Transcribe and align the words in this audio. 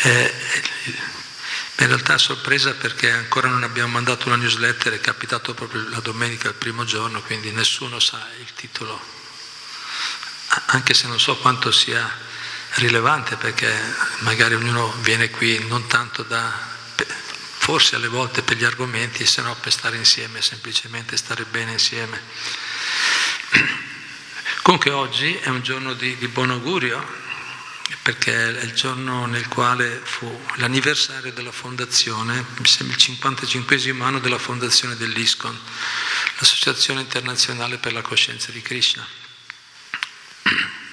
è 0.00 0.34
in 1.80 1.86
realtà 1.86 2.14
è 2.14 2.18
sorpresa 2.18 2.74
perché 2.74 3.08
ancora 3.10 3.48
non 3.48 3.62
abbiamo 3.62 3.92
mandato 3.92 4.26
una 4.26 4.36
newsletter, 4.36 4.94
è 4.94 5.00
capitato 5.00 5.54
proprio 5.54 5.88
la 5.90 6.00
domenica, 6.00 6.48
il 6.48 6.54
primo 6.54 6.84
giorno, 6.84 7.22
quindi 7.22 7.52
nessuno 7.52 8.00
sa 8.00 8.26
il 8.40 8.52
titolo, 8.52 9.00
anche 10.66 10.92
se 10.92 11.06
non 11.06 11.20
so 11.20 11.36
quanto 11.36 11.70
sia 11.70 12.26
rilevante 12.74 13.36
perché 13.36 13.72
magari 14.18 14.54
ognuno 14.54 14.92
viene 15.02 15.30
qui 15.30 15.66
non 15.68 15.86
tanto 15.86 16.24
da, 16.24 16.52
forse 17.58 17.94
alle 17.94 18.08
volte 18.08 18.42
per 18.42 18.56
gli 18.56 18.64
argomenti, 18.64 19.24
se 19.24 19.40
no 19.42 19.54
per 19.54 19.70
stare 19.70 19.96
insieme, 19.96 20.42
semplicemente 20.42 21.16
stare 21.16 21.44
bene 21.44 21.72
insieme. 21.72 22.20
Comunque 24.62 24.90
oggi 24.90 25.32
è 25.34 25.48
un 25.48 25.62
giorno 25.62 25.94
di, 25.94 26.16
di 26.16 26.26
buon 26.26 26.50
augurio 26.50 27.27
perché 28.02 28.58
è 28.58 28.62
il 28.62 28.72
giorno 28.74 29.26
nel 29.26 29.48
quale 29.48 30.00
fu 30.02 30.44
l'anniversario 30.56 31.32
della 31.32 31.52
fondazione, 31.52 32.44
mi 32.58 32.66
sembra 32.66 32.96
il 32.96 33.02
55 33.02 33.94
anno 34.00 34.18
della 34.18 34.38
fondazione 34.38 34.96
dell'ISCON, 34.96 35.58
l'Associazione 36.38 37.00
Internazionale 37.00 37.78
per 37.78 37.92
la 37.92 38.02
Coscienza 38.02 38.50
di 38.52 38.60
Krishna. 38.60 39.06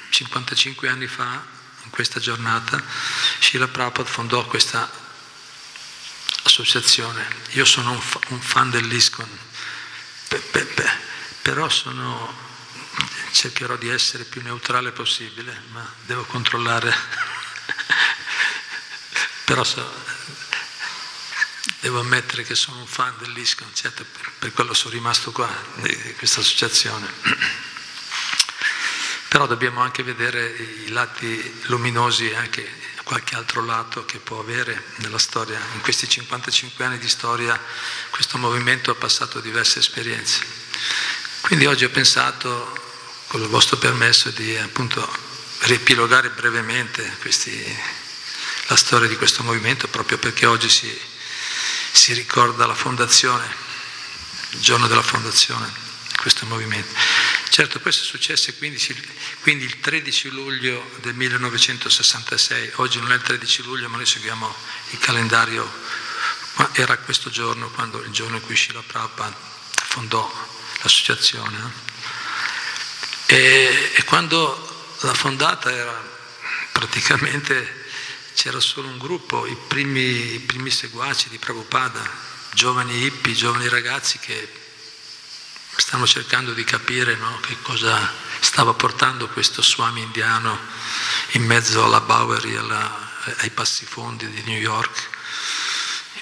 55 0.09 0.87
anni 0.87 1.07
fa, 1.07 1.45
in 1.83 1.89
questa 1.89 2.19
giornata, 2.19 2.81
Srila 3.39 3.67
Prabhupada 3.67 4.09
fondò 4.09 4.45
questa 4.45 4.89
associazione. 6.43 7.27
Io 7.51 7.65
sono 7.65 7.91
un, 7.91 8.01
fa- 8.01 8.19
un 8.29 8.39
fan 8.41 8.69
dell'ISCON, 8.69 9.27
pe- 10.27 10.39
pe- 10.39 10.65
pe- 10.65 10.97
però 11.41 11.69
sono 11.69 12.44
cercherò 13.31 13.75
di 13.75 13.89
essere 13.89 14.23
più 14.23 14.41
neutrale 14.41 14.91
possibile, 14.91 15.63
ma 15.71 15.87
devo 16.05 16.23
controllare. 16.23 16.93
Però 19.45 19.63
so, 19.63 20.03
devo 21.79 21.99
ammettere 21.99 22.43
che 22.43 22.55
sono 22.55 22.79
un 22.79 22.87
fan 22.87 23.13
dell'ISCON, 23.19 23.67
certo, 23.73 24.05
per, 24.39 24.53
quello 24.53 24.73
sono 24.73 24.93
rimasto 24.93 25.31
qua, 25.31 25.49
di 25.75 26.13
questa 26.17 26.39
associazione. 26.39 27.07
Però 29.27 29.47
dobbiamo 29.47 29.81
anche 29.81 30.01
vedere 30.01 30.47
i 30.85 30.89
lati 30.89 31.61
luminosi 31.63 32.29
e 32.29 32.35
anche 32.35 32.83
qualche 33.03 33.35
altro 33.35 33.63
lato 33.63 34.05
che 34.05 34.17
può 34.17 34.39
avere 34.39 34.91
nella 34.95 35.19
storia. 35.19 35.59
In 35.73 35.81
questi 35.81 36.09
55 36.09 36.85
anni 36.85 36.97
di 36.97 37.09
storia 37.09 37.59
questo 38.09 38.37
movimento 38.37 38.91
ha 38.91 38.95
passato 38.95 39.39
diverse 39.39 39.79
esperienze. 39.79 40.39
Quindi 41.41 41.67
oggi 41.67 41.85
ho 41.85 41.89
pensato 41.89 42.84
con 43.35 43.43
il 43.43 43.49
vostro 43.49 43.75
permesso 43.75 44.29
di 44.29 44.55
appunto 44.55 45.05
riepilogare 45.63 46.29
brevemente 46.29 47.17
questi, 47.19 47.77
la 48.67 48.77
storia 48.77 49.09
di 49.09 49.17
questo 49.17 49.43
movimento, 49.43 49.89
proprio 49.89 50.17
perché 50.17 50.45
oggi 50.45 50.69
si, 50.69 50.89
si 51.91 52.13
ricorda 52.13 52.65
la 52.65 52.73
fondazione, 52.73 53.45
il 54.51 54.61
giorno 54.61 54.87
della 54.87 55.01
fondazione 55.01 55.69
di 56.07 56.15
questo 56.15 56.45
movimento. 56.45 56.95
Certo, 57.49 57.81
questo 57.81 58.03
è 58.03 58.05
successo 58.05 58.53
quindi, 58.53 58.79
quindi 59.41 59.65
il 59.65 59.81
13 59.81 60.29
luglio 60.29 60.91
del 61.01 61.15
1966, 61.15 62.71
oggi 62.75 63.01
non 63.01 63.11
è 63.11 63.15
il 63.15 63.21
13 63.21 63.63
luglio, 63.63 63.89
ma 63.89 63.97
noi 63.97 64.05
seguiamo 64.05 64.55
il 64.91 64.99
calendario, 64.99 65.69
era 66.71 66.97
questo 66.99 67.29
giorno, 67.29 67.69
quando, 67.71 68.01
il 68.01 68.11
giorno 68.11 68.37
in 68.37 68.43
cui 68.43 68.55
Shila 68.55 68.81
Prabhupada 68.81 69.35
fondò 69.73 70.25
l'associazione. 70.81 71.94
E, 73.27 73.91
e 73.95 74.03
quando 74.03 74.95
l'ha 75.01 75.13
fondata 75.13 75.71
era 75.71 76.13
praticamente 76.71 77.83
c'era 78.35 78.59
solo 78.59 78.87
un 78.87 78.97
gruppo, 78.97 79.45
i 79.45 79.55
primi, 79.67 80.33
i 80.33 80.39
primi 80.39 80.69
seguaci 80.69 81.29
di 81.29 81.37
Prabhupada, 81.37 82.01
giovani 82.53 83.05
hippie, 83.05 83.33
giovani 83.33 83.67
ragazzi 83.69 84.19
che 84.19 84.63
stanno 85.75 86.05
cercando 86.05 86.53
di 86.53 86.63
capire 86.63 87.15
no, 87.15 87.39
che 87.41 87.57
cosa 87.61 88.13
stava 88.39 88.73
portando 88.73 89.27
questo 89.29 89.61
Swami 89.61 90.01
indiano 90.01 90.57
in 91.31 91.43
mezzo 91.45 91.83
alla 91.83 92.01
Bowery, 92.01 92.55
alla, 92.55 93.11
ai 93.37 93.49
passifondi 93.49 94.29
di 94.29 94.41
New 94.43 94.59
York 94.59 95.13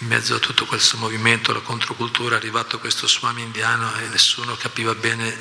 in 0.03 0.09
mezzo 0.09 0.35
a 0.35 0.39
tutto 0.39 0.65
questo 0.65 0.97
movimento, 0.97 1.53
la 1.53 1.61
controcultura, 1.61 2.35
è 2.35 2.37
arrivato 2.37 2.77
questo 2.77 3.07
Swami 3.07 3.41
indiano 3.41 3.95
e 3.99 4.07
nessuno 4.09 4.57
capiva 4.57 4.93
bene, 4.93 5.33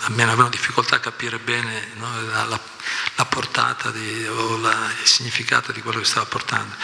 almeno 0.00 0.28
avevano 0.28 0.50
difficoltà 0.50 0.96
a 0.96 1.00
capire 1.00 1.38
bene 1.38 1.92
no, 1.94 2.20
la, 2.26 2.44
la, 2.44 3.24
portata 3.24 3.90
di, 3.90 4.26
o 4.26 4.58
la, 4.58 4.90
il 5.00 5.08
significato 5.08 5.72
di 5.72 5.80
quello 5.80 6.00
che 6.00 6.04
stava 6.04 6.26
portando. 6.26 6.74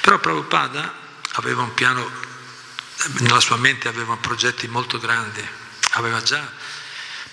Però 0.00 0.20
Prabhupada 0.20 0.94
aveva 1.32 1.62
un 1.62 1.74
piano, 1.74 2.08
nella 3.18 3.40
sua 3.40 3.56
mente 3.56 3.88
aveva 3.88 4.16
progetti 4.16 4.68
molto 4.68 4.98
grandi, 4.98 5.44
aveva 5.92 6.22
già 6.22 6.48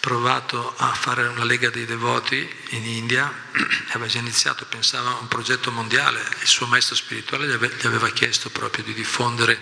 provato 0.06 0.76
a 0.78 0.94
fare 0.94 1.26
una 1.26 1.44
lega 1.44 1.72
dei 1.72 1.86
devoti 1.86 2.48
in 2.70 2.86
India, 2.86 3.26
aveva 3.90 4.06
già 4.06 4.20
iniziato, 4.20 4.64
pensava 4.66 5.10
a 5.10 5.18
un 5.20 5.28
progetto 5.28 5.72
mondiale, 5.72 6.20
il 6.42 6.48
suo 6.48 6.68
maestro 6.68 6.94
spirituale 6.94 7.48
gli 7.48 7.86
aveva 7.88 8.08
chiesto 8.12 8.52
proprio 8.52 8.84
di 8.84 8.94
diffondere 8.94 9.60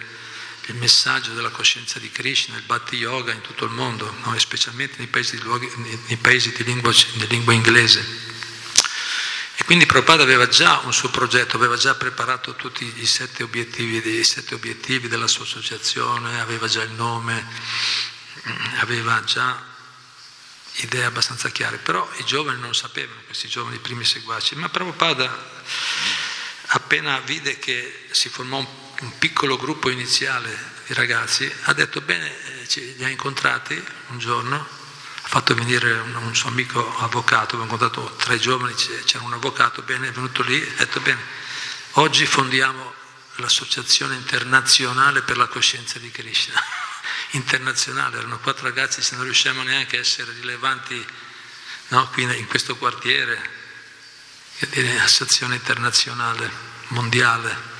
il 0.66 0.76
messaggio 0.76 1.32
della 1.32 1.50
coscienza 1.50 1.98
di 1.98 2.12
Krishna, 2.12 2.58
il 2.58 2.64
Bhatti 2.64 2.98
Yoga 2.98 3.32
in 3.32 3.40
tutto 3.40 3.64
il 3.64 3.72
mondo, 3.72 4.14
no? 4.22 4.38
specialmente 4.38 4.96
nei 4.98 5.08
paesi, 5.08 5.38
di, 5.38 5.44
luoghi, 5.44 5.72
nei 5.78 6.18
paesi 6.18 6.52
di, 6.52 6.66
lingua, 6.66 6.92
di 6.92 7.28
lingua 7.28 7.54
inglese. 7.54 8.06
E 9.56 9.64
quindi 9.64 9.86
Prabhupada 9.86 10.24
aveva 10.24 10.50
già 10.50 10.82
un 10.84 10.92
suo 10.92 11.10
progetto, 11.10 11.56
aveva 11.56 11.78
già 11.78 11.96
preparato 11.96 12.54
tutti 12.56 12.92
i 12.98 13.06
sette 13.06 13.44
obiettivi, 13.44 14.20
i 14.20 14.26
sette 14.26 14.56
obiettivi 14.56 15.08
della 15.08 15.28
sua 15.28 15.46
associazione, 15.46 16.42
aveva 16.42 16.68
già 16.68 16.82
il 16.82 16.92
nome, 16.92 17.48
aveva 18.82 19.24
già 19.24 19.72
idee 20.78 21.06
abbastanza 21.06 21.50
chiare, 21.50 21.78
però 21.78 22.10
i 22.18 22.26
giovani 22.26 22.60
non 22.60 22.74
sapevano, 22.74 23.22
questi 23.26 23.48
giovani 23.48 23.78
primi 23.78 24.06
seguaci, 24.06 24.56
ma 24.56 24.70
Prabhupada 24.70 25.52
appena 26.68 27.20
vide 27.20 27.60
che 27.60 28.08
si 28.12 28.30
formò 28.30 28.58
un, 28.58 28.68
un 29.02 29.18
piccolo 29.18 29.58
gruppo 29.58 29.90
iniziale 29.90 30.72
di 30.88 30.94
ragazzi, 30.94 31.52
ha 31.64 31.74
detto 31.74 32.02
bene, 32.02 32.66
eh, 32.66 32.94
li 32.98 33.04
ha 33.04 33.10
incontrati 33.10 33.82
un 34.08 34.20
giorno, 34.20 34.56
ha 34.56 35.28
fatto 35.28 35.54
venire 35.54 35.92
un, 35.92 36.16
un 36.16 36.36
suo 36.36 36.50
amico 36.50 36.98
avvocato, 36.98 37.56
abbiamo 37.56 37.64
incontrato 37.64 38.16
tre 38.16 38.40
giovani, 38.40 38.74
c'era 38.74 39.24
un 39.24 39.34
avvocato, 39.34 39.82
bene, 39.84 40.08
è 40.08 40.12
venuto 40.12 40.42
lì, 40.42 40.60
ha 40.62 40.80
detto 40.80 41.00
bene, 41.00 41.22
oggi 41.92 42.26
fondiamo 42.26 42.94
l'associazione 43.36 44.16
internazionale 44.16 45.22
per 45.22 45.38
la 45.38 45.48
coscienza 45.48 46.00
di 46.00 46.12
Krishna 46.12 46.62
internazionale, 47.32 48.18
erano 48.18 48.40
quattro 48.40 48.66
ragazzi, 48.66 49.02
se 49.02 49.16
non 49.16 49.24
riusciamo 49.24 49.64
neanche 49.64 49.98
a 49.98 50.00
essere 50.00 50.32
rilevanti 50.34 51.06
no, 51.90 52.10
qui 52.10 52.24
in 52.24 52.48
questo 52.48 52.76
quartiere, 52.76 53.62
che 54.58 54.68
dire 54.70 55.00
associazione 55.00 55.56
internazionale, 55.56 56.50
mondiale. 56.88 57.72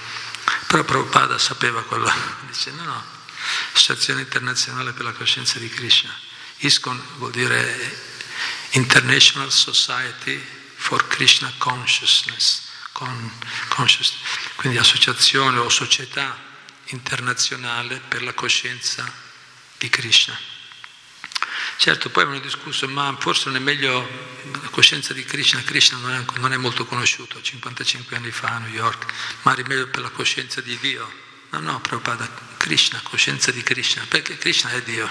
Però 0.68 0.84
Prabhupada 0.84 1.38
sapeva 1.38 1.84
quello, 1.84 2.12
dice 2.48 2.72
no, 2.72 2.84
no, 2.84 3.06
associazione 3.74 4.22
internazionale 4.22 4.92
per 4.92 5.06
la 5.06 5.14
coscienza 5.14 5.60
di 5.60 5.70
Krishna. 5.70 6.14
ISKCON 6.58 7.02
vuol 7.18 7.32
dire 7.32 8.12
International 8.72 9.52
Society 9.52 10.42
for 10.76 11.08
Krishna 11.08 11.52
Consciousness, 11.58 12.62
con, 12.92 13.32
consciousness. 13.70 14.20
quindi 14.56 14.78
associazione 14.78 15.58
o 15.60 15.70
società 15.70 16.52
internazionale 16.88 18.02
per 18.08 18.24
la 18.24 18.34
coscienza 18.34 19.12
di 19.78 19.90
Krishna. 19.90 20.38
Certo, 21.78 22.10
poi 22.10 22.24
avevano 22.24 22.44
discusso, 22.44 22.88
ma 22.88 23.16
forse 23.20 23.46
non 23.46 23.58
è 23.58 23.60
meglio 23.60 24.08
la 24.52 24.70
coscienza 24.70 25.14
di 25.14 25.24
Krishna, 25.26 25.62
Krishna 25.64 25.98
non 25.98 26.12
è, 26.12 26.40
non 26.40 26.54
è 26.54 26.58
molto 26.58 26.86
conosciuto, 26.86 27.42
55 27.42 28.16
anni 28.16 28.32
fa 28.32 28.50
a 28.50 28.60
New 28.60 28.74
York, 28.74 29.12
ma 29.42 29.56
è 29.56 29.64
meglio 29.68 29.88
per 29.88 30.02
la 30.02 30.10
coscienza 30.10 30.62
di 30.62 30.78
Dio, 30.80 31.22
No, 31.54 31.60
no, 31.60 31.80
Prabhupada, 31.82 32.28
Krishna, 32.58 33.00
coscienza 33.04 33.52
di 33.52 33.62
Krishna, 33.62 34.04
perché 34.10 34.40
Krishna 34.40 34.72
è 34.72 34.82
Dio, 34.82 35.08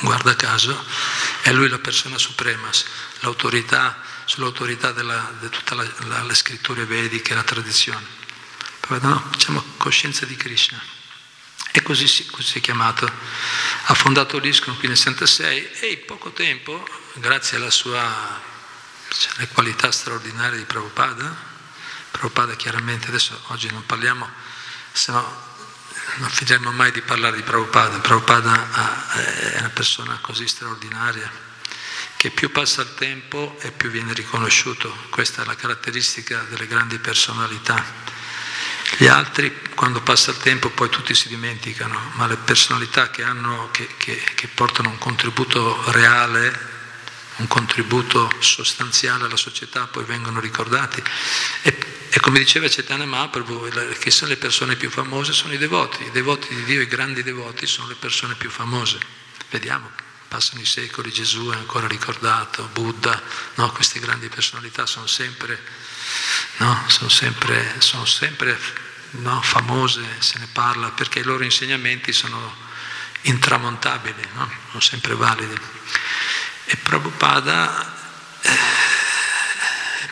guarda 0.00 0.36
caso, 0.36 0.84
è 1.40 1.52
Lui 1.52 1.70
la 1.70 1.78
persona 1.78 2.18
suprema, 2.18 2.68
l'autorità, 3.20 3.98
sull'autorità 4.26 4.92
di 4.92 5.48
tutte 5.48 5.74
le 5.74 6.34
scritture 6.34 6.84
vediche, 6.84 7.32
la 7.32 7.42
tradizione. 7.44 8.04
Prabhupada, 8.80 9.14
no, 9.14 9.26
facciamo 9.30 9.64
coscienza 9.78 10.26
di 10.26 10.36
Krishna. 10.36 10.95
E 11.76 11.82
così 11.82 12.08
si, 12.08 12.24
così 12.24 12.52
si 12.52 12.58
è 12.58 12.60
chiamato. 12.62 13.04
Ha 13.04 13.92
fondato 13.92 14.38
l'ISKCON 14.38 14.78
qui 14.78 14.88
nel 14.88 14.96
66 14.96 15.72
e 15.80 15.86
in 15.88 16.04
poco 16.06 16.32
tempo, 16.32 16.82
grazie 17.12 17.58
alla 17.58 17.68
sua 17.68 18.40
cioè, 19.10 19.46
qualità 19.48 19.92
straordinarie 19.92 20.56
di 20.56 20.64
Prabhupada, 20.64 21.36
Prabhupada 22.10 22.56
chiaramente, 22.56 23.08
adesso 23.08 23.38
oggi 23.48 23.70
non 23.70 23.84
parliamo, 23.84 24.26
se 24.90 25.12
no 25.12 25.54
non 26.14 26.30
finiremo 26.30 26.72
mai 26.72 26.92
di 26.92 27.02
parlare 27.02 27.36
di 27.36 27.42
Prabhupada. 27.42 27.98
Prabhupada 27.98 29.12
è 29.52 29.58
una 29.58 29.68
persona 29.68 30.18
così 30.22 30.48
straordinaria 30.48 31.30
che 32.16 32.30
più 32.30 32.50
passa 32.50 32.80
il 32.80 32.94
tempo 32.94 33.58
e 33.60 33.70
più 33.70 33.90
viene 33.90 34.14
riconosciuto. 34.14 34.96
Questa 35.10 35.42
è 35.42 35.44
la 35.44 35.56
caratteristica 35.56 36.40
delle 36.48 36.66
grandi 36.66 36.98
personalità. 36.98 38.14
Gli 38.98 39.06
altri, 39.06 39.54
quando 39.74 40.00
passa 40.00 40.30
il 40.30 40.38
tempo, 40.38 40.70
poi 40.70 40.88
tutti 40.88 41.14
si 41.14 41.28
dimenticano, 41.28 42.12
ma 42.14 42.26
le 42.26 42.36
personalità 42.36 43.10
che, 43.10 43.22
hanno, 43.22 43.68
che, 43.70 43.88
che, 43.98 44.22
che 44.34 44.48
portano 44.48 44.88
un 44.88 44.98
contributo 44.98 45.90
reale 45.92 46.74
un 47.36 47.48
contributo 47.48 48.30
sostanziale 48.38 49.24
alla 49.24 49.36
società, 49.36 49.86
poi 49.86 50.04
vengono 50.04 50.40
ricordati. 50.40 51.02
E, 51.62 51.76
e 52.08 52.20
come 52.20 52.38
diceva 52.38 52.66
Chaitanya 52.68 53.04
Mahaprabhu, 53.04 53.68
che 53.98 54.10
sono 54.10 54.30
le 54.30 54.36
persone 54.36 54.76
più 54.76 54.90
famose 54.90 55.32
sono 55.32 55.52
i 55.52 55.58
devoti, 55.58 56.02
i 56.04 56.10
devoti 56.10 56.54
di 56.54 56.64
Dio, 56.64 56.80
i 56.80 56.86
grandi 56.86 57.22
devoti 57.22 57.66
sono 57.66 57.88
le 57.88 57.94
persone 57.94 58.34
più 58.36 58.48
famose. 58.48 58.98
Vediamo, 59.50 59.90
passano 60.28 60.62
i 60.62 60.66
secoli, 60.66 61.12
Gesù 61.12 61.50
è 61.50 61.56
ancora 61.56 61.86
ricordato, 61.86 62.70
Buddha, 62.72 63.20
no? 63.56 63.70
queste 63.72 64.00
grandi 64.00 64.28
personalità 64.28 64.86
sono 64.86 65.06
sempre, 65.06 65.60
no? 66.58 66.84
sono 66.86 67.10
sempre, 67.10 67.74
sono 67.80 68.06
sempre 68.06 68.84
no? 69.18 69.40
famose, 69.42 70.02
se 70.18 70.38
ne 70.38 70.46
parla, 70.52 70.90
perché 70.90 71.20
i 71.20 71.22
loro 71.22 71.44
insegnamenti 71.44 72.12
sono 72.12 72.54
intramontabili, 73.22 74.28
sono 74.68 74.80
sempre 74.80 75.14
validi. 75.14 75.58
E 76.64 76.76
Prabhupada, 76.76 77.94
eh, 78.40 78.58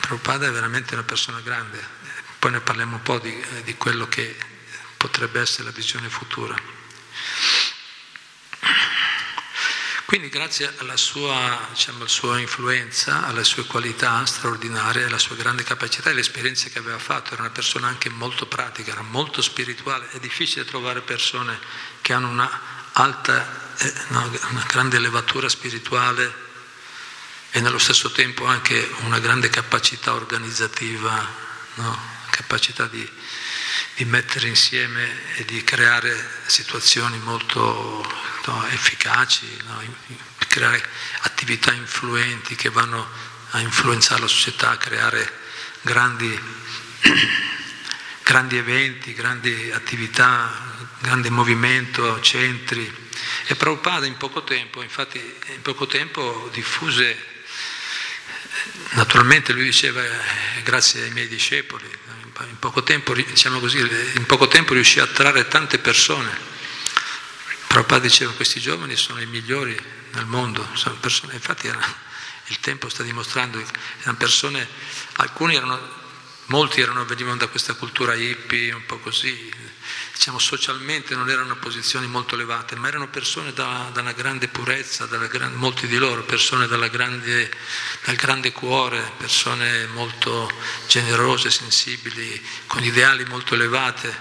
Prabhupada 0.01 0.47
è 0.47 0.51
veramente 0.51 0.95
una 0.95 1.05
persona 1.05 1.41
grande, 1.41 1.83
poi 2.39 2.53
ne 2.53 2.61
parliamo 2.61 2.97
un 2.97 3.03
po' 3.03 3.19
di, 3.19 3.45
di 3.65 3.77
quello 3.77 4.09
che 4.09 4.37
potrebbe 4.97 5.41
essere 5.41 5.65
la 5.65 5.71
visione 5.71 6.09
futura. 6.09 6.57
Quindi 10.07 10.29
grazie 10.29 10.71
alla 10.79 10.99
sua, 10.99 11.67
diciamo, 11.71 11.99
alla 11.99 12.09
sua, 12.09 12.39
influenza, 12.39 13.25
alle 13.25 13.43
sue 13.43 13.65
qualità 13.65 14.25
straordinarie, 14.27 15.05
alla 15.05 15.19
sua 15.19 15.35
grande 15.35 15.63
capacità 15.63 16.09
e 16.09 16.13
alle 16.13 16.21
esperienze 16.21 16.69
che 16.71 16.79
aveva 16.79 16.99
fatto, 16.99 17.33
era 17.33 17.43
una 17.43 17.51
persona 17.51 17.89
anche 17.89 18.11
molto 18.11 18.47
pratica, 18.47 18.93
era 18.93 19.03
molto 19.03 19.41
spirituale, 19.41 20.11
è 20.11 20.19
difficile 20.19 20.67
trovare 20.67 21.01
persone 21.01 21.59
che 22.03 22.13
hanno 22.13 22.29
una 22.29 22.61
alta, 22.93 23.77
eh, 23.79 23.93
una 24.11 24.65
grande 24.69 24.99
elevatura 24.99 25.49
spirituale 25.49 26.43
e 27.51 27.61
nello 27.61 27.79
stesso 27.79 28.11
tempo 28.11 28.45
anche 28.45 28.91
una 29.05 29.21
grande 29.21 29.49
capacità 29.49 30.13
organizzativa, 30.13 31.27
no? 31.75 31.99
capacità 32.31 32.87
di, 32.87 33.09
di, 33.95 34.05
mettere 34.05 34.49
insieme 34.49 35.37
e 35.37 35.45
di 35.45 35.63
creare 35.63 36.15
situazioni 36.47 37.19
molto 37.19 38.05
no, 38.47 38.67
efficaci, 38.69 39.47
no? 39.67 39.83
creare 40.49 40.83
attività 41.21 41.73
influenti 41.73 42.55
che 42.55 42.71
vanno 42.71 43.09
a 43.51 43.61
influenzare 43.61 44.21
la 44.21 44.29
società, 44.29 44.71
a 44.71 44.77
creare 44.77 45.33
grandi, 45.83 46.41
grandi 48.23 48.57
eventi, 48.57 49.15
grandi 49.15 49.71
attività, 49.73 50.89
grande 51.01 51.31
movimento, 51.31 52.21
centri. 52.21 53.03
E 53.47 53.55
Prabhupada 53.57 54.07
in 54.07 54.17
poco 54.17 54.43
tempo, 54.43 54.83
infatti 54.83 55.19
in 55.19 55.63
poco 55.63 55.87
tempo 55.87 56.49
diffuse 56.53 57.33
Naturalmente 58.91 59.53
lui 59.53 59.65
diceva 59.65 60.03
eh, 60.05 60.63
grazie 60.63 61.03
ai 61.03 61.11
miei 61.11 61.27
discepoli, 61.27 61.89
in 62.41 62.59
poco, 62.59 62.83
tempo, 62.83 63.15
diciamo 63.15 63.61
così, 63.61 63.79
in 63.79 64.27
poco 64.27 64.49
tempo 64.49 64.75
riuscì 64.75 65.01
a 65.01 65.05
attrarre 65.05 65.47
tante 65.49 65.79
persone. 65.79 66.53
Prabhupada 67.67 68.03
diceva 68.03 68.33
questi 68.33 68.61
giovani 68.61 68.97
sono 68.97 69.21
i 69.21 69.27
migliori 69.27 69.77
nel 70.13 70.27
mondo, 70.27 70.67
persone, 71.01 71.35
infatti 71.35 71.67
era, 71.67 71.81
il 72.47 72.61
tempo 72.61 72.89
sta 72.89 73.03
dimostrando, 73.03 73.63
erano 74.01 74.17
persone, 74.17 74.67
alcuni 75.17 75.55
erano 75.55 76.03
Molti 76.47 76.83
erano, 76.83 77.07
venivano 77.07 77.39
da 77.39 77.47
questa 77.47 77.73
cultura 77.73 78.15
hippie, 78.15 78.73
un 78.73 78.85
po' 78.85 78.99
così, 78.99 79.51
diciamo 80.15 80.39
socialmente 80.39 81.17
non 81.17 81.29
erano 81.29 81.57
posizioni 81.57 82.07
molto 82.07 82.37
elevate, 82.37 82.77
ma 82.77 82.87
erano 82.87 83.09
persone 83.09 83.53
da, 83.53 83.91
da 83.93 84.01
una 84.01 84.13
grande 84.13 84.47
purezza, 84.47 85.07
gran, 85.07 85.55
molti 85.55 85.89
di 85.89 85.99
loro, 85.99 86.23
persone 86.23 86.69
grande, 86.89 87.51
dal 88.05 88.15
grande 88.15 88.53
cuore, 88.53 89.13
persone 89.17 89.87
molto 89.89 90.51
generose, 90.87 91.51
sensibili, 91.51 92.41
con 92.69 92.85
ideali 92.85 93.25
molto 93.25 93.55
elevate, 93.55 94.17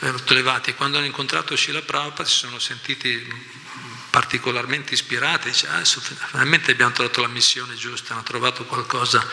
molto 0.00 0.32
elevati. 0.32 0.74
Quando 0.74 0.98
hanno 0.98 1.06
incontrato 1.06 1.54
Shila 1.54 1.82
Prabhupada 1.82 2.28
si 2.28 2.36
sono 2.36 2.58
sentiti 2.58 3.64
particolarmente 4.10 4.94
ispirati, 4.94 5.50
dice 5.50 5.68
ah, 5.68 5.84
finalmente 5.84 6.72
abbiamo 6.72 6.92
trovato 6.92 7.20
la 7.20 7.28
missione 7.28 7.74
giusta, 7.74 8.14
hanno 8.14 8.22
trovato 8.22 8.64
qualcosa 8.64 9.24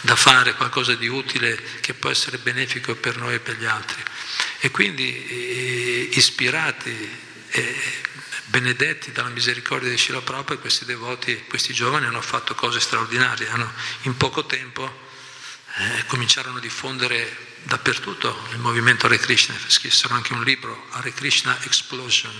da 0.00 0.14
fare, 0.14 0.54
qualcosa 0.54 0.94
di 0.94 1.08
utile 1.08 1.60
che 1.80 1.94
può 1.94 2.10
essere 2.10 2.38
benefico 2.38 2.94
per 2.94 3.16
noi 3.16 3.34
e 3.34 3.40
per 3.40 3.58
gli 3.58 3.64
altri. 3.64 4.00
E 4.60 4.70
quindi 4.70 5.26
eh, 5.26 6.10
ispirati 6.12 7.18
e 7.48 7.74
benedetti 8.46 9.12
dalla 9.12 9.28
misericordia 9.30 9.88
di 9.88 9.96
Shila 9.96 10.20
Prabhupada, 10.20 10.60
questi 10.60 10.84
devoti, 10.84 11.44
questi 11.48 11.72
giovani 11.72 12.06
hanno 12.06 12.20
fatto 12.20 12.54
cose 12.54 12.80
straordinarie, 12.80 13.48
hanno 13.48 13.72
in 14.02 14.16
poco 14.16 14.44
tempo 14.44 15.08
eh, 15.76 16.04
cominciarono 16.06 16.58
a 16.58 16.60
diffondere 16.60 17.48
dappertutto 17.62 18.48
il 18.52 18.58
movimento 18.58 19.06
Hare 19.06 19.18
Krishna, 19.18 19.54
scrissero 19.66 20.14
anche 20.14 20.32
un 20.32 20.42
libro, 20.42 20.88
Hare 20.90 21.12
Krishna 21.12 21.56
Explosion, 21.62 22.32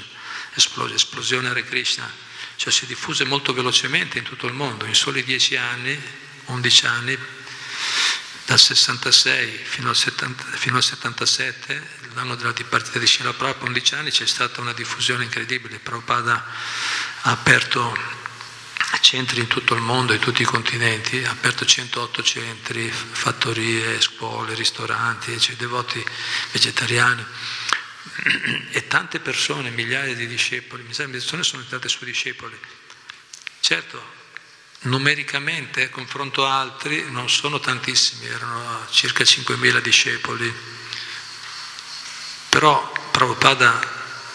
esplosione 0.55 1.49
Hare 1.49 1.65
Krishna, 1.65 2.11
cioè 2.57 2.73
si 2.73 2.87
diffuse 2.87 3.25
molto 3.25 3.53
velocemente 3.53 4.19
in 4.19 4.25
tutto 4.25 4.47
il 4.47 4.53
mondo, 4.53 4.85
in 4.85 4.95
soli 4.95 5.23
dieci 5.23 5.57
anni, 5.57 5.99
undici 6.47 6.87
anni, 6.87 7.17
dal 8.47 8.59
66 8.59 9.49
fino 9.63 9.91
al, 9.91 9.97
70, 9.97 10.45
fino 10.57 10.77
al 10.77 10.83
77, 10.83 11.99
l'anno 12.15 12.35
della 12.35 12.53
dipartita 12.53 12.99
di 12.99 13.07
Srila 13.07 13.33
Prabhupada, 13.33 13.67
11 13.67 13.95
anni, 13.95 14.11
c'è 14.11 14.27
stata 14.27 14.61
una 14.61 14.73
diffusione 14.73 15.25
incredibile. 15.25 15.79
Prabhupada 15.79 16.45
ha 17.23 17.31
aperto 17.31 18.19
centri 19.01 19.41
in 19.41 19.47
tutto 19.47 19.75
il 19.75 19.81
mondo, 19.81 20.13
in 20.13 20.21
tutti 20.21 20.43
i 20.43 20.45
continenti, 20.45 21.23
ha 21.25 21.31
aperto 21.31 21.65
108 21.65 22.23
centri, 22.23 22.89
fattorie, 22.91 24.01
scuole, 24.01 24.55
ristoranti, 24.55 25.39
cioè 25.41 25.57
devoti 25.57 26.05
vegetariani 26.53 27.25
e 28.71 28.87
tante 28.87 29.21
persone, 29.21 29.71
migliaia 29.71 30.15
di 30.15 30.27
discepoli, 30.27 30.83
migliaia 30.83 31.07
di 31.07 31.13
persone 31.13 31.43
sono 31.43 31.63
diventate 31.63 31.89
suoi 31.89 32.11
discepoli. 32.11 32.59
Certo, 33.61 34.19
numericamente, 34.83 35.85
a 35.85 35.91
confronto 35.91 36.47
altri, 36.47 37.11
non 37.11 37.31
sono 37.31 37.61
tantissimi, 37.61 38.27
erano 38.27 38.87
circa 38.91 39.25
5.000 39.25 39.79
discepoli, 39.81 40.53
però 42.51 42.93
Prabhupada, 43.11 43.81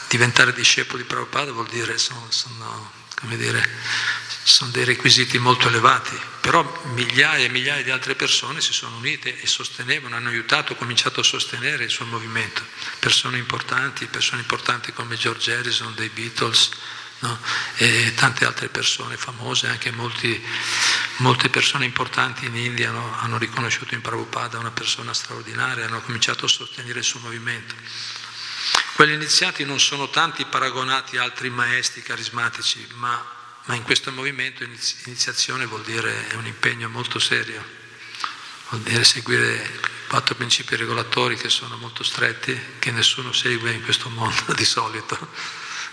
diventare 0.07 0.53
discepoli 0.53 1.03
di 1.03 1.07
Prabhupada 1.07 1.51
vuol 1.51 1.67
dire, 1.67 1.97
sono, 1.97 2.25
sono 2.29 2.91
dire, 3.35 3.69
sono 4.43 4.71
dei 4.71 4.85
requisiti 4.85 5.37
molto 5.37 5.67
elevati, 5.67 6.17
però 6.39 6.63
migliaia 6.93 7.45
e 7.45 7.49
migliaia 7.49 7.83
di 7.83 7.91
altre 7.91 8.15
persone 8.15 8.61
si 8.61 8.73
sono 8.73 8.95
unite 8.97 9.39
e 9.39 9.47
sostenevano, 9.47 10.15
hanno 10.15 10.29
aiutato, 10.29 10.71
hanno 10.71 10.79
cominciato 10.79 11.19
a 11.19 11.23
sostenere 11.23 11.83
il 11.83 11.89
suo 11.89 12.05
movimento, 12.05 12.63
persone 12.99 13.37
importanti, 13.37 14.05
persone 14.05 14.41
importanti 14.41 14.93
come 14.93 15.17
George 15.17 15.53
Harrison 15.53 15.93
dei 15.95 16.09
Beatles 16.09 16.69
no? 17.19 17.39
e 17.77 18.13
tante 18.15 18.45
altre 18.45 18.69
persone 18.69 19.17
famose, 19.17 19.67
anche 19.67 19.91
molti, 19.91 20.41
molte 21.17 21.49
persone 21.49 21.85
importanti 21.85 22.45
in 22.45 22.55
India 22.55 22.91
no? 22.91 23.15
hanno 23.19 23.37
riconosciuto 23.37 23.93
in 23.93 24.01
Prabhupada 24.01 24.57
una 24.57 24.71
persona 24.71 25.13
straordinaria, 25.13 25.85
hanno 25.85 26.01
cominciato 26.01 26.45
a 26.45 26.49
sostenere 26.49 26.99
il 26.99 27.05
suo 27.05 27.19
movimento. 27.19 27.75
Quelli 28.95 29.13
iniziati 29.13 29.65
non 29.65 29.79
sono 29.79 30.09
tanti 30.09 30.45
paragonati 30.45 31.17
a 31.17 31.23
altri 31.23 31.49
maestri 31.49 32.01
carismatici, 32.01 32.87
ma 32.95 33.35
ma 33.65 33.73
in 33.73 33.83
questo 33.83 34.11
movimento 34.11 34.63
iniziazione 34.63 35.65
vuol 35.65 35.83
dire 35.83 36.27
è 36.27 36.35
un 36.35 36.45
impegno 36.45 36.87
molto 36.87 37.17
serio, 37.17 37.63
vuol 38.69 38.81
dire 38.81 39.03
seguire 39.03 39.79
quattro 40.07 40.35
principi 40.35 40.75
regolatori 40.75 41.35
che 41.35 41.49
sono 41.49 41.75
molto 41.77 42.03
stretti, 42.03 42.57
che 42.77 42.91
nessuno 42.91 43.33
segue 43.33 43.71
in 43.71 43.83
questo 43.83 44.09
mondo 44.09 44.53
di 44.53 44.65
solito. 44.65 45.17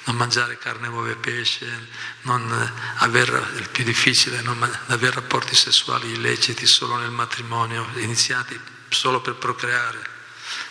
Non 0.05 0.17
mangiare 0.17 0.59
carne, 0.59 0.89
uova 0.89 1.11
e 1.11 1.17
pesce, 1.17 1.89
non 2.23 2.73
aver, 2.97 3.53
il 3.57 3.69
più 3.69 3.85
difficile, 3.85 4.41
non 4.43 4.61
avere 4.87 5.15
rapporti 5.15 5.55
sessuali 5.55 6.11
illeciti 6.11 6.67
solo 6.67 6.97
nel 6.97 7.11
matrimonio, 7.11 7.87
iniziati 7.97 8.59
solo 8.89 9.21
per 9.21 9.35
procreare. 9.35 10.11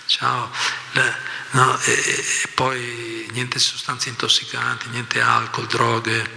Ciao. 0.06 0.52
No, 1.52 1.80
e, 1.82 1.92
e, 1.92 2.50
poi 2.54 3.28
niente 3.32 3.60
sostanze 3.60 4.10
intossicanti, 4.10 4.90
niente 4.90 5.22
alcol, 5.22 5.68
droghe, 5.68 6.30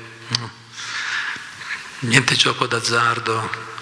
niente 2.00 2.34
gioco 2.36 2.66
d'azzardo, 2.66 3.72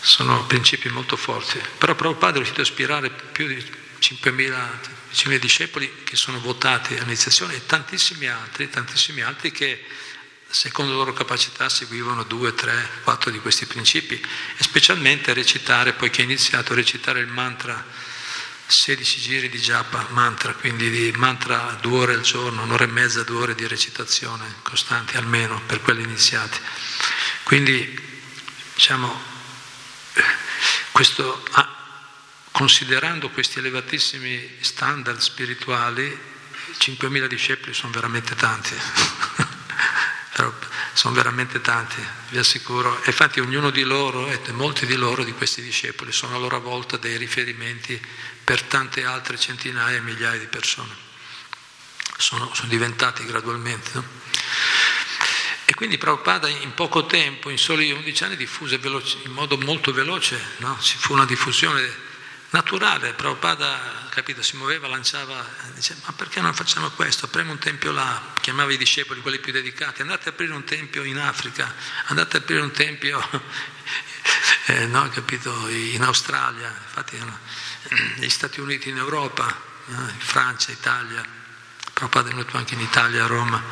sono 0.00 0.44
principi 0.46 0.88
molto 0.88 1.16
forti. 1.16 1.60
Però 1.78 1.94
Prabhupada 1.94 2.34
è 2.34 2.36
riuscito 2.36 2.60
a 2.60 2.64
ispirare 2.64 3.10
più 3.10 3.46
di 3.46 3.56
5.000, 4.00 4.54
discepoli 5.38 6.02
che 6.04 6.16
sono 6.16 6.40
votati 6.40 6.94
all'iniziazione 6.94 7.54
e 7.54 7.66
tantissimi 7.66 8.28
altri, 8.28 8.68
tantissimi 8.68 9.22
altri 9.22 9.50
che 9.50 9.84
secondo 10.48 10.92
le 10.92 10.98
loro 10.98 11.12
capacità 11.12 11.68
seguivano 11.68 12.22
due, 12.22 12.54
tre, 12.54 12.88
quattro 13.02 13.30
di 13.30 13.38
questi 13.40 13.66
principi 13.66 14.14
e 14.14 14.62
specialmente 14.62 15.32
recitare, 15.32 15.94
poi 15.94 16.10
che 16.10 16.20
ha 16.20 16.24
iniziato 16.24 16.72
a 16.72 16.76
recitare 16.76 17.20
il 17.20 17.28
mantra 17.28 17.84
16 18.66 19.20
giri 19.20 19.48
di 19.48 19.58
japa, 19.58 20.06
mantra, 20.10 20.52
quindi 20.54 20.90
di 20.90 21.12
mantra 21.12 21.78
due 21.80 21.98
ore 22.00 22.14
al 22.14 22.22
giorno, 22.22 22.62
un'ora 22.62 22.84
e 22.84 22.88
mezza, 22.88 23.22
due 23.22 23.42
ore 23.42 23.54
di 23.54 23.66
recitazione 23.66 24.56
costanti 24.62 25.16
almeno 25.16 25.62
per 25.66 25.80
quelli 25.80 26.02
iniziati. 26.02 26.58
Quindi 27.44 27.98
diciamo 28.74 29.34
questo, 30.90 31.44
considerando 32.56 33.28
questi 33.28 33.58
elevatissimi 33.58 34.56
standard 34.60 35.18
spirituali, 35.18 36.18
5.000 36.78 37.26
discepoli 37.26 37.74
sono 37.74 37.92
veramente 37.92 38.34
tanti, 38.34 38.74
sono 40.94 41.12
veramente 41.12 41.60
tanti, 41.60 42.02
vi 42.30 42.38
assicuro. 42.38 42.96
E 43.02 43.08
infatti 43.08 43.40
ognuno 43.40 43.68
di 43.68 43.82
loro, 43.82 44.30
e 44.30 44.40
molti 44.52 44.86
di 44.86 44.94
loro, 44.94 45.22
di 45.22 45.32
questi 45.32 45.60
discepoli, 45.60 46.12
sono 46.12 46.36
a 46.36 46.38
loro 46.38 46.58
volta 46.58 46.96
dei 46.96 47.18
riferimenti 47.18 48.00
per 48.42 48.62
tante 48.62 49.04
altre 49.04 49.38
centinaia 49.38 49.98
e 49.98 50.00
migliaia 50.00 50.38
di 50.38 50.46
persone. 50.46 50.94
Sono, 52.16 52.54
sono 52.54 52.68
diventati 52.68 53.22
gradualmente. 53.26 53.90
No? 53.92 54.04
E 55.66 55.74
quindi 55.74 55.98
Prabhupada 55.98 56.48
in 56.48 56.72
poco 56.72 57.04
tempo, 57.04 57.50
in 57.50 57.58
soli 57.58 57.90
11 57.90 58.24
anni, 58.24 58.36
diffuse 58.36 58.78
veloce, 58.78 59.18
in 59.24 59.32
modo 59.32 59.58
molto 59.58 59.92
veloce, 59.92 60.40
no? 60.60 60.78
ci 60.80 60.96
fu 60.96 61.12
una 61.12 61.26
diffusione 61.26 62.05
naturale. 62.50 63.12
Prabhupada, 63.14 64.08
capito, 64.10 64.42
si 64.42 64.56
muoveva, 64.56 64.88
lanciava, 64.88 65.44
diceva 65.74 66.00
ma 66.06 66.12
perché 66.12 66.40
non 66.40 66.54
facciamo 66.54 66.90
questo? 66.90 67.26
Apriamo 67.26 67.52
un 67.52 67.58
tempio 67.58 67.92
là, 67.92 68.34
chiamava 68.40 68.72
i 68.72 68.76
discepoli, 68.76 69.20
quelli 69.20 69.38
più 69.38 69.52
dedicati, 69.52 70.02
andate 70.02 70.28
a 70.28 70.32
aprire 70.32 70.52
un 70.52 70.64
tempio 70.64 71.02
in 71.04 71.18
Africa, 71.18 71.72
andate 72.06 72.36
a 72.36 72.40
aprire 72.40 72.60
un 72.60 72.72
tempio 72.72 73.22
eh, 74.66 74.86
no, 74.86 75.08
capito, 75.10 75.68
in 75.68 76.02
Australia, 76.02 76.68
infatti 76.68 77.18
negli 78.16 78.30
Stati 78.30 78.60
Uniti, 78.60 78.88
in 78.88 78.96
Europa, 78.96 79.44
in 79.86 80.14
Francia, 80.18 80.72
Italia. 80.72 81.44
Prabhupada 81.96 82.28
è 82.28 82.32
venuto 82.32 82.58
anche 82.58 82.74
in 82.74 82.80
Italia, 82.80 83.24
a 83.24 83.26
Roma. 83.26 83.62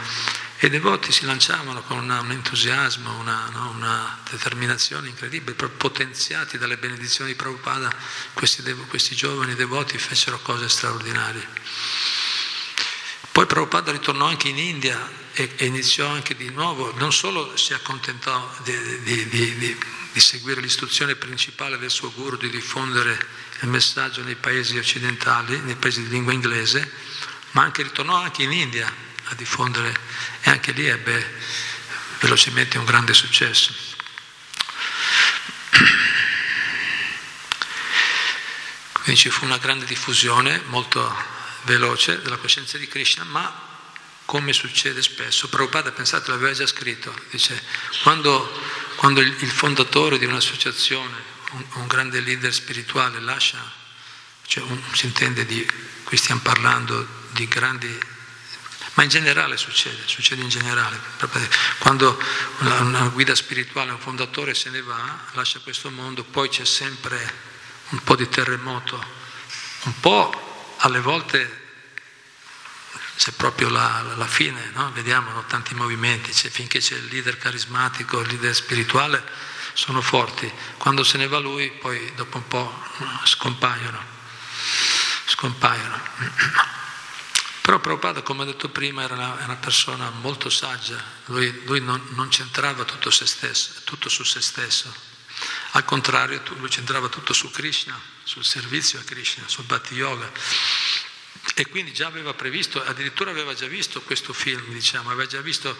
E 0.56 0.68
i 0.68 0.70
devoti 0.70 1.12
si 1.12 1.26
lanciavano 1.26 1.82
con 1.82 1.98
una, 1.98 2.20
un 2.20 2.30
entusiasmo, 2.30 3.18
una, 3.18 3.50
no, 3.52 3.68
una, 3.68 4.18
determinazione 4.30 5.08
incredibile, 5.08 5.52
potenziati 5.68 6.56
dalle 6.56 6.78
benedizioni 6.78 7.32
di 7.32 7.36
Prabhupada, 7.36 7.94
questi, 8.32 8.62
devo, 8.62 8.82
questi 8.84 9.14
giovani 9.14 9.54
devoti 9.54 9.98
fecero 9.98 10.38
cose 10.38 10.70
straordinarie. 10.70 11.46
Poi 13.30 13.44
Prabhupada 13.44 13.92
ritornò 13.92 14.24
anche 14.24 14.48
in 14.48 14.56
India 14.56 15.06
e, 15.34 15.52
e 15.56 15.66
iniziò 15.66 16.08
anche 16.08 16.34
di 16.34 16.48
nuovo, 16.48 16.94
non 16.96 17.12
solo 17.12 17.58
si 17.58 17.74
accontentò 17.74 18.56
di, 18.62 19.02
di, 19.02 19.28
di, 19.28 19.78
di 20.12 20.20
seguire 20.20 20.62
l'istruzione 20.62 21.14
principale 21.14 21.76
del 21.76 21.90
suo 21.90 22.10
guru, 22.10 22.38
di 22.38 22.48
diffondere 22.48 23.18
il 23.60 23.68
messaggio 23.68 24.22
nei 24.22 24.36
paesi 24.36 24.78
occidentali, 24.78 25.60
nei 25.60 25.76
paesi 25.76 26.04
di 26.04 26.08
lingua 26.08 26.32
inglese, 26.32 26.90
ma 27.54 27.62
anche 27.62 27.82
ritornò 27.82 28.16
anche 28.16 28.42
in 28.42 28.52
India 28.52 28.92
a 29.25 29.34
diffondere 29.34 29.96
e 30.40 30.50
anche 30.50 30.73
lì 30.73 30.87
ebbe 30.87 31.40
velocemente 32.20 32.78
un 32.78 32.84
grande 32.84 33.14
successo. 33.14 33.73
Quindi 39.02 39.20
ci 39.20 39.30
fu 39.30 39.44
una 39.44 39.58
grande 39.58 39.84
diffusione 39.84 40.62
molto 40.66 41.14
veloce 41.62 42.20
della 42.23 42.38
coscienza 42.38 42.76
di 42.76 42.88
Krishna, 42.88 43.25
ma 43.25 43.73
come 44.25 44.52
succede 44.52 45.02
spesso, 45.02 45.49
Prabhupada, 45.49 45.92
pensate, 45.92 46.30
l'aveva 46.30 46.52
già 46.52 46.66
scritto, 46.66 47.14
dice, 47.30 47.62
quando, 48.02 48.50
quando 48.96 49.20
il, 49.20 49.50
fondatore 49.50 50.18
di 50.18 50.25
un'associazione, 50.25 51.23
un, 51.50 51.64
un, 51.75 51.87
grande 51.87 52.20
leader 52.20 52.52
spirituale 52.52 53.20
lascia, 53.20 53.58
cioè 54.46 54.64
un, 54.64 54.80
si 54.92 55.04
intende 55.04 55.44
di, 55.44 55.64
qui 56.04 56.16
stiamo 56.16 56.40
parlando 56.40 57.23
di 57.34 57.46
grandi 57.46 58.12
ma 58.94 59.02
in 59.02 59.08
generale 59.08 59.56
succede, 59.56 60.02
succede 60.06 60.42
in 60.42 60.48
generale. 60.48 60.98
Quando 61.78 62.16
una 62.58 63.08
guida 63.08 63.34
spirituale, 63.34 63.90
un 63.90 63.98
fondatore 63.98 64.54
se 64.54 64.70
ne 64.70 64.82
va, 64.82 65.18
lascia 65.32 65.58
questo 65.60 65.90
mondo, 65.90 66.22
poi 66.22 66.48
c'è 66.48 66.64
sempre 66.64 67.52
un 67.88 68.02
po' 68.04 68.14
di 68.14 68.28
terremoto, 68.28 69.04
un 69.82 69.98
po' 69.98 70.76
alle 70.78 71.00
volte 71.00 71.62
c'è 73.16 73.32
proprio 73.32 73.68
la, 73.68 74.14
la 74.16 74.26
fine, 74.26 74.70
no? 74.74 74.90
vediamo 74.92 75.30
no? 75.32 75.44
tanti 75.46 75.74
movimenti, 75.74 76.30
c'è, 76.30 76.48
finché 76.48 76.78
c'è 76.78 76.94
il 76.94 77.06
leader 77.06 77.36
carismatico, 77.36 78.20
il 78.20 78.28
leader 78.28 78.54
spirituale, 78.54 79.22
sono 79.72 80.00
forti, 80.02 80.50
quando 80.78 81.02
se 81.02 81.18
ne 81.18 81.26
va 81.26 81.38
lui 81.38 81.70
poi 81.72 82.12
dopo 82.14 82.36
un 82.36 82.46
po' 82.46 82.82
scompaiono, 83.24 84.04
scompaiono. 85.26 86.02
Però 87.64 87.80
Prabhupada, 87.80 88.21
come 88.21 88.42
ho 88.42 88.44
detto 88.44 88.68
prima, 88.68 89.04
era 89.04 89.14
una, 89.14 89.38
una 89.42 89.56
persona 89.56 90.11
molto 90.11 90.50
saggia, 90.50 91.02
lui, 91.25 91.64
lui 91.64 91.80
non, 91.80 91.99
non, 92.11 92.30
centrava 92.30 92.85
tutto, 92.85 93.09
stesso, 93.09 93.71
tutto, 93.85 94.11
su 94.11 94.23
se 94.23 94.42
stesso, 94.42 94.94
al 95.71 95.87
contrario 95.87 96.42
lui 96.59 96.68
centrava 96.68 97.09
tutto 97.09 97.33
su 97.33 97.50
Krishna, 97.50 97.99
sul 98.23 98.44
servizio 98.44 98.99
a 98.99 99.02
Krishna, 99.02 99.49
sul 99.49 99.64
Bhatti 99.64 99.94
Yoga. 99.94 100.30
E 101.54 101.66
quindi 101.68 101.94
già 101.94 102.06
aveva 102.06 102.35
previsto, 102.35 102.85
addirittura 102.85 103.30
aveva 103.30 103.54
già 103.54 103.66
visto 103.66 104.02
questo 104.02 104.35
film, 104.35 104.71
diciamo, 104.71 105.09
aveva 105.09 105.26
già 105.26 105.40
visto 105.40 105.75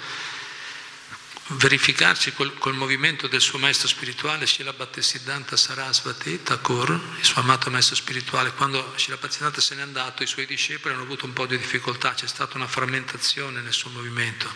verificarci 1.46 2.32
col, 2.32 2.56
col, 2.58 2.74
movimento 2.74 3.26
del 3.26 3.40
suo 3.40 3.58
maestro 3.58 3.86
spirituale, 3.86 4.46
Shila 4.46 4.72
Bhattisiddhanta 4.72 5.56
Sarasvati 5.56 6.42
Thakur, 6.42 6.90
il 7.18 7.24
suo 7.24 7.42
amato 7.42 7.70
maestro 7.70 7.94
spirituale. 7.94 8.52
Quando 8.52 8.94
Shila 8.96 9.16
Bhattisiddhanta 9.16 9.60
se 9.60 9.74
n'è 9.74 9.82
andato, 9.82 10.22
i 10.22 10.26
suoi 10.26 10.46
discepoli 10.46 10.94
hanno 10.94 11.02
avuto 11.02 11.26
un 11.26 11.34
po' 11.34 11.46
di 11.46 11.58
difficoltà, 11.58 12.14
c'è 12.14 12.26
stata 12.26 12.56
una 12.56 12.66
frammentazione 12.66 13.60
nel 13.60 13.74
suo 13.74 13.90
movimento. 13.90 14.52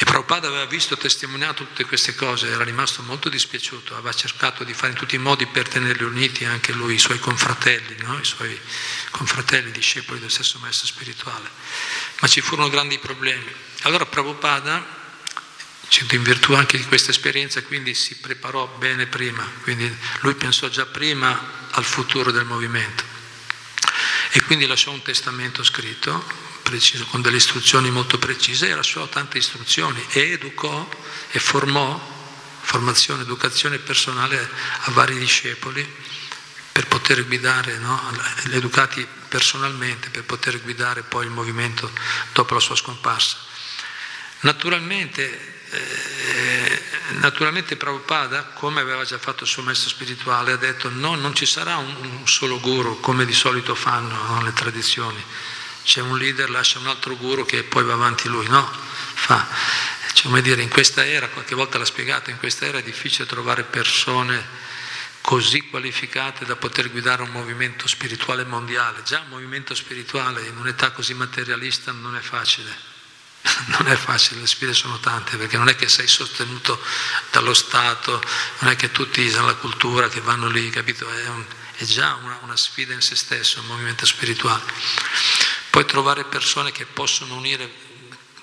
E 0.00 0.04
Prabhupada 0.04 0.46
aveva 0.46 0.66
visto, 0.66 0.96
testimoniato 0.96 1.64
tutte 1.64 1.84
queste 1.84 2.14
cose, 2.14 2.46
era 2.46 2.62
rimasto 2.62 3.02
molto 3.02 3.28
dispiaciuto, 3.28 3.94
aveva 3.94 4.12
cercato 4.12 4.62
di 4.62 4.72
fare 4.72 4.92
in 4.92 4.98
tutti 4.98 5.16
i 5.16 5.18
modi 5.18 5.46
per 5.46 5.66
tenerli 5.66 6.04
uniti 6.04 6.44
anche 6.44 6.70
lui, 6.70 6.94
i 6.94 7.00
suoi 7.00 7.18
confratelli, 7.18 7.96
no? 7.98 8.16
i 8.16 8.24
suoi 8.24 8.56
confratelli, 9.10 9.72
discepoli 9.72 10.20
del 10.20 10.30
stesso 10.30 10.60
maestro 10.60 10.86
spirituale. 10.86 11.50
Ma 12.20 12.28
ci 12.28 12.40
furono 12.40 12.68
grandi 12.68 12.96
problemi. 13.00 13.52
Allora 13.82 14.06
Prabhupada 14.06 14.97
in 16.10 16.22
virtù 16.22 16.52
anche 16.54 16.76
di 16.76 16.84
questa 16.84 17.10
esperienza, 17.10 17.62
quindi 17.62 17.94
si 17.94 18.16
preparò 18.16 18.66
bene 18.78 19.06
prima, 19.06 19.46
quindi 19.62 19.92
lui 20.20 20.34
pensò 20.34 20.68
già 20.68 20.86
prima 20.86 21.66
al 21.70 21.84
futuro 21.84 22.30
del 22.30 22.44
movimento 22.44 23.16
e 24.30 24.42
quindi 24.42 24.66
lasciò 24.66 24.90
un 24.92 25.02
testamento 25.02 25.64
scritto, 25.64 26.22
preciso, 26.62 27.06
con 27.06 27.22
delle 27.22 27.38
istruzioni 27.38 27.90
molto 27.90 28.18
precise 28.18 28.68
e 28.68 28.74
lasciò 28.74 29.08
tante 29.08 29.38
istruzioni 29.38 30.04
e 30.10 30.32
educò 30.32 30.88
e 31.30 31.38
formò 31.38 32.16
formazione, 32.60 33.22
educazione 33.22 33.78
personale 33.78 34.38
a 34.80 34.90
vari 34.90 35.18
discepoli 35.18 35.86
per 36.70 36.86
poter 36.86 37.26
guidare, 37.26 37.78
no? 37.78 38.00
educati 38.50 39.06
personalmente, 39.28 40.10
per 40.10 40.24
poter 40.24 40.60
guidare 40.60 41.02
poi 41.02 41.24
il 41.24 41.32
movimento 41.32 41.90
dopo 42.32 42.54
la 42.54 42.60
sua 42.60 42.76
scomparsa. 42.76 43.38
Naturalmente 44.40 45.57
naturalmente 47.18 47.76
Prabhupada, 47.76 48.44
come 48.54 48.80
aveva 48.80 49.04
già 49.04 49.18
fatto 49.18 49.44
il 49.44 49.48
suo 49.48 49.62
maestro 49.62 49.88
spirituale, 49.88 50.52
ha 50.52 50.56
detto 50.56 50.90
no, 50.90 51.14
non 51.14 51.34
ci 51.34 51.46
sarà 51.46 51.76
un, 51.76 51.94
un 52.02 52.26
solo 52.26 52.60
guru 52.60 53.00
come 53.00 53.24
di 53.24 53.32
solito 53.32 53.74
fanno 53.74 54.14
no, 54.26 54.42
le 54.42 54.52
tradizioni. 54.52 55.22
C'è 55.82 56.00
un 56.00 56.18
leader, 56.18 56.50
lascia 56.50 56.78
un 56.78 56.86
altro 56.86 57.16
guru 57.16 57.46
che 57.46 57.62
poi 57.64 57.84
va 57.84 57.94
avanti 57.94 58.28
lui, 58.28 58.46
no? 58.48 58.70
Fa, 59.14 59.46
cioè, 60.12 60.26
come 60.26 60.42
dire, 60.42 60.60
in 60.62 60.68
questa 60.68 61.06
era, 61.06 61.28
qualche 61.28 61.54
volta 61.54 61.78
l'ha 61.78 61.84
spiegato, 61.84 62.30
in 62.30 62.38
questa 62.38 62.66
era 62.66 62.78
è 62.78 62.82
difficile 62.82 63.26
trovare 63.26 63.62
persone 63.62 64.66
così 65.20 65.68
qualificate 65.68 66.44
da 66.44 66.56
poter 66.56 66.90
guidare 66.90 67.22
un 67.22 67.30
movimento 67.30 67.86
spirituale 67.86 68.44
mondiale. 68.44 69.02
Già 69.02 69.20
un 69.20 69.28
movimento 69.28 69.74
spirituale 69.74 70.46
in 70.46 70.56
un'età 70.56 70.90
così 70.90 71.14
materialista 71.14 71.92
non 71.92 72.16
è 72.16 72.20
facile. 72.20 72.87
Non 73.78 73.88
è 73.88 73.96
facile, 73.96 74.40
le 74.40 74.46
sfide 74.46 74.74
sono 74.74 74.98
tante, 74.98 75.36
perché 75.36 75.56
non 75.56 75.68
è 75.68 75.76
che 75.76 75.88
sei 75.88 76.08
sostenuto 76.08 76.80
dallo 77.30 77.54
Stato, 77.54 78.22
non 78.60 78.70
è 78.70 78.76
che 78.76 78.90
tutti 78.90 79.30
la 79.30 79.54
cultura, 79.54 80.08
che 80.08 80.20
vanno 80.20 80.48
lì, 80.48 80.68
capito? 80.70 81.08
È, 81.08 81.28
un, 81.28 81.44
è 81.76 81.84
già 81.84 82.18
una, 82.22 82.38
una 82.42 82.56
sfida 82.56 82.92
in 82.92 83.00
se 83.00 83.16
stesso, 83.16 83.60
un 83.60 83.66
movimento 83.66 84.06
spirituale. 84.06 84.62
Poi 85.70 85.84
trovare 85.84 86.24
persone 86.24 86.72
che 86.72 86.86
possono 86.86 87.34
unire 87.34 87.86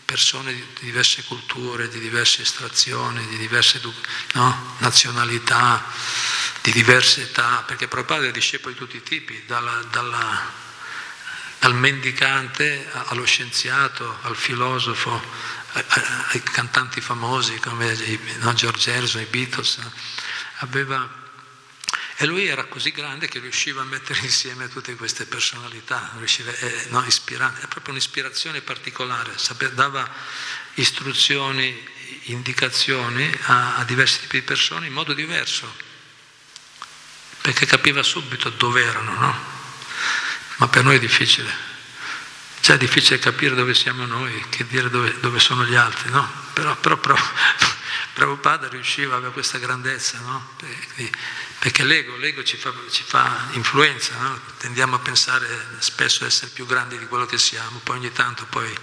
persone 0.05 0.53
di 0.53 0.65
diverse 0.81 1.23
culture, 1.23 1.89
di 1.89 1.99
diverse 1.99 2.43
estrazioni, 2.43 3.27
di 3.27 3.37
diverse 3.37 3.81
no? 4.33 4.75
nazionalità, 4.77 5.83
di 6.61 6.71
diverse 6.71 7.23
età, 7.23 7.63
perché 7.65 7.87
Prabhupada 7.87 8.27
è 8.27 8.31
discepolo 8.31 8.73
di 8.73 8.79
tutti 8.79 8.97
i 8.97 9.03
tipi, 9.03 9.43
dalla, 9.47 9.83
dalla, 9.89 10.63
dal 11.65 11.73
mendicante 11.73 12.87
allo 13.05 13.25
scienziato, 13.25 14.19
al 14.21 14.35
filosofo, 14.35 15.19
ai 15.71 16.43
cantanti 16.43 17.01
famosi 17.01 17.55
come 17.55 17.97
George 18.53 18.93
Harrison, 18.93 19.21
i 19.21 19.25
Beatles. 19.25 19.79
Aveva 20.57 21.23
e 22.17 22.25
lui 22.27 22.45
era 22.45 22.65
così 22.65 22.91
grande 22.91 23.27
che 23.27 23.39
riusciva 23.39 23.81
a 23.81 23.83
mettere 23.83 24.19
insieme 24.21 24.69
tutte 24.69 24.95
queste 24.95 25.25
personalità, 25.25 26.11
riusciva, 26.17 26.53
eh, 26.53 26.85
no, 26.89 27.03
ispirante, 27.03 27.61
è 27.61 27.67
proprio 27.67 27.93
un'ispirazione 27.93 28.61
particolare, 28.61 29.33
dava 29.73 30.07
istruzioni, 30.75 31.75
indicazioni 32.25 33.27
a, 33.45 33.77
a 33.77 33.83
diversi 33.85 34.19
tipi 34.19 34.39
di 34.39 34.45
persone 34.45 34.85
in 34.85 34.93
modo 34.93 35.13
diverso, 35.13 35.75
perché 37.41 37.65
capiva 37.65 38.03
subito 38.03 38.51
dove 38.51 38.83
erano, 38.83 39.13
no? 39.19 39.44
Ma 40.57 40.67
per 40.67 40.83
noi 40.83 40.95
è 40.95 40.99
difficile. 40.99 41.73
Già 42.61 42.73
è 42.73 42.77
difficile 42.77 43.19
capire 43.19 43.55
dove 43.55 43.73
siamo 43.73 44.05
noi, 44.05 44.43
che 44.49 44.65
dire 44.65 44.89
dove, 44.89 45.19
dove 45.19 45.39
sono 45.39 45.65
gli 45.65 45.75
altri, 45.75 46.09
no? 46.09 46.27
Però, 46.53 46.75
però, 46.77 46.97
però 46.97 47.15
Prabhupada 48.15 48.69
riusciva, 48.69 49.17
aveva 49.17 49.33
questa 49.33 49.57
grandezza, 49.57 50.17
no? 50.19 50.55
Perché 51.59 51.83
l'ego, 51.83 52.15
l'ego 52.15 52.43
ci, 52.43 52.55
fa, 52.55 52.73
ci 52.89 53.03
fa 53.03 53.49
influenza, 53.51 54.15
no? 54.17 54.39
tendiamo 54.57 54.95
a 54.95 54.99
pensare 54.99 55.45
spesso 55.79 56.19
di 56.19 56.27
essere 56.27 56.51
più 56.51 56.65
grandi 56.65 56.97
di 56.97 57.07
quello 57.07 57.25
che 57.25 57.37
siamo, 57.37 57.79
poi 57.83 57.97
ogni 57.97 58.13
tanto 58.13 58.45
poi 58.45 58.73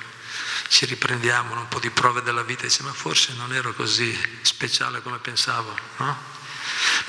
ci 0.69 0.85
riprendiamo 0.85 1.59
un 1.59 1.69
po' 1.69 1.81
di 1.81 1.89
prove 1.89 2.23
della 2.23 2.43
vita 2.43 2.65
e 2.65 2.67
diciamo 2.69 2.89
ma 2.89 2.95
forse 2.95 3.33
non 3.35 3.55
ero 3.55 3.73
così 3.73 4.15
speciale 4.43 5.01
come 5.01 5.19
pensavo. 5.19 5.75
No? 5.97 6.42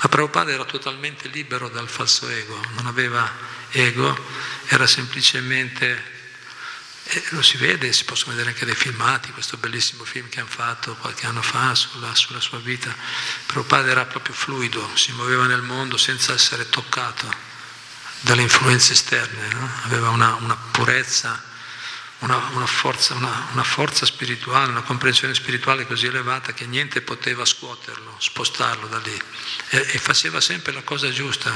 Ma 0.00 0.08
Prabhupada 0.08 0.52
era 0.52 0.64
totalmente 0.64 1.28
libero 1.28 1.68
dal 1.68 1.88
falso 1.88 2.28
ego, 2.28 2.60
non 2.74 2.86
aveva 2.86 3.30
ego, 3.70 4.16
era 4.68 4.86
semplicemente 4.86 6.12
e 7.06 7.22
lo 7.30 7.42
si 7.42 7.58
vede, 7.58 7.92
si 7.92 8.04
possono 8.04 8.30
vedere 8.30 8.50
anche 8.50 8.64
dei 8.64 8.74
filmati, 8.74 9.30
questo 9.32 9.58
bellissimo 9.58 10.04
film 10.04 10.28
che 10.30 10.40
hanno 10.40 10.48
fatto 10.48 10.94
qualche 10.96 11.26
anno 11.26 11.42
fa 11.42 11.74
sulla, 11.74 12.14
sulla 12.14 12.40
sua 12.40 12.58
vita. 12.58 12.94
Prabhupada 13.44 13.90
era 13.90 14.06
proprio 14.06 14.34
fluido, 14.34 14.90
si 14.94 15.12
muoveva 15.12 15.44
nel 15.44 15.60
mondo 15.60 15.98
senza 15.98 16.32
essere 16.32 16.68
toccato 16.70 17.30
dalle 18.20 18.40
influenze 18.40 18.94
esterne, 18.94 19.48
no? 19.48 19.70
aveva 19.82 20.08
una, 20.08 20.34
una 20.36 20.56
purezza, 20.56 21.42
una, 22.24 22.38
una, 22.52 22.66
forza, 22.66 23.14
una, 23.14 23.62
forza, 23.62 24.06
spirituale, 24.06 24.70
una 24.70 24.82
comprensione 24.82 25.34
spirituale 25.34 25.86
così 25.86 26.06
elevata 26.06 26.54
che 26.54 26.64
niente 26.64 27.02
poteva 27.02 27.44
scuoterlo, 27.44 28.16
spostarlo 28.18 28.86
da 28.86 28.98
lì 28.98 29.22
e, 29.68 29.86
e 29.92 29.98
faceva 29.98 30.40
sempre 30.40 30.72
la 30.72 30.82
cosa 30.82 31.10
giusta. 31.10 31.54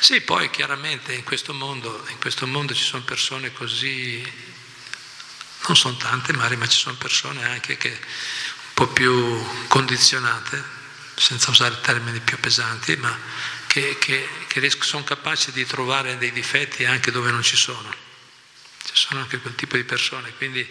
Sì, 0.00 0.22
poi 0.22 0.48
chiaramente 0.50 1.12
in 1.12 1.24
questo 1.24 1.52
mondo, 1.52 2.04
in 2.08 2.18
questo 2.18 2.46
mondo 2.46 2.74
ci 2.74 2.82
sono 2.82 3.02
persone 3.02 3.52
così, 3.52 4.22
non 5.66 5.76
sono 5.76 5.96
tante 5.96 6.32
magari, 6.32 6.56
ma 6.56 6.66
ci 6.66 6.78
sono 6.78 6.96
persone 6.96 7.44
anche 7.44 7.76
che 7.76 7.90
un 7.90 8.72
po' 8.72 8.88
più 8.88 9.46
condizionate, 9.68 10.82
senza 11.16 11.50
usare 11.50 11.80
termini 11.82 12.20
più 12.20 12.38
pesanti, 12.40 12.96
ma 12.96 13.16
che, 13.66 13.98
che, 13.98 14.26
che 14.48 14.70
sono 14.80 15.04
capaci 15.04 15.52
di 15.52 15.66
trovare 15.66 16.16
dei 16.16 16.32
difetti 16.32 16.86
anche 16.86 17.10
dove 17.10 17.30
non 17.30 17.42
ci 17.42 17.56
sono. 17.56 18.03
Ci 18.94 19.06
sono 19.08 19.20
anche 19.20 19.38
quel 19.38 19.54
tipo 19.54 19.76
di 19.76 19.84
persone, 19.84 20.32
quindi 20.36 20.66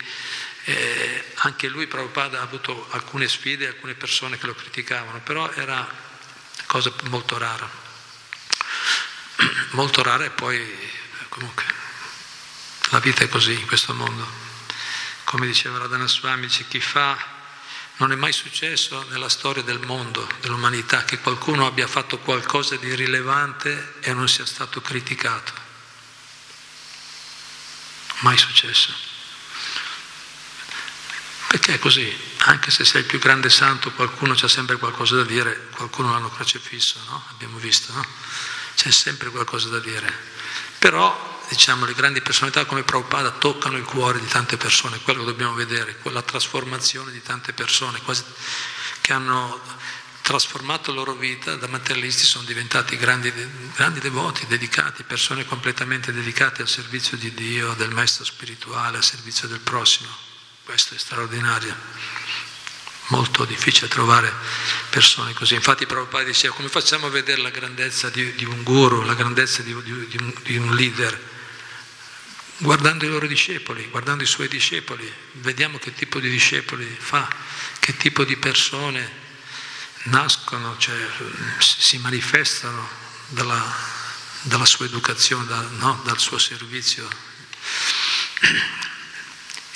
eh, 0.63 1.25
anche 1.35 1.67
lui 1.67 1.87
Prabhupada 1.87 2.39
ha 2.39 2.43
avuto 2.43 2.87
alcune 2.91 3.27
sfide, 3.27 3.67
alcune 3.67 3.95
persone 3.95 4.37
che 4.37 4.45
lo 4.45 4.55
criticavano, 4.55 5.19
però 5.21 5.51
era 5.51 5.87
cosa 6.65 6.91
molto 7.09 7.37
rara 7.37 7.69
molto 9.71 10.01
rara 10.01 10.25
e 10.25 10.29
poi 10.29 10.65
comunque 11.29 11.65
la 12.89 12.99
vita 12.99 13.23
è 13.23 13.29
così 13.29 13.53
in 13.53 13.65
questo 13.65 13.93
mondo. 13.93 14.25
Come 15.23 15.47
diceva 15.47 15.79
Radhana 15.79 16.07
Swami, 16.07 16.47
c'è 16.47 16.67
chi 16.67 16.79
fa, 16.79 17.17
non 17.97 18.11
è 18.11 18.15
mai 18.15 18.31
successo 18.31 19.03
nella 19.09 19.29
storia 19.29 19.63
del 19.63 19.79
mondo, 19.79 20.27
dell'umanità, 20.41 21.03
che 21.03 21.19
qualcuno 21.19 21.65
abbia 21.65 21.87
fatto 21.87 22.19
qualcosa 22.19 22.75
di 22.75 22.93
rilevante 22.93 23.95
e 24.01 24.13
non 24.13 24.27
sia 24.27 24.45
stato 24.45 24.79
criticato. 24.81 25.62
Mai 28.23 28.37
successo. 28.37 28.93
Perché 31.47 31.75
è 31.75 31.79
così, 31.79 32.11
anche 32.45 32.71
se 32.71 32.83
sei 32.83 33.01
il 33.01 33.07
più 33.07 33.19
grande 33.19 33.49
santo, 33.49 33.91
qualcuno 33.91 34.33
c'ha 34.33 34.47
sempre 34.47 34.77
qualcosa 34.77 35.17
da 35.17 35.23
dire, 35.23 35.67
qualcuno 35.75 36.11
l'hanno 36.11 36.29
crocefisso, 36.29 36.99
no? 37.07 37.23
Abbiamo 37.29 37.57
visto, 37.57 37.91
no? 37.93 38.05
c'è 38.75 38.91
sempre 38.91 39.29
qualcosa 39.29 39.69
da 39.69 39.79
dire. 39.79 40.11
Però, 40.79 41.41
diciamo, 41.49 41.85
le 41.85 41.93
grandi 41.93 42.21
personalità 42.21 42.65
come 42.65 42.83
Prabhupada 42.83 43.31
toccano 43.31 43.77
il 43.77 43.83
cuore 43.83 44.19
di 44.19 44.27
tante 44.27 44.57
persone, 44.57 45.01
quello 45.01 45.19
che 45.19 45.31
dobbiamo 45.31 45.53
vedere, 45.53 45.97
quella 45.97 46.21
trasformazione 46.21 47.11
di 47.11 47.21
tante 47.21 47.53
persone 47.53 48.01
quasi, 48.01 48.23
che 49.01 49.13
hanno 49.13 49.61
trasformato 50.23 50.91
la 50.91 50.99
loro 50.99 51.13
vita, 51.15 51.55
da 51.57 51.67
materialisti 51.67 52.23
sono 52.23 52.45
diventati 52.45 52.95
grandi, 52.95 53.31
grandi 53.75 53.99
devoti, 53.99 54.47
dedicati, 54.47 55.03
persone 55.03 55.45
completamente 55.45 56.13
dedicate 56.13 56.61
al 56.61 56.69
servizio 56.69 57.17
di 57.17 57.33
Dio, 57.33 57.73
del 57.73 57.91
maestro 57.91 58.23
spirituale, 58.23 58.97
al 58.97 59.03
servizio 59.03 59.49
del 59.49 59.59
prossimo. 59.59 60.09
Questo 60.63 60.95
è 60.95 60.97
straordinario 60.97 61.75
molto 63.07 63.43
difficile 63.43 63.89
trovare 63.89 64.31
persone 64.89 65.33
così. 65.33 65.55
Infatti 65.55 65.85
Prabhupada 65.85 66.23
diceva 66.23 66.55
come 66.55 66.69
facciamo 66.69 67.07
a 67.07 67.09
vedere 67.09 67.41
la 67.41 67.49
grandezza 67.49 68.09
di, 68.09 68.33
di 68.33 68.45
un 68.45 68.63
guru, 68.63 69.01
la 69.01 69.15
grandezza 69.15 69.61
di, 69.61 69.75
di, 69.83 69.91
un, 69.91 70.33
di 70.41 70.55
un 70.55 70.73
leader? 70.73 71.31
Guardando 72.59 73.03
i 73.03 73.09
loro 73.09 73.27
discepoli, 73.27 73.89
guardando 73.89 74.23
i 74.23 74.27
suoi 74.27 74.47
discepoli, 74.47 75.11
vediamo 75.33 75.79
che 75.79 75.93
tipo 75.93 76.21
di 76.21 76.29
discepoli 76.29 76.85
fa, 76.85 77.27
che 77.79 77.97
tipo 77.97 78.23
di 78.23 78.37
persone 78.37 79.22
nascono, 80.03 80.77
cioè 80.77 80.97
si 81.59 81.97
manifestano 81.97 82.87
dalla, 83.27 83.75
dalla 84.41 84.65
sua 84.65 84.85
educazione, 84.85 85.45
da, 85.45 85.61
no? 85.61 86.01
dal 86.03 86.19
suo 86.19 86.37
servizio 86.37 87.07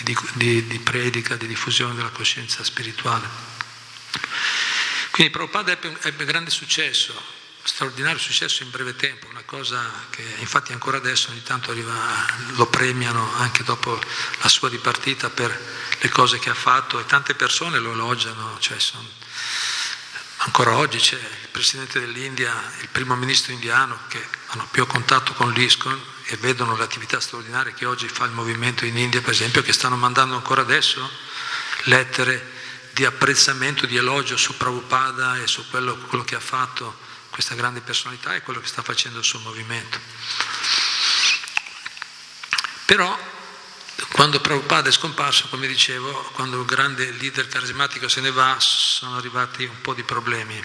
di, 0.04 0.18
di, 0.34 0.68
di 0.68 0.80
predica, 0.80 1.36
di 1.36 1.48
diffusione 1.48 1.96
della 1.96 2.10
coscienza 2.10 2.64
spirituale. 2.64 3.56
Quindi 5.12 5.34
Prabhupada 5.34 5.72
ebbe, 5.72 5.98
ebbe 6.04 6.26
grande 6.26 6.52
successo, 6.52 7.14
straordinario 7.64 8.20
successo 8.20 8.64
in 8.64 8.70
breve 8.70 8.96
tempo, 8.96 9.28
una 9.28 9.44
cosa 9.44 10.08
che 10.10 10.24
infatti 10.38 10.74
ancora 10.74 10.98
adesso 10.98 11.32
ogni 11.32 11.42
tanto 11.42 11.72
arriva, 11.72 11.94
lo 12.56 12.68
premiano 12.68 13.34
anche 13.36 13.64
dopo 13.64 14.00
la 14.42 14.48
sua 14.48 14.70
dipartita 14.70 15.30
per 15.30 15.76
le 16.00 16.10
cose 16.10 16.38
che 16.40 16.50
ha 16.50 16.56
fatto 16.56 17.00
e 17.00 17.06
tante 17.06 17.34
persone 17.34 17.80
lo 17.80 17.94
elogiano, 17.94 18.58
cioè 18.60 18.80
sono, 18.80 19.10
ancora 20.48 20.78
oggi 20.78 20.98
c'è 20.98 21.16
il 21.16 21.50
presidente 21.52 22.00
dell'India, 22.00 22.54
il 22.82 22.88
primo 22.90 23.16
ministro 23.16 23.52
indiano 23.52 24.00
che 24.08 24.26
hanno 24.48 24.68
più 24.72 24.88
contatto 24.88 25.34
con 25.34 25.52
l'ISCON 25.52 26.02
e 26.26 26.38
vedono 26.38 26.76
le 26.76 26.84
attività 26.84 27.20
straordinarie 27.20 27.74
che 27.74 27.86
oggi 27.86 28.08
fa 28.08 28.26
il 28.26 28.32
movimento 28.32 28.86
in 28.86 28.98
India, 28.98 29.22
per 29.22 29.32
esempio, 29.32 29.62
che 29.62 29.74
stanno 29.74 29.98
mandando 29.98 30.36
ancora 30.36 30.62
adesso 30.62 31.10
lettere 31.84 32.56
di 32.92 33.06
apprezzamento, 33.06 33.86
di 33.86 33.98
elogio 33.98 34.38
su 34.38 34.58
Prabhupada 34.58 35.38
e 35.38 35.48
su 35.48 35.70
quello, 35.70 35.98
quello 35.98 36.24
che 36.24 36.36
ha 36.36 36.40
fatto 36.40 36.98
questa 37.30 37.54
grande 37.54 37.82
personalità 37.82 38.34
e 38.34 38.42
quello 38.42 38.62
che 38.62 38.68
sta 38.68 38.82
facendo 38.82 39.20
il 39.20 39.26
suo 39.26 39.40
movimento. 39.40 40.00
Però 42.86 43.37
quando 44.12 44.40
Prabhupada 44.40 44.90
è 44.90 44.92
scomparso, 44.92 45.48
come 45.48 45.68
dicevo, 45.68 46.12
quando 46.34 46.60
il 46.60 46.66
grande 46.66 47.12
leader 47.12 47.48
carismatico 47.48 48.08
se 48.08 48.22
ne 48.22 48.32
va, 48.32 48.56
sono 48.60 49.18
arrivati 49.18 49.64
un 49.64 49.82
po' 49.82 49.94
di 49.94 50.04
problemi. 50.04 50.64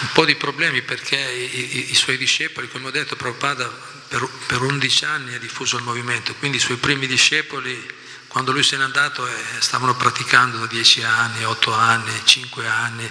Un 0.00 0.12
po' 0.14 0.24
di 0.24 0.34
problemi 0.36 0.80
perché 0.80 1.18
i, 1.18 1.58
i, 1.58 1.90
i 1.90 1.94
suoi 1.94 2.16
discepoli, 2.16 2.70
come 2.70 2.88
ho 2.88 2.90
detto, 2.90 3.16
Prabhupada 3.16 3.68
per, 4.08 4.26
per 4.46 4.62
11 4.62 5.04
anni 5.04 5.34
ha 5.34 5.38
diffuso 5.38 5.76
il 5.76 5.82
movimento, 5.82 6.34
quindi 6.36 6.56
i 6.56 6.60
suoi 6.60 6.78
primi 6.78 7.06
discepoli, 7.06 7.98
quando 8.26 8.52
lui 8.52 8.62
se 8.62 8.78
n'è 8.78 8.82
andato, 8.82 9.26
eh, 9.26 9.34
stavano 9.58 9.94
praticando 9.96 10.56
da 10.56 10.66
10 10.66 11.02
anni, 11.02 11.44
8 11.44 11.72
anni, 11.74 12.22
5 12.24 12.66
anni, 12.66 13.10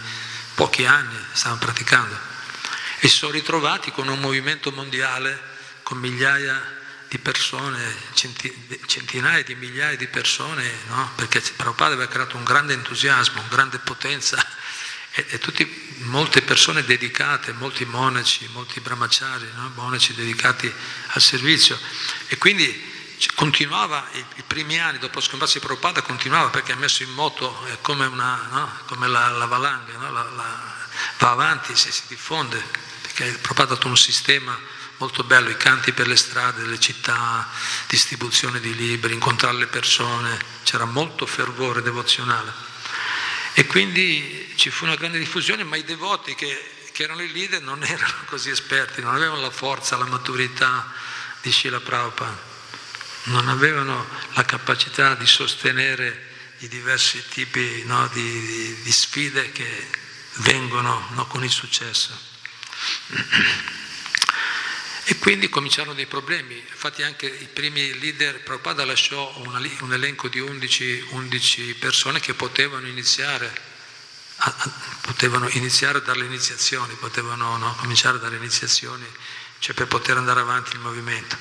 pochi 0.55 0.86
anni 0.86 1.15
stavano 1.34 1.60
praticando. 1.60 2.17
E 2.99 3.08
si 3.08 3.17
sono 3.17 3.34
ritrovati 3.34 3.91
con 3.91 4.08
un 4.08 4.19
movimento 4.19 4.71
mondiale 4.71 5.39
con 5.84 5.99
migliaia 5.99 6.60
di 6.60 6.79
persone, 7.17 7.95
centinaia 8.13 9.41
di 9.41 9.56
migliaia 9.56 9.98
di 9.98 10.08
persone, 10.08 10.72
no? 10.89 11.12
perché 11.15 11.41
Prabhupada 11.56 11.95
aveva 11.95 12.08
creato 12.08 12.38
un 12.38 12.43
grande 12.43 12.74
entusiasmo, 12.74 13.39
una 13.39 13.50
grande 13.50 13.80
potenza 13.80 14.45
e, 15.12 15.26
e 15.30 15.39
tutti, 15.39 15.65
molte 16.02 16.43
persone 16.43 16.84
dedicate, 16.84 17.52
molti 17.54 17.86
monaci, 17.86 18.48
molti 18.54 18.80
brahmachari, 18.80 19.48
no? 19.56 19.72
monaci 19.74 20.13
dedicati 20.13 20.72
al 21.08 21.22
servizio 21.22 21.80
e 22.28 22.38
quindi 22.38 22.88
continuava 23.34 24.08
i, 24.13 24.26
i 24.36 24.43
primi 24.45 24.80
anni 24.80 25.00
dopo 25.00 25.19
scomparsa 25.19 25.60
di 25.60 25.65
Prabhupada 25.65 26.02
continuava 26.04 26.50
perché 26.50 26.74
ha 26.74 26.78
messo 26.78 27.04
in 27.04 27.12
moto 27.12 27.65
è 27.65 27.78
come, 27.82 28.06
una, 28.06 28.48
no? 28.52 28.72
come 28.86 29.08
la, 29.08 29.30
la 29.30 29.45
valanga 29.45 29.98
la, 29.98 30.10
la, 30.10 30.76
va 31.17 31.32
avanti 31.32 31.76
se 31.76 31.91
si 31.91 32.04
diffonde 32.08 32.63
perché 33.02 33.32
Prabhupada 33.32 33.74
ha 33.74 33.76
dato 33.76 33.88
un 33.88 33.98
sistema 33.98 34.78
molto 34.99 35.23
bello 35.23 35.49
i 35.49 35.57
canti 35.57 35.91
per 35.91 36.07
le 36.07 36.15
strade 36.15 36.62
delle 36.62 36.79
città 36.79 37.49
distribuzione 37.88 38.59
di 38.59 38.75
libri 38.75 39.13
incontrare 39.13 39.57
le 39.57 39.67
persone 39.67 40.38
c'era 40.63 40.85
molto 40.85 41.25
fervore 41.25 41.81
devozionale 41.81 42.53
e 43.53 43.65
quindi 43.65 44.53
ci 44.55 44.69
fu 44.69 44.85
una 44.85 44.95
grande 44.95 45.17
diffusione 45.17 45.63
ma 45.63 45.75
i 45.75 45.83
devoti 45.83 46.35
che, 46.35 46.88
che 46.91 47.03
erano 47.03 47.21
i 47.21 47.31
leader 47.31 47.62
non 47.62 47.81
erano 47.88 48.23
così 48.25 48.49
esperti 48.49 49.01
non 49.01 49.15
avevano 49.15 49.41
la 49.41 49.51
forza 49.51 49.97
la 49.97 50.05
maturità 50.05 50.91
di 51.41 51.51
Srila 51.51 51.79
Prabhupada 51.79 52.47
non 53.23 53.47
avevano 53.49 54.07
la 54.33 54.43
capacità 54.43 55.15
di 55.15 55.25
sostenere 55.25 56.27
i 56.59 56.67
diversi 56.67 57.23
tipi 57.29 57.83
no, 57.85 58.07
di, 58.12 58.21
di, 58.21 58.81
di, 58.81 58.91
sfide 58.91 59.51
che 59.51 59.88
vengono 60.38 61.07
no, 61.12 61.25
con 61.27 61.43
il 61.43 61.49
successo. 61.49 62.17
E 65.12 65.17
quindi 65.17 65.50
cominciarono 65.50 65.95
dei 65.95 66.06
problemi, 66.06 66.56
infatti 66.56 67.02
anche 67.02 67.26
i 67.26 67.48
primi 67.52 67.98
leader, 67.98 68.43
Prabhupada 68.43 68.86
lasciò 68.86 69.34
un 69.38 69.91
elenco 69.91 70.28
di 70.28 70.39
11, 70.39 71.08
11, 71.10 71.74
persone 71.80 72.19
che 72.19 72.36
potevano 72.36 72.86
iniziare, 72.86 73.52
a, 74.36 74.56
a, 74.56 74.72
potevano 75.02 75.50
iniziare 75.50 76.04
a 76.06 76.13
iniziazioni, 76.13 76.93
potevano 76.93 77.58
no, 77.58 77.76
cominciare 77.80 78.19
dare 78.19 78.36
iniziazioni, 78.36 79.04
cioè 79.58 79.74
per 79.74 79.88
poter 79.88 80.15
andare 80.17 80.41
avanti 80.41 80.76
il 80.76 80.80
movimento. 80.80 81.36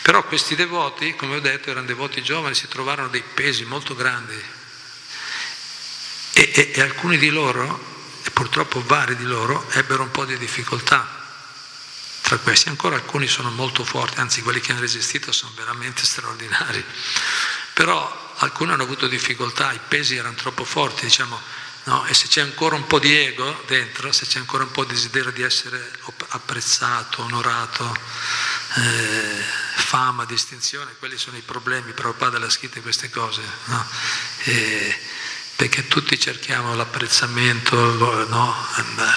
Però 0.00 0.24
questi 0.24 0.54
devoti, 0.54 1.14
come 1.14 1.36
ho 1.36 1.40
detto, 1.40 1.68
erano 1.68 1.84
devoti 1.84 2.22
giovani, 2.22 2.54
si 2.54 2.68
trovarono 2.68 3.08
dei 3.08 3.22
pesi 3.34 3.66
molto 3.66 3.94
grandi. 3.94 4.42
E, 6.32 6.52
e, 6.54 6.72
e 6.74 6.80
alcuni 6.80 7.18
di 7.18 7.28
loro, 7.28 7.84
e 8.22 8.30
purtroppo 8.30 8.82
vari 8.82 9.14
di 9.14 9.24
loro, 9.24 9.68
ebbero 9.72 10.04
un 10.04 10.10
po' 10.10 10.24
di 10.24 10.38
difficoltà 10.38 11.20
tra 12.24 12.38
questi. 12.38 12.70
Ancora 12.70 12.96
alcuni 12.96 13.28
sono 13.28 13.50
molto 13.50 13.84
forti, 13.84 14.18
anzi 14.18 14.40
quelli 14.40 14.60
che 14.60 14.72
hanno 14.72 14.80
resistito 14.80 15.30
sono 15.30 15.52
veramente 15.54 16.04
straordinari. 16.04 16.82
Però 17.74 18.32
alcuni 18.38 18.72
hanno 18.72 18.82
avuto 18.82 19.06
difficoltà, 19.06 19.72
i 19.72 19.80
pesi 19.86 20.16
erano 20.16 20.34
troppo 20.34 20.64
forti, 20.64 21.04
diciamo, 21.04 21.38
no? 21.84 22.06
e 22.06 22.14
se 22.14 22.28
c'è 22.28 22.40
ancora 22.40 22.76
un 22.76 22.86
po' 22.86 22.98
di 22.98 23.14
ego 23.14 23.62
dentro, 23.66 24.10
se 24.10 24.24
c'è 24.24 24.38
ancora 24.38 24.64
un 24.64 24.70
po' 24.70 24.84
di 24.84 24.94
desiderio 24.94 25.32
di 25.32 25.42
essere 25.42 25.92
apprezzato, 26.28 27.22
onorato, 27.22 27.94
eh, 28.76 29.44
fama, 29.76 30.24
distinzione, 30.24 30.94
quelli 30.98 31.18
sono 31.18 31.36
i 31.36 31.42
problemi, 31.42 31.92
Prabhupada 31.92 32.38
l'ha 32.38 32.48
scritto 32.48 32.80
queste 32.80 33.10
cose, 33.10 33.42
no? 33.66 33.86
e, 34.44 34.98
perché 35.56 35.88
tutti 35.88 36.18
cerchiamo 36.18 36.74
l'apprezzamento, 36.74 37.76
no? 38.28 38.66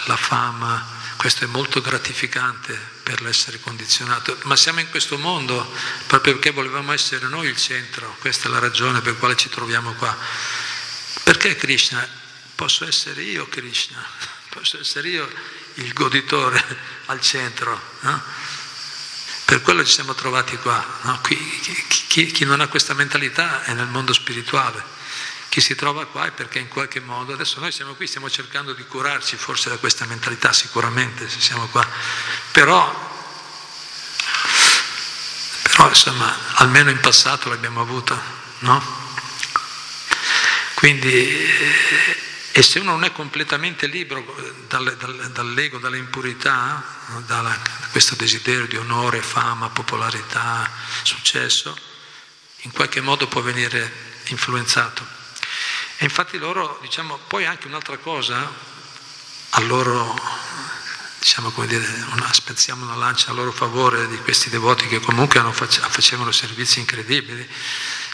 la 0.05 0.17
fama, 0.17 0.85
questo 1.15 1.45
è 1.45 1.47
molto 1.47 1.79
gratificante 1.79 2.95
per 3.07 3.21
l'essere 3.21 3.57
condizionato, 3.61 4.37
ma 4.43 4.57
siamo 4.57 4.81
in 4.81 4.89
questo 4.89 5.17
mondo 5.17 5.73
proprio 6.07 6.33
perché 6.33 6.51
volevamo 6.51 6.91
essere 6.91 7.29
noi 7.29 7.47
il 7.47 7.55
centro, 7.55 8.17
questa 8.19 8.49
è 8.49 8.51
la 8.51 8.59
ragione 8.59 8.99
per 8.99 9.13
la 9.13 9.19
quale 9.19 9.37
ci 9.37 9.47
troviamo 9.47 9.93
qua. 9.93 10.13
Perché 11.23 11.55
Krishna? 11.55 12.05
Posso 12.53 12.85
essere 12.85 13.21
io 13.21 13.47
Krishna, 13.47 14.05
posso 14.51 14.77
essere 14.77 15.07
io 15.07 15.31
il 15.75 15.93
goditore 15.93 16.61
al 17.07 17.21
centro. 17.21 17.81
No? 18.01 18.21
Per 19.45 19.61
quello 19.61 19.85
ci 19.85 19.93
siamo 19.93 20.13
trovati 20.13 20.57
qua. 20.57 20.85
No? 21.03 21.21
Qui, 21.21 21.37
chi, 22.09 22.25
chi, 22.25 22.43
non 22.43 22.59
ha 22.59 22.67
questa 22.67 22.93
mentalità 22.93 23.63
è 23.63 23.71
nel 23.71 23.87
mondo 23.87 24.11
spirituale. 24.11 24.83
Chi 25.49 25.61
si 25.61 25.75
trova 25.75 26.05
qua 26.05 26.27
è 26.27 26.31
perché 26.31 26.59
in 26.59 26.67
qualche 26.67 26.99
modo, 26.99 27.33
adesso 27.33 27.59
noi 27.59 27.71
siamo 27.71 27.93
qui, 27.93 28.07
stiamo 28.07 28.29
cercando 28.29 28.73
di 28.73 28.85
curarci 28.85 29.37
forse 29.37 29.69
da 29.69 29.77
questa 29.77 30.05
mentalità, 30.05 30.53
sicuramente 30.53 31.27
se 31.29 31.39
siamo 31.39 31.67
qua, 31.67 31.87
però, 32.51 33.11
però 35.63 35.89
insomma, 35.89 36.37
almeno 36.55 36.89
in 36.89 36.99
passato 36.99 37.49
l'abbiamo 37.49 37.81
avuta, 37.81 38.21
no? 38.59 39.05
Quindi 40.75 41.85
e 42.57 42.63
se 42.63 42.79
uno 42.79 42.89
non 42.89 43.03
è 43.03 43.11
completamente 43.11 43.85
libero 43.85 44.25
dal, 44.67 44.97
dal, 44.97 45.29
dall'ego, 45.31 45.77
dalle 45.77 45.99
impurità, 45.99 46.83
da 47.27 47.55
questo 47.91 48.15
desiderio 48.15 48.65
di 48.65 48.77
onore, 48.77 49.21
fama, 49.21 49.69
popolarità, 49.69 50.67
successo, 51.03 51.77
in 52.61 52.71
qualche 52.71 52.99
modo 52.99 53.27
può 53.27 53.41
venire 53.41 53.91
influenzato. 54.29 55.16
E 55.97 56.05
infatti 56.05 56.37
loro, 56.37 56.77
diciamo, 56.81 57.19
poi 57.27 57.45
anche 57.45 57.67
un'altra 57.67 57.97
cosa, 57.97 58.51
a 59.49 59.61
loro, 59.61 60.19
diciamo 61.19 61.51
come 61.51 61.67
dire, 61.67 61.85
una, 62.11 62.31
spezziamo 62.31 62.85
una 62.85 62.95
lancia 62.95 63.31
a 63.31 63.33
loro 63.33 63.51
favore 63.51 64.07
di 64.07 64.17
questi 64.17 64.49
devoti 64.49 64.87
che 64.87 64.99
comunque 64.99 65.41
facevano 65.53 66.31
servizi 66.31 66.79
incredibili, 66.79 67.47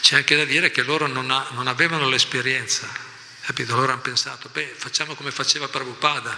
c'è 0.00 0.16
anche 0.16 0.36
da 0.36 0.44
dire 0.44 0.70
che 0.70 0.82
loro 0.82 1.06
non, 1.06 1.30
ha, 1.30 1.46
non 1.50 1.66
avevano 1.66 2.08
l'esperienza 2.08 3.12
Capito? 3.44 3.76
Loro 3.76 3.92
hanno 3.92 4.00
pensato, 4.00 4.48
beh, 4.50 4.72
facciamo 4.74 5.14
come 5.14 5.30
faceva 5.30 5.68
Prabhupada, 5.68 6.34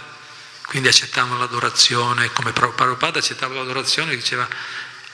quindi 0.65 0.89
accettavano 0.89 1.37
l'adorazione, 1.37 2.33
come 2.33 2.51
Prabhupada 2.51 3.19
accettava 3.19 3.53
l'adorazione, 3.53 4.13
diceva, 4.13 4.45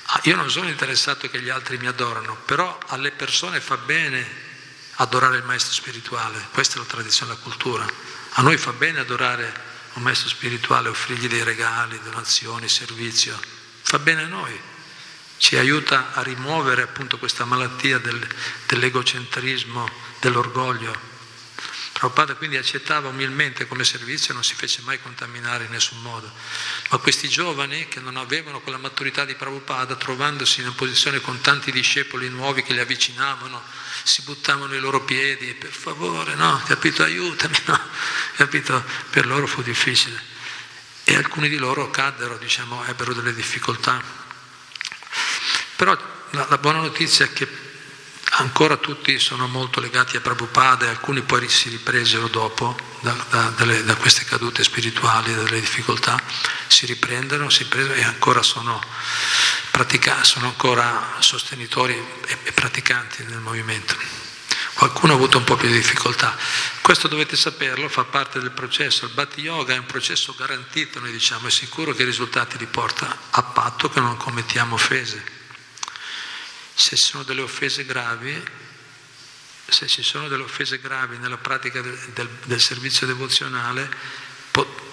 ah, 0.05 0.19
io 0.23 0.35
non 0.35 0.49
sono 0.49 0.69
interessato 0.69 1.29
che 1.29 1.39
gli 1.39 1.49
altri 1.49 1.77
mi 1.77 1.85
adorano, 1.85 2.35
però 2.45 2.79
alle 2.87 3.11
persone 3.11 3.61
fa 3.61 3.77
bene 3.77 4.42
adorare 5.03 5.37
il 5.37 5.43
maestro 5.43 5.73
spirituale, 5.73 6.47
questa 6.51 6.75
è 6.75 6.77
la 6.79 6.85
tradizione, 6.85 7.33
la 7.33 7.37
cultura. 7.37 7.85
A 8.31 8.41
noi 8.41 8.57
fa 8.57 8.71
bene 8.71 8.99
adorare 8.99 9.71
un 9.93 10.01
maestro 10.01 10.29
spirituale, 10.29 10.89
offrirgli 10.89 11.27
dei 11.27 11.43
regali, 11.43 11.99
donazioni, 12.03 12.67
servizio, 12.67 13.39
fa 13.81 13.99
bene 13.99 14.23
a 14.23 14.27
noi, 14.27 14.59
ci 15.37 15.57
aiuta 15.57 16.13
a 16.13 16.23
rimuovere 16.23 16.81
appunto 16.81 17.17
questa 17.17 17.45
malattia 17.45 17.99
del, 17.99 18.27
dell'egocentrismo, 18.65 19.87
dell'orgoglio. 20.19 21.11
Prabhupada 21.93 22.33
quindi 22.33 22.57
accettava 22.57 23.07
umilmente 23.07 23.67
come 23.67 23.83
servizio 23.83 24.31
e 24.31 24.33
non 24.33 24.43
si 24.43 24.55
fece 24.55 24.81
mai 24.81 24.99
contaminare 24.99 25.65
in 25.65 25.71
nessun 25.71 26.01
modo. 26.01 26.29
Ma 26.89 26.97
questi 26.97 27.29
giovani 27.29 27.87
che 27.87 27.99
non 27.99 28.17
avevano 28.17 28.61
quella 28.61 28.79
maturità 28.79 29.25
di 29.25 29.35
Prabhupada, 29.35 29.95
trovandosi 29.95 30.61
in 30.61 30.73
posizione 30.73 31.21
con 31.21 31.39
tanti 31.39 31.71
discepoli 31.71 32.29
nuovi 32.29 32.63
che 32.63 32.73
li 32.73 32.79
avvicinavano, 32.79 33.61
si 34.03 34.23
buttavano 34.23 34.73
ai 34.73 34.79
loro 34.79 35.01
piedi, 35.01 35.53
per 35.53 35.71
favore, 35.71 36.33
no, 36.33 36.61
capito, 36.65 37.03
aiutami, 37.03 37.57
no, 37.65 37.79
capito, 38.35 38.83
per 39.11 39.27
loro 39.27 39.45
fu 39.45 39.61
difficile. 39.61 40.31
E 41.03 41.15
alcuni 41.15 41.47
di 41.47 41.57
loro 41.57 41.89
caddero, 41.91 42.37
diciamo, 42.37 42.83
ebbero 42.85 43.13
delle 43.13 43.33
difficoltà. 43.33 44.01
Però 45.75 45.95
la, 46.31 46.47
la 46.49 46.57
buona 46.57 46.79
notizia 46.79 47.25
è 47.25 47.33
che 47.33 47.62
ancora 48.37 48.77
tutti 48.77 49.19
sono 49.19 49.47
molto 49.47 49.79
legati 49.79 50.17
a 50.17 50.21
Prabhupada 50.21 50.85
e 50.85 50.89
alcuni 50.89 51.21
poi 51.21 51.47
si 51.49 51.69
ripresero 51.69 52.27
dopo 52.27 52.75
da, 53.01 53.15
da, 53.29 53.49
dalle, 53.49 53.83
da 53.83 53.95
queste 53.95 54.23
cadute 54.23 54.63
spirituali, 54.63 55.35
dalle 55.35 55.59
difficoltà, 55.59 56.19
si 56.67 56.85
riprendono 56.85 57.49
si 57.49 57.67
e 57.69 58.03
ancora 58.03 58.41
sono, 58.41 58.81
pratica, 59.71 60.23
sono 60.23 60.47
ancora 60.47 61.17
sostenitori 61.19 61.93
e, 61.93 62.37
e 62.43 62.51
praticanti 62.51 63.23
del 63.25 63.39
movimento. 63.39 63.95
Qualcuno 64.73 65.13
ha 65.13 65.15
avuto 65.15 65.37
un 65.37 65.43
po' 65.43 65.55
più 65.55 65.67
di 65.67 65.75
difficoltà. 65.75 66.35
Questo 66.81 67.07
dovete 67.07 67.35
saperlo, 67.35 67.87
fa 67.87 68.05
parte 68.05 68.39
del 68.39 68.51
processo. 68.51 69.05
Il 69.05 69.11
Bhatti 69.11 69.41
Yoga 69.41 69.75
è 69.75 69.77
un 69.77 69.85
processo 69.85 70.33
garantito, 70.35 70.99
noi 70.99 71.11
diciamo, 71.11 71.47
è 71.47 71.51
sicuro 71.51 71.93
che 71.93 72.01
i 72.01 72.05
risultati 72.05 72.57
li 72.57 72.65
porta 72.65 73.15
a 73.29 73.43
patto 73.43 73.89
che 73.89 73.99
non 73.99 74.17
commettiamo 74.17 74.73
offese 74.73 75.41
se 76.73 76.95
sono 76.95 77.23
delle 77.23 77.41
offese 77.41 77.85
gravi, 77.85 78.41
se 79.67 79.87
ci 79.87 80.03
sono 80.03 80.27
delle 80.27 80.43
offese 80.43 80.79
gravi 80.79 81.17
nella 81.17 81.37
pratica 81.37 81.81
del, 81.81 81.97
del, 82.13 82.29
del 82.45 82.61
servizio 82.61 83.07
devozionale, 83.07 83.89
po- 84.51 84.91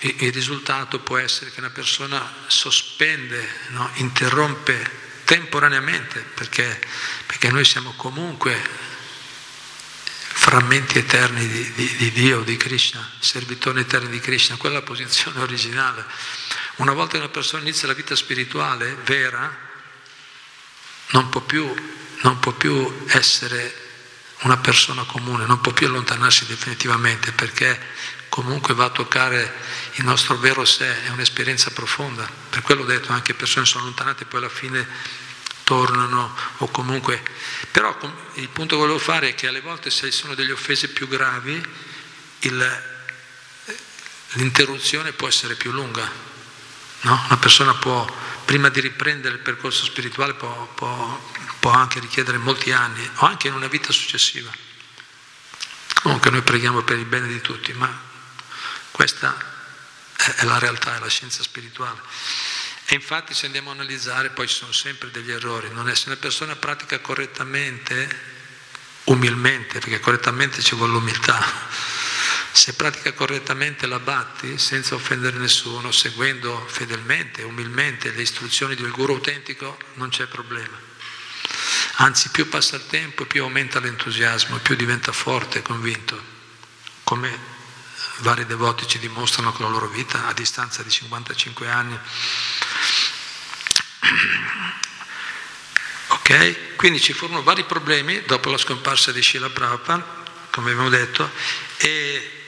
il 0.00 0.32
risultato 0.32 1.00
può 1.00 1.18
essere 1.18 1.50
che 1.50 1.60
una 1.60 1.70
persona 1.70 2.44
sospende, 2.46 3.46
no? 3.68 3.90
interrompe 3.94 4.98
temporaneamente, 5.24 6.24
perché, 6.34 6.80
perché, 7.26 7.50
noi 7.50 7.64
siamo 7.64 7.92
comunque 7.96 8.58
frammenti 10.16 10.98
eterni 10.98 11.46
di, 11.46 11.72
di, 11.72 11.96
di 11.96 12.10
Dio, 12.12 12.40
di 12.40 12.56
Krishna, 12.56 13.08
servitori 13.20 13.80
eterni 13.80 14.08
di 14.08 14.20
Krishna, 14.20 14.56
quella 14.56 14.76
è 14.76 14.78
la 14.80 14.86
posizione 14.86 15.40
originale. 15.40 16.04
Una 16.76 16.92
volta 16.92 17.12
che 17.12 17.18
una 17.18 17.28
persona 17.28 17.62
inizia 17.62 17.86
la 17.86 17.94
vita 17.94 18.16
spirituale 18.16 18.96
vera, 19.04 19.69
non 21.10 21.28
può 21.28 21.40
più, 21.40 21.72
non 22.22 22.38
può 22.38 22.52
più 22.52 23.04
essere 23.08 23.88
una 24.40 24.56
persona 24.56 25.04
comune, 25.04 25.46
non 25.46 25.60
può 25.60 25.72
più 25.72 25.86
allontanarsi 25.86 26.46
definitivamente 26.46 27.32
perché 27.32 27.78
comunque 28.28 28.74
va 28.74 28.84
a 28.86 28.90
toccare 28.90 29.52
il 29.94 30.04
nostro 30.04 30.38
vero 30.38 30.64
sé, 30.64 31.04
è 31.04 31.08
un'esperienza 31.10 31.70
profonda. 31.72 32.28
Per 32.48 32.62
quello 32.62 32.82
ho 32.82 32.86
detto 32.86 33.12
anche 33.12 33.34
persone 33.34 33.66
sono 33.66 33.82
allontanate 33.82 34.22
e 34.22 34.26
poi 34.26 34.40
alla 34.40 34.48
fine 34.48 34.86
tornano 35.64 36.34
o 36.58 36.68
comunque... 36.68 37.22
Però 37.70 37.96
il 38.34 38.48
punto 38.48 38.74
che 38.74 38.80
volevo 38.80 38.98
fare 38.98 39.28
è 39.28 39.34
che 39.34 39.46
alle 39.46 39.60
volte 39.60 39.90
se 39.90 40.10
sono 40.10 40.34
delle 40.34 40.52
offese 40.52 40.88
più 40.88 41.06
gravi 41.06 41.62
il, 42.40 42.82
l'interruzione 44.32 45.12
può 45.12 45.28
essere 45.28 45.54
più 45.54 45.70
lunga. 45.70 46.10
No? 47.02 47.22
Una 47.26 47.36
persona 47.36 47.74
può, 47.74 48.04
prima 48.50 48.68
di 48.68 48.80
riprendere 48.80 49.36
il 49.36 49.42
percorso 49.42 49.84
spirituale, 49.84 50.34
può, 50.34 50.66
può, 50.74 51.30
può 51.60 51.70
anche 51.70 52.00
richiedere 52.00 52.36
molti 52.36 52.72
anni 52.72 53.08
o 53.18 53.26
anche 53.26 53.46
in 53.46 53.54
una 53.54 53.68
vita 53.68 53.92
successiva. 53.92 54.50
Comunque 56.02 56.32
noi 56.32 56.42
preghiamo 56.42 56.82
per 56.82 56.98
il 56.98 57.04
bene 57.04 57.28
di 57.28 57.40
tutti, 57.40 57.72
ma 57.74 57.88
questa 58.90 59.36
è 60.34 60.42
la 60.42 60.58
realtà, 60.58 60.96
è 60.96 60.98
la 60.98 61.06
scienza 61.06 61.44
spirituale. 61.44 62.00
E 62.86 62.96
infatti 62.96 63.34
se 63.34 63.46
andiamo 63.46 63.70
a 63.70 63.74
analizzare 63.74 64.30
poi 64.30 64.48
ci 64.48 64.56
sono 64.56 64.72
sempre 64.72 65.12
degli 65.12 65.30
errori, 65.30 65.70
non 65.70 65.88
è 65.88 65.94
se 65.94 66.08
una 66.08 66.16
persona 66.16 66.56
pratica 66.56 66.98
correttamente, 66.98 68.20
umilmente, 69.04 69.78
perché 69.78 70.00
correttamente 70.00 70.60
ci 70.60 70.74
vuole 70.74 70.94
l'umiltà, 70.94 71.40
se 72.52 72.74
pratica 72.74 73.12
correttamente 73.12 73.86
la 73.86 74.00
batti 74.00 74.58
senza 74.58 74.94
offendere 74.94 75.38
nessuno, 75.38 75.92
seguendo 75.92 76.66
fedelmente, 76.66 77.42
umilmente 77.42 78.10
le 78.10 78.22
istruzioni 78.22 78.74
del 78.74 78.90
guru 78.90 79.14
autentico, 79.14 79.78
non 79.94 80.08
c'è 80.08 80.26
problema. 80.26 80.76
Anzi, 81.96 82.30
più 82.30 82.48
passa 82.48 82.76
il 82.76 82.86
tempo, 82.86 83.24
più 83.24 83.42
aumenta 83.42 83.78
l'entusiasmo, 83.78 84.58
più 84.58 84.74
diventa 84.74 85.12
forte 85.12 85.58
e 85.58 85.62
convinto, 85.62 86.20
come 87.04 87.58
vari 88.18 88.46
devoti 88.46 88.86
ci 88.86 88.98
dimostrano 88.98 89.52
con 89.52 89.66
la 89.66 89.70
loro 89.70 89.88
vita 89.88 90.26
a 90.26 90.32
distanza 90.32 90.82
di 90.82 90.90
55 90.90 91.68
anni. 91.68 91.98
Ok? 96.12 96.74
Quindi 96.74 97.00
ci 97.00 97.12
furono 97.12 97.42
vari 97.42 97.64
problemi 97.64 98.22
dopo 98.22 98.50
la 98.50 98.58
scomparsa 98.58 99.12
di 99.12 99.22
Shila 99.22 99.48
Prabhupada, 99.48 100.24
come 100.50 100.72
abbiamo 100.72 100.88
detto, 100.88 101.30
e 101.76 102.39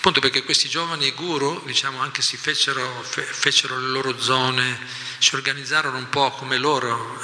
appunto 0.00 0.20
perché 0.20 0.42
questi 0.44 0.66
giovani 0.66 1.10
guru, 1.10 1.62
diciamo, 1.66 2.00
anche 2.00 2.22
si 2.22 2.38
fecero, 2.38 3.02
fe, 3.02 3.20
fecero 3.22 3.78
le 3.78 3.88
loro 3.88 4.18
zone, 4.18 4.80
si 5.18 5.34
organizzarono 5.34 5.98
un 5.98 6.08
po' 6.08 6.30
come 6.30 6.56
loro, 6.56 7.20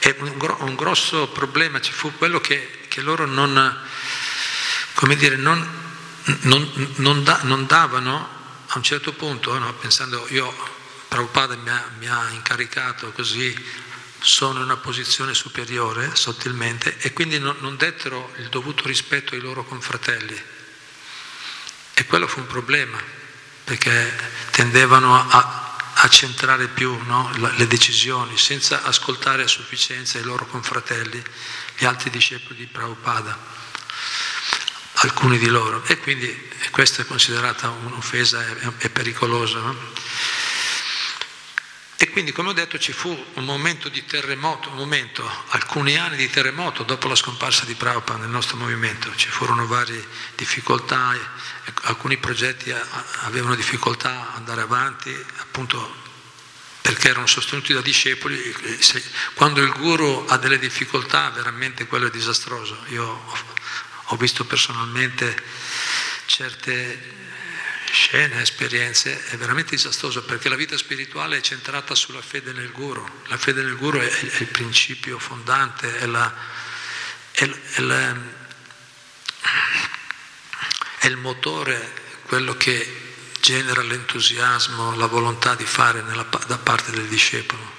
e 0.00 0.14
un, 0.18 0.54
un 0.58 0.74
grosso 0.74 1.28
problema 1.28 1.80
ci 1.80 1.92
fu 1.92 2.12
quello 2.18 2.38
che, 2.38 2.80
che 2.88 3.00
loro 3.00 3.24
non, 3.24 3.74
come 4.92 5.16
dire, 5.16 5.36
non, 5.36 5.66
non, 6.42 6.92
non, 6.96 7.24
da, 7.24 7.40
non 7.44 7.64
davano 7.64 8.28
a 8.66 8.76
un 8.76 8.82
certo 8.82 9.14
punto, 9.14 9.58
no, 9.58 9.72
pensando 9.76 10.26
io 10.28 10.54
Prabhupada 11.08 11.56
mi 11.56 11.70
ha, 11.70 11.90
mi 11.98 12.06
ha 12.06 12.28
incaricato 12.32 13.12
così, 13.12 13.56
sono 14.18 14.58
in 14.58 14.66
una 14.66 14.76
posizione 14.76 15.32
superiore 15.32 16.14
sottilmente 16.14 16.98
e 16.98 17.14
quindi 17.14 17.38
non, 17.38 17.56
non, 17.60 17.78
dettero 17.78 18.30
il 18.36 18.50
dovuto 18.50 18.86
rispetto 18.86 19.34
ai 19.34 19.40
loro 19.40 19.64
confratelli. 19.64 20.58
E 22.00 22.06
quello 22.06 22.26
fu 22.26 22.38
un 22.38 22.46
problema, 22.46 22.98
perché 23.62 24.10
tendevano 24.52 25.14
a, 25.14 25.76
a 25.92 26.08
centrare 26.08 26.68
più 26.68 26.98
no, 27.04 27.30
le 27.34 27.66
decisioni 27.66 28.38
senza 28.38 28.84
ascoltare 28.84 29.42
a 29.42 29.46
sufficienza 29.46 30.18
i 30.18 30.22
loro 30.22 30.46
confratelli, 30.46 31.22
gli 31.76 31.84
altri 31.84 32.08
discepoli 32.08 32.60
di 32.60 32.66
Prabhupada, 32.68 33.38
alcuni 34.94 35.36
di 35.36 35.48
loro. 35.48 35.84
E 35.84 35.98
quindi 35.98 36.48
questa 36.70 37.02
è 37.02 37.04
considerata 37.04 37.68
un'offesa 37.68 38.46
e 38.78 38.88
pericolosa. 38.88 39.58
No? 39.58 39.76
E 42.02 42.08
quindi, 42.08 42.32
come 42.32 42.48
ho 42.48 42.52
detto, 42.54 42.78
ci 42.78 42.92
fu 42.92 43.10
un 43.34 43.44
momento 43.44 43.90
di 43.90 44.02
terremoto, 44.06 44.70
un 44.70 44.76
momento, 44.76 45.30
alcuni 45.48 45.98
anni 45.98 46.16
di 46.16 46.30
terremoto 46.30 46.82
dopo 46.82 47.08
la 47.08 47.14
scomparsa 47.14 47.66
di 47.66 47.74
Prabhupada 47.74 48.20
nel 48.20 48.30
nostro 48.30 48.56
movimento. 48.56 49.14
Ci 49.14 49.28
furono 49.28 49.66
varie 49.66 50.02
difficoltà, 50.34 51.14
alcuni 51.82 52.16
progetti 52.16 52.72
avevano 53.24 53.54
difficoltà 53.54 54.30
ad 54.30 54.36
andare 54.36 54.62
avanti, 54.62 55.14
appunto 55.40 55.94
perché 56.80 57.10
erano 57.10 57.26
sostenuti 57.26 57.74
da 57.74 57.82
discepoli. 57.82 58.56
Quando 59.34 59.60
il 59.60 59.70
guru 59.72 60.24
ha 60.26 60.38
delle 60.38 60.58
difficoltà, 60.58 61.28
veramente 61.28 61.86
quello 61.86 62.06
è 62.06 62.10
disastroso. 62.10 62.82
Io 62.86 63.24
ho 64.04 64.16
visto 64.16 64.46
personalmente 64.46 65.36
certe 66.24 67.18
scene, 67.92 68.40
esperienze, 68.40 69.24
è 69.26 69.36
veramente 69.36 69.74
disastroso 69.74 70.22
perché 70.22 70.48
la 70.48 70.56
vita 70.56 70.76
spirituale 70.76 71.38
è 71.38 71.40
centrata 71.40 71.94
sulla 71.94 72.22
fede 72.22 72.52
nel 72.52 72.70
guru. 72.70 73.04
La 73.26 73.36
fede 73.36 73.62
nel 73.62 73.76
guru 73.76 73.98
è, 73.98 74.08
è 74.08 74.40
il 74.40 74.48
principio 74.48 75.18
fondante, 75.18 75.98
è, 75.98 76.06
la, 76.06 76.32
è, 77.32 77.50
la, 77.76 78.16
è 80.98 81.06
il 81.06 81.16
motore, 81.16 81.92
quello 82.26 82.56
che 82.56 83.08
genera 83.40 83.82
l'entusiasmo, 83.82 84.94
la 84.96 85.06
volontà 85.06 85.54
di 85.54 85.64
fare 85.64 86.02
nella, 86.02 86.26
da 86.46 86.58
parte 86.58 86.90
del 86.92 87.06
discepolo. 87.06 87.78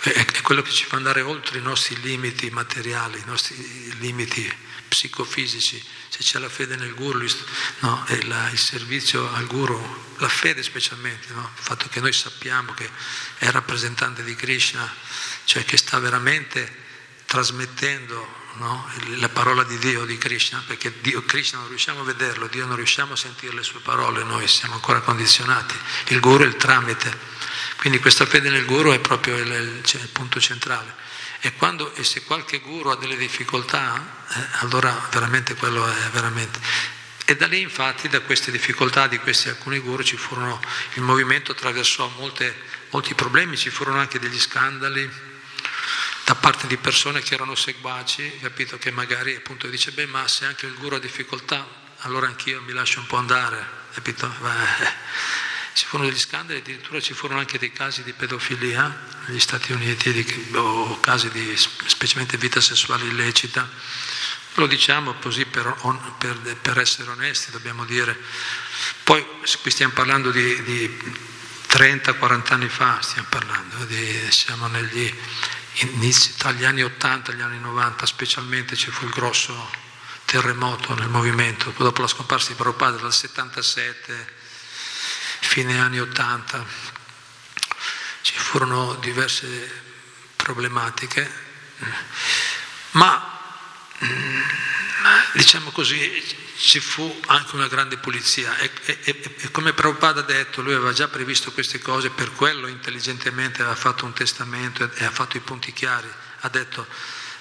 È, 0.00 0.24
quello 0.42 0.62
che 0.62 0.70
ci 0.70 0.84
fa 0.84 0.96
andare 0.96 1.20
oltre 1.20 1.58
i 1.58 1.62
nostri 1.62 2.00
limiti 2.00 2.50
materiali, 2.50 3.18
i 3.18 3.24
nostri 3.26 3.98
limiti 3.98 4.68
psicofisici 4.90 5.82
se 6.08 6.18
c'è 6.18 6.38
la 6.40 6.48
fede 6.48 6.76
nel 6.76 6.92
guru, 6.94 7.24
no, 7.78 8.04
il 8.08 8.58
servizio 8.58 9.32
al 9.32 9.46
guru, 9.46 9.78
la 10.18 10.28
fede 10.28 10.62
specialmente, 10.62 11.32
no? 11.32 11.50
il 11.56 11.62
fatto 11.62 11.88
che 11.88 12.00
noi 12.00 12.12
sappiamo 12.12 12.74
che 12.74 12.90
è 13.38 13.48
rappresentante 13.50 14.24
di 14.24 14.34
Krishna, 14.34 14.92
cioè 15.44 15.64
che 15.64 15.76
sta 15.76 15.98
veramente 16.00 16.88
trasmettendo 17.24 18.38
no? 18.54 18.90
la 19.16 19.28
parola 19.28 19.62
di 19.62 19.78
Dio, 19.78 20.04
di 20.04 20.18
Krishna, 20.18 20.62
perché 20.66 20.92
Dio, 21.00 21.22
Krishna 21.24 21.60
non 21.60 21.68
riusciamo 21.68 22.00
a 22.00 22.04
vederlo, 22.04 22.48
Dio 22.48 22.66
non 22.66 22.76
riusciamo 22.76 23.12
a 23.12 23.16
sentire 23.16 23.54
le 23.54 23.62
sue 23.62 23.80
parole, 23.80 24.24
noi 24.24 24.48
siamo 24.48 24.74
ancora 24.74 25.00
condizionati, 25.00 25.76
il 26.08 26.18
guru 26.18 26.42
è 26.42 26.46
il 26.46 26.56
tramite, 26.56 27.16
quindi 27.76 28.00
questa 28.00 28.26
fede 28.26 28.50
nel 28.50 28.64
guru 28.64 28.90
è 28.90 28.98
proprio 28.98 29.36
il, 29.36 29.46
il, 29.46 29.82
il 29.84 30.08
punto 30.08 30.40
centrale. 30.40 31.08
E, 31.40 31.54
quando, 31.54 31.94
e 31.94 32.04
se 32.04 32.24
qualche 32.24 32.60
guru 32.60 32.90
ha 32.90 32.96
delle 32.96 33.16
difficoltà, 33.16 34.24
eh, 34.28 34.46
allora 34.60 35.08
veramente 35.10 35.54
quello 35.54 35.86
è 35.86 36.10
veramente. 36.10 36.60
E 37.24 37.36
da 37.36 37.46
lì 37.46 37.60
infatti, 37.60 38.08
da 38.08 38.20
queste 38.20 38.50
difficoltà 38.50 39.06
di 39.06 39.18
questi 39.18 39.48
alcuni 39.48 39.78
guru, 39.78 40.02
ci 40.02 40.16
furono, 40.16 40.60
il 40.94 41.02
movimento 41.02 41.52
attraversò 41.52 42.08
molte, 42.18 42.54
molti 42.90 43.14
problemi, 43.14 43.56
ci 43.56 43.70
furono 43.70 44.00
anche 44.00 44.18
degli 44.18 44.38
scandali 44.38 45.08
da 46.24 46.34
parte 46.34 46.66
di 46.66 46.76
persone 46.76 47.22
che 47.22 47.34
erano 47.34 47.54
seguaci, 47.54 48.38
capito 48.40 48.78
che 48.78 48.90
magari 48.90 49.34
appunto 49.34 49.66
dice, 49.66 49.90
beh 49.90 50.06
ma 50.06 50.28
se 50.28 50.44
anche 50.44 50.66
il 50.66 50.74
guru 50.74 50.96
ha 50.96 51.00
difficoltà, 51.00 51.66
allora 52.00 52.26
anch'io 52.26 52.60
mi 52.62 52.72
lascio 52.72 53.00
un 53.00 53.06
po' 53.06 53.16
andare, 53.16 53.66
capito? 53.92 54.32
Beh, 54.40 54.92
ci 55.72 55.86
furono 55.86 56.08
degli 56.08 56.18
scandali, 56.18 56.58
addirittura 56.58 57.00
ci 57.00 57.14
furono 57.14 57.40
anche 57.40 57.58
dei 57.58 57.72
casi 57.72 58.02
di 58.02 58.12
pedofilia 58.12 59.06
negli 59.26 59.40
Stati 59.40 59.72
Uniti 59.72 60.12
di, 60.12 60.50
o 60.54 60.98
casi 61.00 61.30
di 61.30 61.56
specialmente 61.56 62.36
vita 62.36 62.60
sessuale 62.60 63.04
illecita. 63.04 63.68
Lo 64.54 64.66
diciamo 64.66 65.14
così 65.14 65.46
per, 65.46 65.74
per, 66.18 66.56
per 66.60 66.78
essere 66.78 67.10
onesti, 67.10 67.50
dobbiamo 67.52 67.84
dire. 67.84 68.18
Poi 69.04 69.24
qui 69.62 69.70
stiamo 69.70 69.92
parlando 69.92 70.30
di, 70.30 70.62
di 70.64 70.98
30-40 71.68 72.52
anni 72.52 72.68
fa, 72.68 73.00
stiamo 73.00 73.28
parlando, 73.30 73.84
di, 73.84 74.26
siamo 74.30 74.66
negli 74.66 75.14
inizi, 75.74 76.34
tra 76.36 76.50
gli 76.50 76.64
anni 76.64 76.82
80 76.82 77.30
e 77.32 77.36
gli 77.36 77.40
anni 77.40 77.60
90, 77.60 78.06
specialmente 78.06 78.74
ci 78.74 78.90
fu 78.90 79.04
il 79.04 79.12
grosso 79.12 79.70
terremoto 80.24 80.94
nel 80.94 81.08
movimento, 81.08 81.72
dopo 81.76 82.02
la 82.02 82.08
scomparsa 82.08 82.48
di 82.48 82.54
Prabhupada 82.54 82.96
dal 82.98 83.12
77 83.12 84.38
fine 85.40 85.78
anni 85.78 85.98
80 85.98 86.64
ci 88.22 88.34
furono 88.36 88.94
diverse 88.96 89.82
problematiche, 90.36 91.30
ma 92.92 93.38
diciamo 95.32 95.70
così 95.70 96.38
ci 96.56 96.78
fu 96.78 97.20
anche 97.26 97.56
una 97.56 97.68
grande 97.68 97.96
pulizia. 97.96 98.56
E, 98.58 98.70
e, 98.84 99.00
e, 99.04 99.50
come 99.50 99.72
Prabhupada 99.72 100.20
ha 100.20 100.24
detto, 100.24 100.60
lui 100.60 100.74
aveva 100.74 100.92
già 100.92 101.08
previsto 101.08 101.52
queste 101.52 101.80
cose, 101.80 102.10
per 102.10 102.32
quello 102.32 102.66
intelligentemente 102.66 103.62
aveva 103.62 103.76
fatto 103.76 104.04
un 104.04 104.12
testamento 104.12 104.84
e, 104.84 104.90
e 104.94 105.04
ha 105.04 105.10
fatto 105.10 105.36
i 105.36 105.40
punti 105.40 105.72
chiari, 105.72 106.08
ha 106.40 106.48
detto 106.48 106.86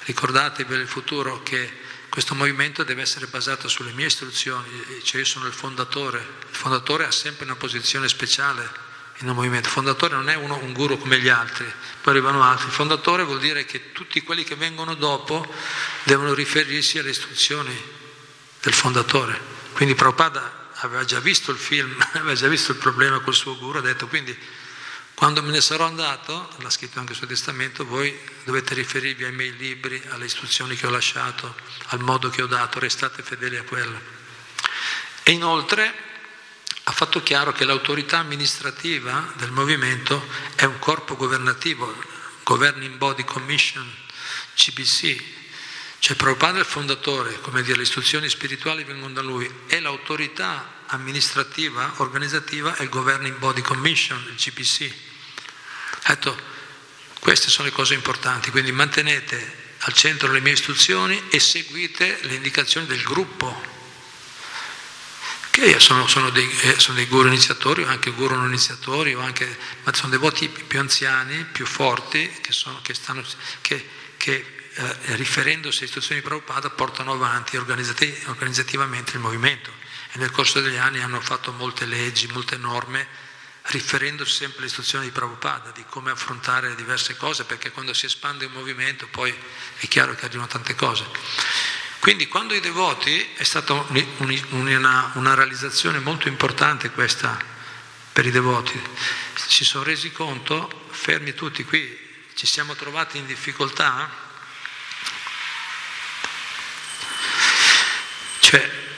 ricordatevi 0.06 0.68
per 0.68 0.80
il 0.80 0.88
futuro 0.88 1.44
che 1.44 1.79
questo 2.10 2.36
movimento 2.36 2.84
deve 2.84 3.04
essere 3.04 3.28
basato 3.28 3.68
sulle 3.68 3.92
mie 3.92 4.08
istruzioni, 4.08 4.68
cioè 5.04 5.22
io 5.22 5.26
sono 5.26 5.46
il 5.46 5.54
fondatore, 5.54 6.18
il 6.18 6.56
fondatore 6.56 7.06
ha 7.06 7.12
sempre 7.12 7.46
una 7.46 7.56
posizione 7.56 8.08
speciale 8.08 8.88
in 9.20 9.30
un 9.30 9.36
movimento, 9.36 9.68
il 9.68 9.74
fondatore 9.74 10.16
non 10.16 10.30
è 10.30 10.36
uno, 10.36 10.58
un 10.58 10.74
guru 10.74 10.98
come 10.98 11.20
gli 11.20 11.30
altri, 11.30 11.66
poi 12.02 12.14
arrivano 12.14 12.42
altri, 12.42 12.68
il 12.68 12.74
fondatore 12.74 13.24
vuol 13.24 13.40
dire 13.40 13.66
che 13.66 13.92
tutti 13.92 14.22
quelli 14.22 14.44
che 14.44 14.56
vengono 14.56 14.96
dopo 14.96 15.46
devono 16.04 16.34
riferirsi 16.34 16.98
alle 16.98 17.10
istruzioni 17.10 17.76
del 18.62 18.74
fondatore, 18.74 19.40
quindi 19.74 19.94
Prabhupada 19.94 20.70
aveva 20.76 21.04
già 21.04 21.20
visto 21.20 21.52
il 21.52 21.58
film, 21.58 21.96
aveva 22.14 22.34
già 22.34 22.48
visto 22.48 22.72
il 22.72 22.78
problema 22.78 23.20
col 23.20 23.36
suo 23.36 23.58
guru, 23.58 23.78
ha 23.78 23.82
detto 23.82 24.08
quindi 24.08 24.38
quando 25.20 25.44
me 25.44 25.52
ne 25.52 25.60
sarò 25.60 25.86
andato, 25.86 26.48
l'ha 26.60 26.70
scritto 26.70 26.98
anche 26.98 27.14
suo 27.14 27.28
testamento, 27.28 27.84
voi 27.84 28.18
dovete 28.46 28.74
riferirvi 28.74 29.26
ai 29.26 29.34
miei 29.34 29.54
libri, 29.58 30.02
alle 30.12 30.24
istruzioni 30.24 30.78
che 30.78 30.88
ho 30.88 30.90
lasciato, 30.90 31.58
al 31.88 32.00
modo 32.00 32.30
che 32.30 32.42
ho 32.42 32.48
dato, 32.48 32.80
restate 32.80 33.22
fedeli 33.22 33.58
a 33.58 33.64
quello. 33.64 34.00
E 35.24 35.34
inoltre 35.34 35.94
ha 36.84 36.92
fatto 36.94 37.22
chiaro 37.22 37.52
che 37.52 37.66
l'autorità 37.66 38.20
amministrativa 38.20 39.34
del 39.36 39.52
movimento 39.52 40.26
è 40.56 40.64
un 40.64 40.80
corpo 40.80 41.18
governativo, 41.18 41.94
Governing 42.44 42.96
Body 42.96 43.26
Commission, 43.26 43.94
CBC, 44.56 45.22
cioè 46.00 46.16
Prabhupada 46.16 46.60
è 46.60 46.62
il 46.62 46.66
fondatore, 46.66 47.42
come 47.42 47.62
dire, 47.62 47.76
le 47.76 47.84
istruzioni 47.84 48.30
spirituali 48.30 48.86
vengono 48.86 49.12
da 49.12 49.22
lui, 49.22 49.52
e 49.68 49.82
l'autorità 49.82 50.76
amministrativa, 50.86 51.92
organizzativa 51.98 52.78
è 52.78 52.84
il 52.84 52.90
Governing 52.90 53.36
Body 53.36 53.60
Commission, 53.60 54.26
il 54.30 54.36
CPC. 54.36 55.08
Detto, 56.10 56.36
queste 57.20 57.52
sono 57.52 57.68
le 57.68 57.74
cose 57.74 57.94
importanti, 57.94 58.50
quindi 58.50 58.72
mantenete 58.72 59.58
al 59.82 59.94
centro 59.94 60.32
le 60.32 60.40
mie 60.40 60.54
istruzioni 60.54 61.30
e 61.30 61.40
seguite 61.40 62.18
le 62.22 62.34
indicazioni 62.34 62.88
del 62.88 63.04
gruppo, 63.04 63.78
che 65.52 65.80
sono, 65.80 66.08
sono, 66.08 66.32
dei, 66.32 66.50
eh, 66.62 66.80
sono 66.80 66.96
dei, 66.96 67.06
guru 67.06 67.28
iniziatori 67.28 67.84
o 67.84 67.88
anche 67.88 68.10
guru 68.10 68.34
non 68.34 68.48
iniziatori, 68.48 69.14
anche, 69.14 69.56
ma 69.84 69.94
sono 69.94 70.10
devoti 70.10 70.50
più 70.50 70.80
anziani, 70.80 71.46
più 71.46 71.68
forti, 71.68 72.28
che, 72.42 72.54
sono, 72.54 72.80
che, 72.82 72.96
stanno, 72.96 73.24
che, 73.62 73.88
che 74.18 74.72
eh, 74.74 74.96
riferendosi 75.16 75.78
alle 75.78 75.86
istruzioni 75.86 76.22
di 76.22 76.28
Prabhupada 76.28 76.72
portano 76.72 77.12
avanti 77.12 77.56
organizzativamente 77.56 79.12
il 79.12 79.20
movimento. 79.20 79.72
E 80.12 80.18
nel 80.18 80.32
corso 80.32 80.60
degli 80.60 80.78
anni 80.78 81.02
hanno 81.02 81.22
fatto 81.22 81.52
molte 81.52 81.86
leggi, 81.86 82.26
molte 82.28 82.58
norme 82.58 83.28
riferendosi 83.64 84.32
sempre 84.32 84.60
alle 84.60 84.68
istruzioni 84.68 85.06
di 85.06 85.12
Prabhupada, 85.12 85.72
di 85.72 85.84
come 85.88 86.12
affrontare 86.12 86.76
diverse 86.76 87.16
cose, 87.18 87.44
perché 87.44 87.72
quando 87.72 87.94
si 87.94 88.06
espande 88.06 88.46
un 88.46 88.54
movimento 88.54 89.08
poi 89.08 89.34
è 89.78 89.88
chiaro 89.88 90.16
che 90.16 90.26
arrivano 90.26 90.48
tante 90.48 90.76
cose. 90.76 91.06
Quindi 92.00 92.28
quando 92.28 92.54
i 92.54 92.62
devoti 92.62 93.34
è 93.36 93.44
stata 93.44 93.74
una, 94.18 95.12
una 95.16 95.34
realizzazione 95.34 96.00
molto 96.00 96.28
importante 96.28 96.92
questa 96.92 97.38
per 98.14 98.26
i 98.26 98.32
devoti, 98.32 98.82
si 99.36 99.64
sono 99.64 99.84
resi 99.84 100.12
conto, 100.12 100.88
fermi 100.90 101.34
tutti 101.34 101.64
qui, 101.64 102.08
ci 102.36 102.48
siamo 102.48 102.74
trovati 102.76 103.18
in 103.18 103.26
difficoltà, 103.26 104.10
cioè 108.40 108.89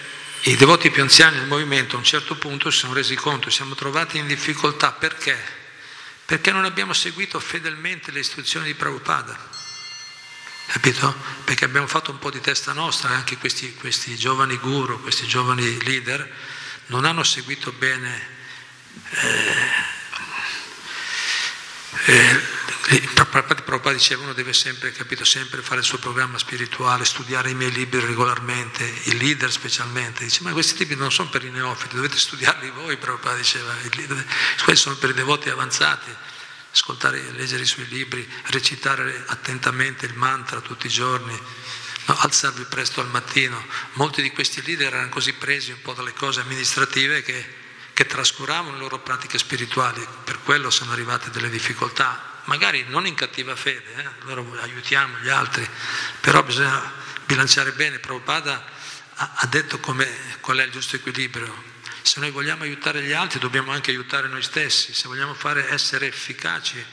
i 0.43 0.55
devoti 0.55 0.89
più 0.89 1.03
anziani 1.03 1.37
del 1.37 1.47
movimento 1.47 1.95
a 1.95 1.99
un 1.99 2.03
certo 2.03 2.35
punto 2.35 2.71
si 2.71 2.79
sono 2.79 2.93
resi 2.93 3.15
conto, 3.15 3.49
siamo 3.51 3.75
trovati 3.75 4.17
in 4.17 4.25
difficoltà 4.25 4.91
perché? 4.91 5.37
Perché 6.25 6.51
non 6.51 6.65
abbiamo 6.65 6.93
seguito 6.93 7.39
fedelmente 7.39 8.11
le 8.11 8.21
istruzioni 8.21 8.65
di 8.67 8.73
Prabhupada, 8.73 9.37
capito? 10.67 11.13
Perché 11.43 11.65
abbiamo 11.65 11.85
fatto 11.85 12.09
un 12.09 12.17
po' 12.17 12.31
di 12.31 12.41
testa 12.41 12.73
nostra, 12.73 13.09
anche 13.09 13.37
questi, 13.37 13.75
questi 13.75 14.15
giovani 14.15 14.57
guru, 14.57 14.99
questi 15.01 15.27
giovani 15.27 15.83
leader 15.83 16.33
non 16.87 17.05
hanno 17.05 17.23
seguito 17.23 17.71
bene 17.73 18.27
eh, 19.09 19.55
eh, 22.05 22.41
Prabhupada 23.71 23.95
diceva 23.95 24.23
uno 24.23 24.33
deve 24.33 24.51
sempre, 24.51 24.91
capito, 24.91 25.23
sempre 25.23 25.61
fare 25.61 25.79
il 25.79 25.85
suo 25.85 25.97
programma 25.97 26.37
spirituale, 26.37 27.05
studiare 27.05 27.49
i 27.49 27.55
miei 27.55 27.71
libri 27.71 28.01
regolarmente, 28.01 28.83
i 29.03 29.17
leader 29.17 29.49
specialmente. 29.49 30.25
Dice, 30.25 30.43
ma 30.43 30.51
questi 30.51 30.77
libri 30.77 30.97
non 30.97 31.09
sono 31.09 31.29
per 31.29 31.45
i 31.45 31.49
neofiti, 31.49 31.95
dovete 31.95 32.17
studiarli 32.17 32.69
voi, 32.71 32.97
Prabhupada 32.97 33.37
diceva, 33.37 33.73
questi 34.65 34.83
sono 34.83 34.97
per 34.97 35.11
i 35.11 35.13
devoti 35.13 35.49
avanzati, 35.49 36.13
ascoltare, 36.73 37.31
leggere 37.31 37.63
i 37.63 37.65
suoi 37.65 37.87
libri, 37.87 38.29
recitare 38.47 39.23
attentamente 39.27 40.05
il 40.05 40.15
mantra 40.15 40.59
tutti 40.59 40.87
i 40.87 40.89
giorni, 40.89 41.39
no, 42.07 42.17
alzarvi 42.19 42.65
presto 42.65 42.99
al 42.99 43.07
mattino. 43.07 43.65
Molti 43.93 44.21
di 44.21 44.31
questi 44.31 44.61
leader 44.63 44.87
erano 44.93 45.07
così 45.07 45.31
presi 45.31 45.71
un 45.71 45.81
po' 45.81 45.93
dalle 45.93 46.11
cose 46.11 46.41
amministrative 46.41 47.21
che, 47.21 47.53
che 47.93 48.05
trascuravano 48.05 48.73
le 48.73 48.79
loro 48.79 48.99
pratiche 48.99 49.37
spirituali, 49.37 50.05
per 50.25 50.39
quello 50.43 50.69
sono 50.69 50.91
arrivate 50.91 51.29
delle 51.29 51.49
difficoltà 51.49 52.30
magari 52.45 52.85
non 52.87 53.05
in 53.05 53.15
cattiva 53.15 53.55
fede, 53.55 53.93
eh? 53.95 54.07
allora 54.21 54.61
aiutiamo 54.61 55.17
gli 55.19 55.29
altri, 55.29 55.67
però 56.19 56.43
bisogna 56.43 56.91
bilanciare 57.25 57.71
bene. 57.71 57.99
Prabhupada 57.99 58.63
ha, 59.15 59.31
ha 59.35 59.45
detto 59.47 59.79
qual 59.79 60.57
è 60.57 60.63
il 60.63 60.71
giusto 60.71 60.95
equilibrio. 60.95 61.69
Se 62.01 62.19
noi 62.19 62.31
vogliamo 62.31 62.63
aiutare 62.63 63.03
gli 63.03 63.11
altri 63.11 63.39
dobbiamo 63.39 63.71
anche 63.71 63.91
aiutare 63.91 64.27
noi 64.27 64.41
stessi, 64.41 64.93
se 64.93 65.07
vogliamo 65.07 65.33
fare, 65.33 65.69
essere 65.69 66.07
efficaci 66.07 66.83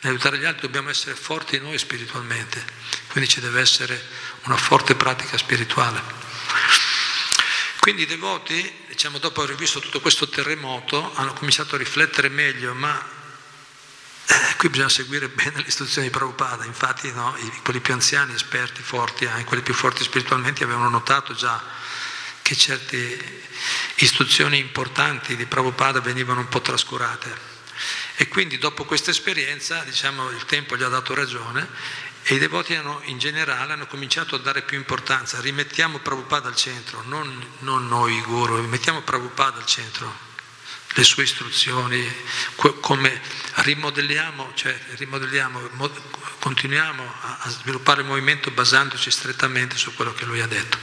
nell'aiutare 0.00 0.38
gli 0.38 0.44
altri 0.44 0.62
dobbiamo 0.62 0.90
essere 0.90 1.14
forti 1.14 1.58
noi 1.58 1.78
spiritualmente, 1.78 2.64
quindi 3.08 3.28
ci 3.28 3.40
deve 3.40 3.60
essere 3.60 4.00
una 4.42 4.56
forte 4.56 4.94
pratica 4.94 5.36
spirituale. 5.36 6.24
Quindi 7.80 8.02
i 8.02 8.06
devoti, 8.06 8.84
diciamo, 8.88 9.18
dopo 9.18 9.42
aver 9.42 9.54
visto 9.54 9.78
tutto 9.78 10.00
questo 10.00 10.28
terremoto, 10.28 11.14
hanno 11.14 11.32
cominciato 11.34 11.76
a 11.76 11.78
riflettere 11.78 12.28
meglio, 12.28 12.74
ma 12.74 13.15
eh, 14.26 14.56
qui 14.58 14.68
bisogna 14.68 14.88
seguire 14.88 15.28
bene 15.28 15.56
le 15.56 15.68
istruzioni 15.68 16.08
di 16.08 16.12
Prabhupada, 16.12 16.64
infatti 16.64 17.12
no, 17.12 17.36
quelli 17.62 17.80
più 17.80 17.94
anziani, 17.94 18.34
esperti, 18.34 18.82
forti, 18.82 19.26
anche 19.26 19.44
quelli 19.44 19.62
più 19.62 19.74
forti 19.74 20.02
spiritualmente 20.02 20.64
avevano 20.64 20.88
notato 20.88 21.34
già 21.34 21.62
che 22.42 22.54
certe 22.54 23.44
istruzioni 23.96 24.58
importanti 24.58 25.36
di 25.36 25.46
Prabhupada 25.46 26.00
venivano 26.00 26.40
un 26.40 26.48
po' 26.48 26.60
trascurate. 26.60 27.54
E 28.16 28.28
quindi 28.28 28.56
dopo 28.56 28.84
questa 28.84 29.10
esperienza, 29.10 29.82
diciamo, 29.82 30.30
il 30.30 30.44
tempo 30.44 30.76
gli 30.76 30.82
ha 30.82 30.88
dato 30.88 31.12
ragione 31.14 31.68
e 32.22 32.34
i 32.34 32.38
devoti 32.38 32.74
hanno, 32.74 33.00
in 33.04 33.18
generale 33.18 33.72
hanno 33.72 33.86
cominciato 33.86 34.36
a 34.36 34.38
dare 34.38 34.62
più 34.62 34.76
importanza, 34.76 35.40
rimettiamo 35.40 35.98
Prabhupada 35.98 36.48
al 36.48 36.56
centro, 36.56 37.02
non, 37.06 37.44
non 37.60 37.86
noi 37.86 38.20
guru, 38.22 38.60
rimettiamo 38.60 39.02
Prabhupada 39.02 39.58
al 39.58 39.66
centro, 39.66 40.25
le 40.96 41.04
sue 41.04 41.24
istruzioni, 41.24 42.10
come 42.80 43.20
rimodelliamo, 43.56 44.52
cioè 44.54 44.78
rimodelliamo 44.96 45.68
continuiamo 46.38 47.14
a 47.20 47.50
sviluppare 47.50 48.00
il 48.00 48.06
movimento 48.06 48.50
basandoci 48.50 49.10
strettamente 49.10 49.76
su 49.76 49.94
quello 49.94 50.14
che 50.14 50.24
lui 50.24 50.40
ha 50.40 50.46
detto. 50.46 50.78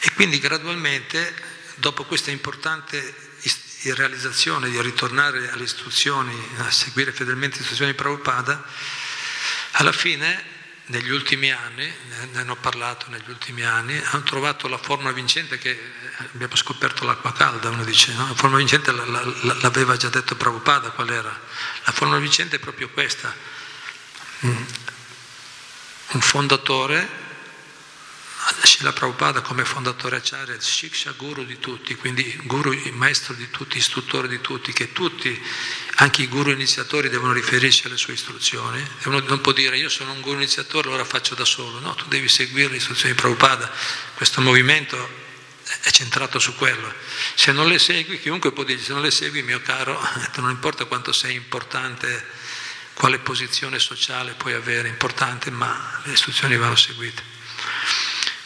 E 0.00 0.12
quindi 0.14 0.38
gradualmente, 0.38 1.34
dopo 1.74 2.04
questa 2.04 2.30
importante 2.30 3.26
realizzazione 3.92 4.70
di 4.70 4.80
ritornare 4.80 5.50
alle 5.50 5.64
istruzioni, 5.64 6.34
a 6.58 6.70
seguire 6.70 7.12
fedelmente 7.12 7.56
le 7.56 7.62
istruzioni 7.62 7.90
di 7.90 7.96
Prabhupada, 7.96 8.64
alla 9.72 9.92
fine 9.92 10.56
negli 10.88 11.10
ultimi 11.10 11.50
anni, 11.50 11.92
ne 12.32 12.40
hanno 12.40 12.56
parlato 12.56 13.06
negli 13.10 13.28
ultimi 13.28 13.62
anni, 13.62 14.00
hanno 14.10 14.22
trovato 14.22 14.68
la 14.68 14.78
formula 14.78 15.12
vincente 15.12 15.58
che 15.58 15.78
abbiamo 16.32 16.56
scoperto 16.56 17.04
l'acqua 17.04 17.32
calda, 17.32 17.68
uno 17.68 17.84
dice, 17.84 18.12
no? 18.14 18.26
la 18.28 18.34
formula 18.34 18.58
vincente 18.58 18.92
l'aveva 18.92 19.96
già 19.96 20.08
detto 20.08 20.36
Prabhupada 20.36 20.90
qual 20.90 21.10
era. 21.10 21.40
La 21.84 21.92
formula 21.92 22.18
vincente 22.18 22.56
è 22.56 22.58
proprio 22.58 22.88
questa. 22.88 23.34
Mm. 24.46 24.62
Un 26.10 26.20
fondatore 26.20 27.26
Srila 28.62 28.92
Prabhupada 28.92 29.40
come 29.42 29.64
fondatore 29.64 30.16
Acharya, 30.16 30.54
il 30.54 30.62
Shiksha 30.62 31.12
guru 31.12 31.44
di 31.44 31.58
tutti, 31.58 31.94
quindi 31.96 32.38
guru, 32.44 32.74
maestro 32.92 33.34
di 33.34 33.50
tutti, 33.50 33.76
istruttore 33.76 34.28
di 34.28 34.40
tutti, 34.40 34.72
che 34.72 34.92
tutti, 34.92 35.40
anche 35.96 36.22
i 36.22 36.28
guru 36.28 36.50
iniziatori 36.50 37.08
devono 37.08 37.32
riferirsi 37.32 37.86
alle 37.86 37.96
sue 37.96 38.14
istruzioni. 38.14 38.80
E 38.80 39.08
uno 39.08 39.20
non 39.20 39.40
può 39.40 39.52
dire 39.52 39.76
io 39.76 39.88
sono 39.88 40.12
un 40.12 40.20
guru 40.20 40.36
iniziatore, 40.36 40.88
allora 40.88 41.04
faccio 41.04 41.34
da 41.34 41.44
solo. 41.44 41.78
No, 41.80 41.94
tu 41.94 42.06
devi 42.08 42.28
seguire 42.28 42.70
le 42.70 42.76
istruzioni 42.76 43.14
di 43.14 43.20
Prabhupada. 43.20 43.70
Questo 44.14 44.40
movimento 44.40 45.26
è 45.82 45.90
centrato 45.90 46.38
su 46.38 46.54
quello. 46.54 46.92
Se 47.34 47.52
non 47.52 47.68
le 47.68 47.78
segui, 47.78 48.18
chiunque 48.18 48.52
può 48.52 48.64
dire, 48.64 48.80
se 48.80 48.92
non 48.92 49.02
le 49.02 49.10
segui, 49.10 49.42
mio 49.42 49.60
caro, 49.60 50.00
non 50.36 50.50
importa 50.50 50.86
quanto 50.86 51.12
sei 51.12 51.34
importante, 51.34 52.26
quale 52.94 53.18
posizione 53.18 53.78
sociale 53.78 54.32
puoi 54.32 54.54
avere, 54.54 54.88
importante, 54.88 55.50
ma 55.50 56.00
le 56.04 56.12
istruzioni 56.12 56.56
vanno 56.56 56.76
seguite. 56.76 57.36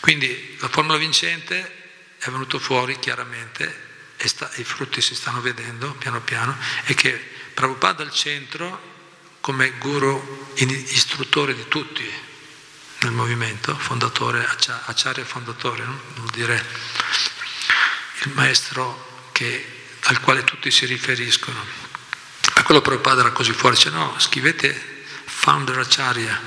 Quindi 0.02 0.56
la 0.58 0.68
formula 0.68 0.98
vincente 0.98 2.16
è 2.18 2.28
venuto 2.28 2.58
fuori 2.58 2.98
chiaramente 2.98 4.14
e 4.16 4.26
sta, 4.26 4.50
i 4.56 4.64
frutti 4.64 5.00
si 5.00 5.14
stanno 5.14 5.40
vedendo 5.40 5.92
piano 5.92 6.20
piano 6.20 6.58
e 6.86 6.94
che 6.94 7.12
Prabhupada 7.54 8.02
al 8.02 8.10
centro 8.10 9.36
come 9.38 9.70
guru 9.78 10.50
istruttore 10.56 11.54
di 11.54 11.68
tutti 11.68 12.04
nel 13.02 13.12
movimento, 13.12 13.76
fondatore, 13.76 14.44
Acciaria 14.44 15.24
fondatore, 15.24 15.84
no? 15.84 16.00
vuol 16.16 16.30
dire 16.30 16.66
il 18.24 18.32
maestro 18.32 19.28
che, 19.30 19.84
al 20.00 20.18
quale 20.18 20.42
tutti 20.42 20.72
si 20.72 20.84
riferiscono. 20.84 21.64
Per 22.52 22.64
quello 22.64 22.80
Prabhupada 22.80 23.20
era 23.20 23.30
così 23.30 23.52
fuori, 23.52 23.76
dice 23.76 23.90
no, 23.90 24.16
scrivete 24.18 25.04
founder 25.26 25.78
Acharya, 25.78 26.40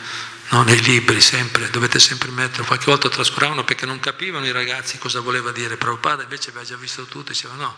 no, 0.55 0.63
nei 0.63 0.81
libri 0.81 1.19
sempre, 1.19 1.69
dovete 1.69 1.99
sempre 1.99 2.31
metterlo. 2.31 2.63
Qualche 2.63 2.85
volta 2.85 3.09
trascuravano 3.09 3.65
perché 3.65 3.85
non 3.85 3.99
capivano 3.99 4.45
i 4.45 4.53
ragazzi 4.53 4.97
cosa 4.97 5.19
voleva 5.19 5.51
dire. 5.51 5.75
Prabhupada 5.75 6.23
invece 6.23 6.51
aveva 6.51 6.63
già 6.63 6.77
visto 6.77 7.03
tutto 7.03 7.31
e 7.31 7.33
diceva 7.33 7.55
no, 7.55 7.75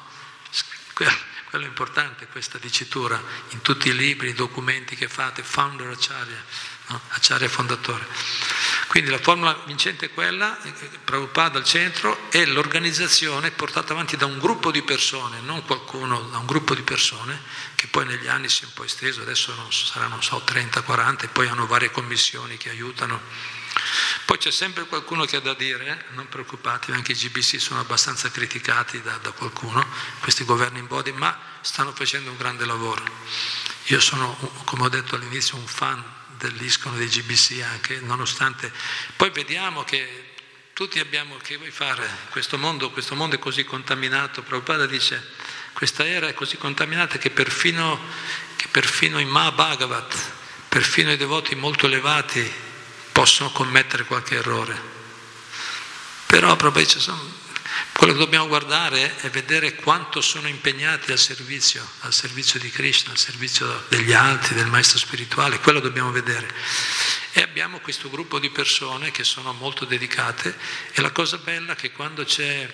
quello 0.93 1.65
è 1.65 1.67
importante, 1.67 2.28
questa 2.28 2.59
dicitura, 2.59 3.19
in 3.49 3.61
tutti 3.61 3.89
i 3.89 3.95
libri, 3.95 4.30
i 4.30 4.34
documenti 4.34 4.95
che 4.95 5.07
fate, 5.07 5.41
founder 5.41 5.88
Acharya, 5.88 6.43
no? 6.89 7.01
Acharya 7.09 7.49
fondatore. 7.49 8.05
Quindi 8.88 9.09
la 9.09 9.19
formula 9.19 9.53
vincente 9.65 10.05
è 10.05 10.13
quella, 10.13 10.57
Prabhupada 11.03 11.57
al 11.57 11.65
centro, 11.65 12.29
e 12.31 12.45
l'organizzazione 12.45 13.51
portata 13.51 13.91
avanti 13.93 14.15
da 14.15 14.25
un 14.25 14.39
gruppo 14.39 14.71
di 14.71 14.81
persone, 14.81 15.41
non 15.41 15.63
qualcuno, 15.65 16.21
da 16.31 16.38
un 16.38 16.45
gruppo 16.45 16.73
di 16.73 16.83
persone, 16.83 17.41
che 17.75 17.88
poi 17.88 18.05
negli 18.05 18.27
anni 18.27 18.47
si 18.47 18.63
è 18.63 18.65
un 18.65 18.73
po' 18.73 18.85
esteso, 18.85 19.21
adesso 19.21 19.53
non 19.55 19.71
saranno, 19.71 20.15
non 20.15 20.23
so, 20.23 20.41
30, 20.43 20.81
40, 20.81 21.25
e 21.25 21.27
poi 21.27 21.47
hanno 21.47 21.67
varie 21.67 21.91
commissioni 21.91 22.55
che 22.55 22.69
aiutano. 22.69 23.19
Poi 24.25 24.38
c'è 24.38 24.51
sempre 24.51 24.85
qualcuno 24.85 25.25
che 25.25 25.35
ha 25.35 25.41
da 25.41 25.53
dire, 25.53 25.85
eh? 25.85 26.15
non 26.15 26.27
preoccupatevi, 26.27 26.97
anche 26.97 27.11
i 27.11 27.15
GBC 27.15 27.59
sono 27.59 27.81
abbastanza 27.81 28.31
criticati 28.31 29.01
da, 29.01 29.17
da 29.17 29.31
qualcuno, 29.31 29.85
questi 30.21 30.45
governi 30.45 30.79
in 30.79 30.88
body, 30.88 31.11
ma 31.11 31.38
stanno 31.61 31.93
facendo 31.93 32.31
un 32.31 32.38
grande 32.38 32.65
lavoro. 32.65 33.03
Io 33.85 33.99
sono, 33.99 34.35
come 34.63 34.83
ho 34.83 34.89
detto 34.89 35.15
all'inizio, 35.15 35.57
un 35.57 35.67
fan 35.67 36.16
dell'ISCON 36.38 36.97
dei 36.97 37.07
GBC 37.07 37.61
anche, 37.61 37.99
nonostante... 37.99 38.71
Poi 39.15 39.29
vediamo 39.31 39.83
che 39.83 40.33
tutti 40.73 40.99
abbiamo, 40.99 41.38
che 41.38 41.57
vuoi 41.57 41.71
fare? 41.71 42.07
Questo 42.29 42.57
mondo, 42.57 42.91
questo 42.91 43.15
mondo 43.15 43.35
è 43.35 43.39
così 43.39 43.63
contaminato, 43.63 44.43
Prabhupada 44.43 44.85
dice, 44.85 45.31
questa 45.73 46.05
era 46.05 46.27
è 46.27 46.33
così 46.33 46.57
contaminata 46.57 47.17
che 47.17 47.31
perfino, 47.31 47.99
che 48.55 48.67
perfino 48.69 49.19
i 49.19 49.25
Mahabhagavat, 49.25 50.31
perfino 50.69 51.11
i 51.11 51.17
devoti 51.17 51.55
molto 51.55 51.88
elevati 51.88 52.51
possono 53.11 53.51
commettere 53.51 54.05
qualche 54.05 54.35
errore. 54.35 54.79
Però 56.27 56.55
Prabhupada 56.55 56.85
dice, 56.85 56.99
sono, 56.99 57.45
quello 57.97 58.13
che 58.13 58.19
dobbiamo 58.19 58.47
guardare 58.47 59.17
è 59.17 59.29
vedere 59.31 59.73
quanto 59.73 60.21
sono 60.21 60.47
impegnati 60.47 61.11
al 61.11 61.17
servizio, 61.17 61.85
al 62.01 62.13
servizio 62.13 62.59
di 62.59 62.69
Krishna, 62.69 63.11
al 63.11 63.17
servizio 63.17 63.85
degli 63.89 64.13
altri, 64.13 64.53
del 64.53 64.67
maestro 64.67 64.99
spirituale, 64.99 65.59
quello 65.59 65.79
dobbiamo 65.79 66.11
vedere. 66.11 66.47
E 67.31 67.41
abbiamo 67.41 67.79
questo 67.79 68.09
gruppo 68.11 68.37
di 68.37 68.51
persone 68.51 69.09
che 69.09 69.23
sono 69.23 69.51
molto 69.51 69.83
dedicate 69.83 70.55
e 70.91 71.01
la 71.01 71.11
cosa 71.11 71.37
bella 71.37 71.73
è 71.73 71.75
che 71.75 71.91
quando 71.91 72.23
c'è, 72.23 72.71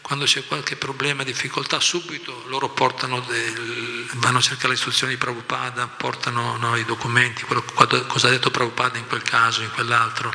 quando 0.00 0.24
c'è 0.24 0.44
qualche 0.44 0.74
problema, 0.74 1.22
difficoltà, 1.22 1.78
subito 1.78 2.44
loro 2.48 2.68
portano, 2.70 3.20
del, 3.20 4.08
vanno 4.14 4.38
a 4.38 4.42
cercare 4.42 4.68
le 4.68 4.74
istruzioni 4.74 5.12
di 5.12 5.18
Prabhupada, 5.18 5.86
portano 5.86 6.56
no, 6.56 6.76
i 6.76 6.84
documenti, 6.84 7.44
quello, 7.44 7.62
cosa 8.08 8.26
ha 8.26 8.30
detto 8.30 8.50
Prabhupada 8.50 8.98
in 8.98 9.06
quel 9.06 9.22
caso, 9.22 9.62
in 9.62 9.70
quell'altro, 9.70 10.34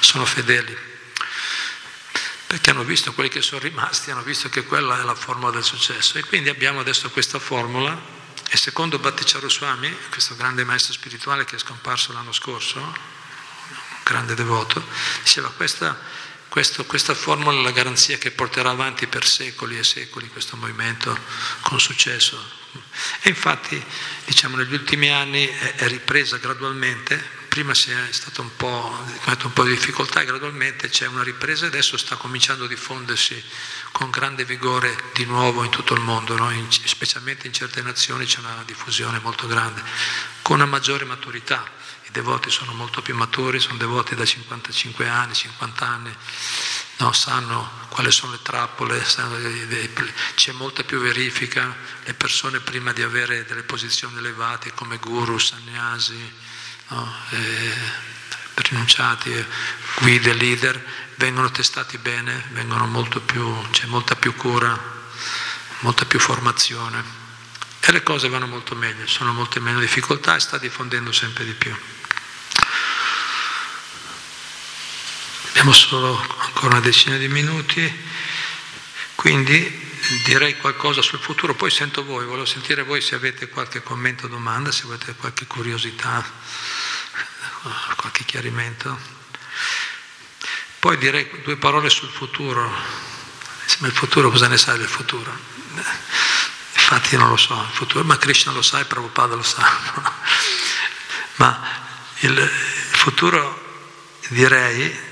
sono 0.00 0.24
fedeli 0.24 0.87
perché 2.48 2.70
hanno 2.70 2.82
visto 2.82 3.12
quelli 3.12 3.28
che 3.28 3.42
sono 3.42 3.60
rimasti, 3.60 4.10
hanno 4.10 4.22
visto 4.22 4.48
che 4.48 4.64
quella 4.64 4.98
è 4.98 5.04
la 5.04 5.14
formula 5.14 5.50
del 5.50 5.62
successo. 5.62 6.16
E 6.16 6.24
quindi 6.24 6.48
abbiamo 6.48 6.80
adesso 6.80 7.10
questa 7.10 7.38
formula 7.38 7.94
e 8.48 8.56
secondo 8.56 8.98
Bhatticharu 8.98 9.50
Swami, 9.50 9.94
questo 10.08 10.34
grande 10.34 10.64
maestro 10.64 10.94
spirituale 10.94 11.44
che 11.44 11.56
è 11.56 11.58
scomparso 11.58 12.14
l'anno 12.14 12.32
scorso, 12.32 12.78
un 12.80 12.94
grande 14.02 14.34
devoto, 14.34 14.82
diceva 15.22 15.50
questa, 15.50 16.00
questo, 16.48 16.86
questa 16.86 17.14
formula 17.14 17.60
è 17.60 17.62
la 17.62 17.70
garanzia 17.70 18.16
che 18.16 18.30
porterà 18.30 18.70
avanti 18.70 19.06
per 19.08 19.26
secoli 19.26 19.76
e 19.76 19.84
secoli 19.84 20.30
questo 20.30 20.56
movimento 20.56 21.16
con 21.60 21.78
successo. 21.78 22.42
E 23.20 23.28
infatti, 23.28 23.82
diciamo, 24.24 24.56
negli 24.56 24.72
ultimi 24.72 25.10
anni 25.10 25.46
è 25.46 25.86
ripresa 25.86 26.38
gradualmente, 26.38 27.36
prima 27.58 27.72
c'è 27.72 28.12
stato 28.12 28.40
un 28.40 28.54
po', 28.54 29.04
un 29.42 29.52
po' 29.52 29.64
di 29.64 29.70
difficoltà 29.70 30.20
e 30.20 30.24
gradualmente 30.24 30.88
c'è 30.88 31.08
una 31.08 31.24
ripresa 31.24 31.64
e 31.64 31.66
adesso 31.66 31.96
sta 31.96 32.14
cominciando 32.14 32.66
a 32.66 32.68
diffondersi 32.68 33.42
con 33.90 34.10
grande 34.10 34.44
vigore 34.44 34.96
di 35.12 35.24
nuovo 35.24 35.64
in 35.64 35.70
tutto 35.70 35.92
il 35.94 36.00
mondo, 36.00 36.36
no? 36.36 36.52
in, 36.52 36.70
specialmente 36.70 37.48
in 37.48 37.52
certe 37.52 37.82
nazioni 37.82 38.26
c'è 38.26 38.38
una 38.38 38.62
diffusione 38.64 39.18
molto 39.18 39.48
grande, 39.48 39.82
con 40.42 40.54
una 40.60 40.66
maggiore 40.66 41.04
maturità. 41.04 41.68
I 42.04 42.10
devoti 42.12 42.48
sono 42.48 42.72
molto 42.74 43.02
più 43.02 43.16
maturi, 43.16 43.58
sono 43.58 43.76
devoti 43.76 44.14
da 44.14 44.24
55 44.24 45.08
anni, 45.08 45.34
50 45.34 45.84
anni, 45.84 46.16
no? 46.98 47.12
sanno 47.12 47.86
quali 47.88 48.12
sono 48.12 48.30
le 48.30 48.38
trappole, 48.40 49.04
c'è 50.36 50.52
molta 50.52 50.84
più 50.84 51.00
verifica, 51.00 51.74
le 52.04 52.14
persone 52.14 52.60
prima 52.60 52.92
di 52.92 53.02
avere 53.02 53.44
delle 53.46 53.64
posizioni 53.64 54.16
elevate 54.18 54.72
come 54.74 54.98
guru, 54.98 55.38
sannyasi, 55.38 56.46
no? 56.88 57.14
eh, 57.30 57.74
rinunciati, 58.54 59.32
guide, 60.00 60.34
leader, 60.34 60.84
vengono 61.16 61.50
testati 61.50 61.98
bene, 61.98 62.50
c'è 63.70 63.86
molta 63.86 64.14
più 64.14 64.34
cura, 64.34 64.96
molta 65.80 66.04
più 66.04 66.18
formazione 66.18 67.26
e 67.80 67.92
le 67.92 68.02
cose 68.02 68.28
vanno 68.28 68.46
molto 68.46 68.74
meglio, 68.74 69.06
sono 69.06 69.32
molte 69.32 69.60
meno 69.60 69.80
difficoltà 69.80 70.36
e 70.36 70.40
sta 70.40 70.58
diffondendo 70.58 71.12
sempre 71.12 71.44
di 71.44 71.52
più. 71.52 71.74
Abbiamo 75.48 75.72
solo 75.72 76.20
ancora 76.38 76.76
una 76.76 76.80
decina 76.80 77.16
di 77.16 77.28
minuti, 77.28 78.06
quindi 79.14 79.86
direi 80.24 80.56
qualcosa 80.58 81.02
sul 81.02 81.18
futuro, 81.18 81.54
poi 81.54 81.70
sento 81.70 82.04
voi, 82.04 82.24
volevo 82.26 82.44
sentire 82.44 82.82
voi 82.82 83.00
se 83.00 83.14
avete 83.14 83.48
qualche 83.48 83.82
commento 83.82 84.26
o 84.26 84.28
domanda, 84.28 84.70
se 84.70 84.84
avete 84.84 85.14
qualche 85.14 85.46
curiosità, 85.46 86.24
qualche 87.96 88.24
chiarimento. 88.24 88.98
Poi 90.78 90.96
direi 90.98 91.28
due 91.42 91.56
parole 91.56 91.90
sul 91.90 92.08
futuro. 92.08 92.70
Ma 93.78 93.86
il 93.86 93.92
futuro 93.92 94.30
cosa 94.30 94.48
ne 94.48 94.56
sai 94.56 94.78
del 94.78 94.88
futuro? 94.88 95.30
Infatti 96.74 97.16
non 97.16 97.28
lo 97.28 97.36
so, 97.36 97.54
il 97.54 97.76
futuro, 97.76 98.04
ma 98.04 98.16
Krishna 98.16 98.52
lo 98.52 98.62
sa 98.62 98.80
e 98.80 98.84
Prabhupada 98.84 99.34
lo 99.34 99.42
sa. 99.42 99.62
Ma 101.36 101.60
il 102.20 102.50
futuro 102.90 103.66
direi 104.28 105.06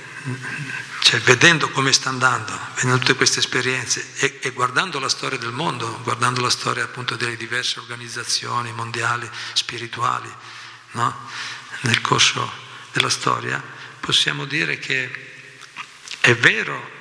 cioè, 1.01 1.21
vedendo 1.21 1.71
come 1.71 1.93
sta 1.93 2.09
andando, 2.09 2.59
vedendo 2.75 2.99
tutte 2.99 3.15
queste 3.15 3.39
esperienze 3.39 4.15
e, 4.17 4.41
e, 4.43 4.51
guardando 4.51 4.99
la 4.99 5.09
storia 5.09 5.39
del 5.39 5.53
mondo, 5.53 6.01
guardando 6.03 6.41
la 6.41 6.51
storia 6.51 6.83
appunto 6.83 7.15
delle 7.15 7.37
diverse 7.37 7.79
organizzazioni 7.79 8.73
mondiali, 8.73 9.31
spirituali, 9.53 10.29
no? 10.93 11.29
Nel 11.81 12.01
corso 12.01 12.51
della 12.93 13.11
storia, 13.11 13.63
possiamo 14.01 14.45
dire 14.45 14.79
che 14.79 15.35
è 16.21 16.35
vero, 16.35 16.95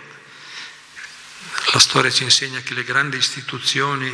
la 1.73 1.79
storia 1.79 2.11
ci 2.11 2.23
insegna 2.23 2.61
che 2.61 2.73
le 2.73 2.83
grandi 2.83 3.17
istituzioni 3.17 4.13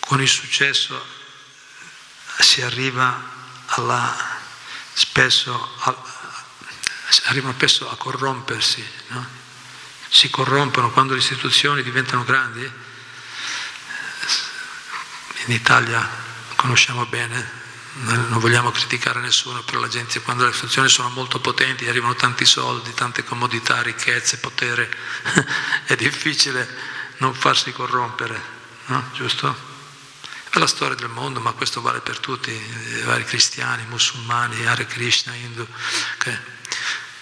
con 0.00 0.20
il 0.22 0.28
successo 0.28 1.04
si 2.38 2.62
arriva 2.62 3.34
alla, 3.66 4.38
spesso 4.92 5.74
a, 5.80 5.96
arrivano 7.24 7.54
spesso 7.54 7.90
a 7.90 7.96
corrompersi, 7.96 8.84
no? 9.08 9.26
si 10.08 10.30
corrompono 10.30 10.90
quando 10.90 11.14
le 11.14 11.20
istituzioni 11.20 11.82
diventano 11.82 12.24
grandi. 12.24 12.64
In 15.46 15.52
Italia 15.52 16.08
conosciamo 16.56 17.06
bene, 17.06 17.64
non 17.98 18.38
vogliamo 18.38 18.70
criticare 18.70 19.20
nessuno, 19.20 19.62
però 19.62 19.80
la 19.80 19.88
gente 19.88 20.20
quando 20.20 20.44
le 20.44 20.50
istituzioni 20.50 20.88
sono 20.88 21.08
molto 21.08 21.40
potenti, 21.40 21.88
arrivano 21.88 22.14
tanti 22.14 22.44
soldi, 22.44 22.92
tante 22.92 23.24
comodità, 23.24 23.80
ricchezze, 23.80 24.38
potere, 24.38 24.90
è 25.86 25.96
difficile 25.96 26.68
non 27.18 27.34
farsi 27.34 27.72
corrompere, 27.72 28.40
no? 28.86 29.10
giusto? 29.14 29.74
È 30.50 30.58
la 30.58 30.66
storia 30.66 30.96
del 30.96 31.08
mondo, 31.08 31.40
ma 31.40 31.52
questo 31.52 31.80
vale 31.80 32.00
per 32.00 32.18
tutti, 32.18 32.50
i 32.50 33.02
vari 33.02 33.24
cristiani, 33.24 33.84
musulmani, 33.86 34.66
Hare 34.66 34.86
Krishna, 34.86 35.34
Hindu. 35.34 35.66
Okay? 36.14 36.38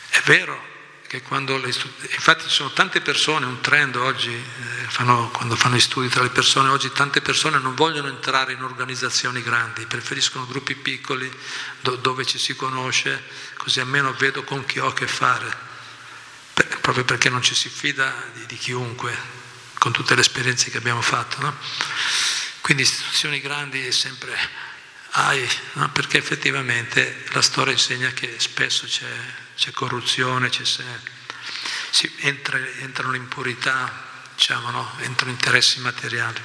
È 0.08 0.20
vero 0.24 0.73
che 1.14 1.22
quando 1.22 1.58
le 1.58 1.68
infatti 1.68 2.48
ci 2.48 2.54
sono 2.54 2.72
tante 2.72 3.00
persone, 3.00 3.46
un 3.46 3.60
trend 3.60 3.94
oggi, 3.94 4.32
eh, 4.32 4.88
fanno, 4.88 5.30
quando 5.30 5.54
fanno 5.54 5.76
gli 5.76 5.80
studi 5.80 6.08
tra 6.08 6.22
le 6.22 6.30
persone, 6.30 6.70
oggi 6.70 6.90
tante 6.90 7.20
persone 7.20 7.58
non 7.58 7.76
vogliono 7.76 8.08
entrare 8.08 8.52
in 8.52 8.64
organizzazioni 8.64 9.40
grandi, 9.40 9.86
preferiscono 9.86 10.44
gruppi 10.44 10.74
piccoli 10.74 11.32
do, 11.82 11.94
dove 11.94 12.26
ci 12.26 12.38
si 12.38 12.56
conosce, 12.56 13.22
così 13.56 13.78
almeno 13.78 14.12
vedo 14.14 14.42
con 14.42 14.64
chi 14.64 14.80
ho 14.80 14.88
a 14.88 14.92
che 14.92 15.06
fare, 15.06 15.56
per, 16.52 16.80
proprio 16.80 17.04
perché 17.04 17.28
non 17.28 17.42
ci 17.42 17.54
si 17.54 17.68
fida 17.68 18.12
di, 18.32 18.46
di, 18.46 18.56
chiunque, 18.56 19.16
con 19.78 19.92
tutte 19.92 20.16
le 20.16 20.20
esperienze 20.20 20.70
che 20.70 20.78
abbiamo 20.78 21.02
fatto. 21.02 21.40
No? 21.40 21.56
Quindi 22.60 22.82
istituzioni 22.82 23.40
grandi 23.40 23.86
è 23.86 23.92
sempre, 23.92 24.36
sai, 25.12 25.48
no? 25.74 25.88
perché 25.90 26.18
effettivamente 26.18 27.24
la 27.30 27.42
storia 27.42 27.72
insegna 27.72 28.10
che 28.10 28.34
spesso 28.38 28.86
c'è, 28.86 29.43
c'è 29.57 29.70
corruzione, 29.72 30.48
c'è, 30.48 30.64
si 30.64 32.12
entra, 32.20 32.59
entrano 32.78 33.14
impurità, 33.14 33.90
diciamo, 34.34 34.70
no? 34.70 34.92
entrano 34.98 35.32
interessi 35.32 35.80
materiali. 35.80 36.40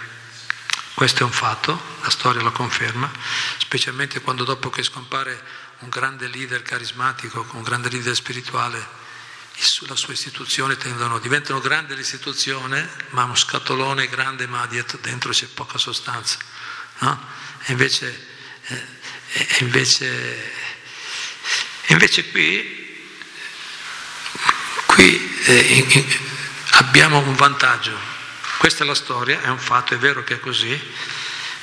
Questo 0.93 1.21
è 1.21 1.25
un 1.25 1.31
fatto, 1.31 1.81
la 2.01 2.09
storia 2.09 2.41
lo 2.41 2.51
conferma, 2.51 3.09
specialmente 3.57 4.21
quando 4.21 4.43
dopo 4.43 4.69
che 4.69 4.83
scompare 4.83 5.41
un 5.79 5.89
grande 5.89 6.27
leader 6.27 6.61
carismatico, 6.61 7.47
un 7.53 7.63
grande 7.63 7.89
leader 7.89 8.13
spirituale, 8.13 8.85
la 9.87 9.95
sua 9.95 10.13
istituzione 10.13 10.77
tendono, 10.77 11.19
diventano 11.19 11.59
grande 11.59 11.95
l'istituzione, 11.95 12.89
ma 13.09 13.23
uno 13.23 13.35
scatolone 13.35 14.07
grande, 14.07 14.47
ma 14.47 14.65
dietro, 14.67 14.97
dentro 15.01 15.31
c'è 15.31 15.47
poca 15.47 15.77
sostanza. 15.77 16.37
No? 16.99 17.27
E 17.63 17.71
invece, 17.71 18.27
eh, 18.63 19.47
invece, 19.59 20.51
invece 21.87 22.29
qui, 22.29 22.78
qui 24.99 25.33
eh, 25.45 26.05
abbiamo 26.71 27.19
un 27.19 27.33
vantaggio. 27.35 27.97
Questa 28.57 28.83
è 28.83 28.87
la 28.87 28.93
storia, 28.93 29.41
è 29.41 29.47
un 29.47 29.57
fatto, 29.57 29.93
è 29.93 29.97
vero 29.97 30.25
che 30.25 30.35
è 30.35 30.39
così, 30.41 30.77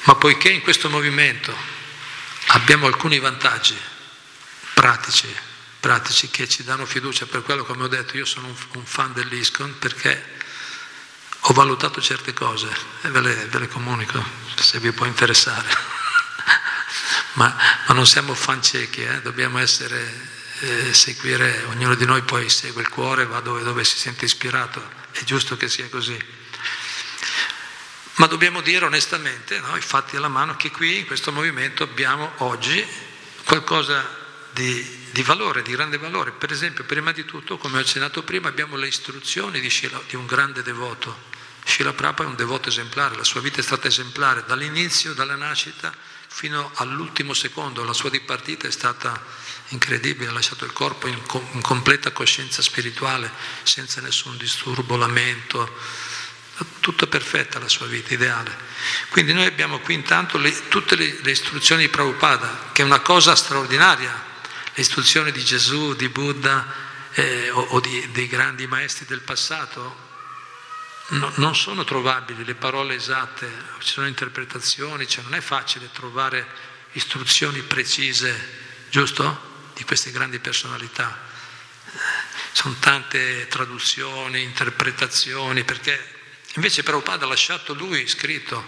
ma 0.05 0.15
poiché 0.15 0.49
in 0.49 0.63
questo 0.63 0.89
movimento 0.89 1.55
abbiamo 2.47 2.87
alcuni 2.87 3.19
vantaggi 3.19 3.77
pratici, 4.73 5.29
pratici 5.79 6.31
che 6.31 6.49
ci 6.49 6.65
danno 6.65 6.87
fiducia, 6.87 7.27
per 7.27 7.43
quello 7.43 7.67
come 7.67 7.85
ho 7.85 7.89
detto 7.89 8.17
io 8.17 8.25
sono 8.25 8.47
un, 8.47 8.55
un 8.73 8.87
fan 8.87 9.13
dell'ISCON 9.13 9.79
perché 9.79 10.35
ho 11.41 11.53
valutato 11.53 12.01
certe 12.01 12.33
cose 12.33 12.75
e 13.03 13.11
ve 13.11 13.21
le, 13.21 13.35
ve 13.35 13.59
le 13.59 13.69
comunico 13.69 14.25
se 14.55 14.79
vi 14.79 14.93
può 14.93 15.05
interessare. 15.05 15.69
ma, 17.35 17.55
ma, 17.87 17.93
non 17.93 18.07
siamo 18.07 18.35
fan 18.35 18.63
ciechi, 18.63 19.03
eh? 19.03 19.21
dobbiamo 19.21 19.59
essere, 19.59 20.36
eh, 20.61 20.95
seguire, 20.95 21.65
ognuno 21.69 21.95
di 21.95 22.05
noi 22.05 22.23
poi 22.23 22.49
segue 22.49 22.83
il 22.83 22.89
cuore, 22.89 23.27
va 23.27 23.41
dove, 23.41 23.63
dove 23.63 23.85
si 23.85 23.99
sente 23.99 24.25
ispirato, 24.25 24.83
è 25.13 25.23
giusto 25.25 25.57
che 25.57 25.69
sia 25.69 25.89
così. 25.89 26.19
Ma 28.17 28.27
dobbiamo 28.27 28.63
dire 28.63 28.87
onestamente, 28.87 29.61
no, 29.61 29.77
i 29.77 29.83
fatti 29.83 30.17
alla 30.17 30.29
mano, 30.29 30.57
che 30.57 30.71
qui 30.71 31.01
in 31.01 31.07
questo 31.07 31.33
movimento 31.33 31.83
abbiamo 31.83 32.33
oggi 32.39 32.85
qualcosa 33.45 34.25
di, 34.53 35.09
di, 35.11 35.23
valore, 35.23 35.61
di 35.61 35.73
grande 35.73 35.99
valore. 35.99 36.33
Per 36.33 36.51
esempio, 36.51 36.85
prima 36.85 37.13
di 37.13 37.27
tutto, 37.27 37.59
come 37.59 37.77
ho 37.77 37.81
accennato 37.81 38.23
prima, 38.23 38.49
abbiamo 38.49 38.77
le 38.77 38.87
istruzioni 38.87 39.61
di, 39.61 39.69
Shila, 39.69 40.01
di 40.09 40.17
un 40.17 40.25
grande 40.25 40.63
devoto. 40.63 41.35
Shila 41.63 41.93
Prabhupada 41.93 42.29
è 42.29 42.31
un 42.31 42.37
devoto 42.37 42.71
esemplare, 42.71 43.17
la 43.17 43.25
sua 43.25 43.41
vita 43.41 43.61
è 43.61 43.63
stata 43.63 43.89
esemplare 43.89 44.45
dall'inizio, 44.47 45.13
dalla 45.13 45.35
nascita 45.35 45.93
fino 46.27 46.71
all'ultimo 46.77 47.35
secondo. 47.35 47.85
La 47.85 47.93
sua 47.93 48.09
dipartita 48.09 48.67
è 48.67 48.71
stata 48.71 49.21
incredibile, 49.69 50.31
ha 50.31 50.33
lasciato 50.33 50.65
il 50.65 50.73
corpo 50.73 51.07
in, 51.07 51.21
in 51.53 51.61
completa 51.61 52.13
coscienza 52.13 52.63
spirituale, 52.63 53.31
senza 53.63 54.01
nessun 54.01 54.37
disturbo, 54.37 54.97
lamento, 54.97 55.77
tutta 56.81 57.07
perfetta 57.07 57.59
la 57.59 57.69
sua 57.69 57.87
vita, 57.87 58.15
ideale. 58.15 58.57
Quindi 59.11 59.33
noi 59.33 59.47
abbiamo 59.47 59.79
qui 59.81 59.95
intanto 59.95 60.39
le, 60.39 60.69
tutte 60.69 60.95
le, 60.97 61.19
le, 61.23 61.31
istruzioni 61.31 61.83
di 61.83 61.89
Prabhupada, 61.89 62.71
che 62.73 62.83
è 62.83 62.85
una 62.85 63.01
cosa 63.01 63.35
straordinaria, 63.35 64.25
le 64.75 64.81
istruzioni 64.81 65.33
di 65.33 65.45
Gesù, 65.45 65.95
di 65.95 66.09
Buddha 66.09 66.67
eh, 67.13 67.51
o, 67.51 67.61
o 67.61 67.81
di, 67.81 68.11
dei 68.13 68.29
grandi 68.29 68.67
maestri 68.67 69.05
del 69.07 69.21
passato 69.21 70.05
no, 71.09 71.33
non 71.37 71.55
sono 71.55 71.85
trovabili 71.85 72.45
le 72.45 72.55
parole 72.55 72.95
esatte, 72.95 73.51
ci 73.81 73.93
sono 73.93 74.07
interpretazioni, 74.07 75.07
cioè 75.07 75.25
non 75.25 75.35
è 75.35 75.41
facile 75.41 75.91
trovare 75.93 76.47
istruzioni 76.93 77.61
precise, 77.61 78.89
giusto? 78.91 79.55
Di 79.77 79.85
queste 79.85 80.11
grandi 80.11 80.39
personalità. 80.39 81.21
Sono 82.53 82.75
tante 82.81 83.47
traduzioni, 83.49 84.43
interpretazioni, 84.43 85.65
perché 85.65 86.15
invece 86.55 86.83
Prabhupada 86.83 87.27
ha 87.27 87.29
lasciato 87.29 87.75
lui 87.75 88.09
scritto, 88.09 88.65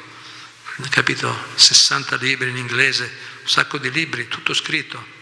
capito, 0.90 1.34
60 1.54 2.16
libri 2.16 2.50
in 2.50 2.58
inglese, 2.58 3.10
un 3.40 3.48
sacco 3.48 3.78
di 3.78 3.90
libri, 3.90 4.28
tutto 4.28 4.52
scritto 4.52 5.16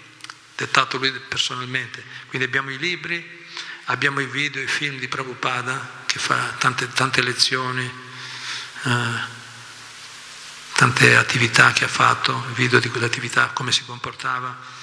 dettato 0.56 0.96
lui 0.96 1.12
personalmente. 1.12 2.02
Quindi 2.28 2.48
abbiamo 2.48 2.70
i 2.70 2.78
libri, 2.78 3.46
abbiamo 3.84 4.20
i 4.20 4.26
video, 4.26 4.62
i 4.62 4.66
film 4.66 4.98
di 4.98 5.06
Prabhupada 5.06 6.04
che 6.06 6.18
fa 6.18 6.54
tante, 6.58 6.90
tante 6.92 7.22
lezioni, 7.22 7.84
eh, 8.82 9.34
tante 10.72 11.14
attività 11.14 11.72
che 11.72 11.84
ha 11.84 11.88
fatto, 11.88 12.44
video 12.54 12.80
di 12.80 12.88
quelle 12.88 13.06
attività, 13.06 13.48
come 13.48 13.70
si 13.70 13.84
comportava. 13.84 14.75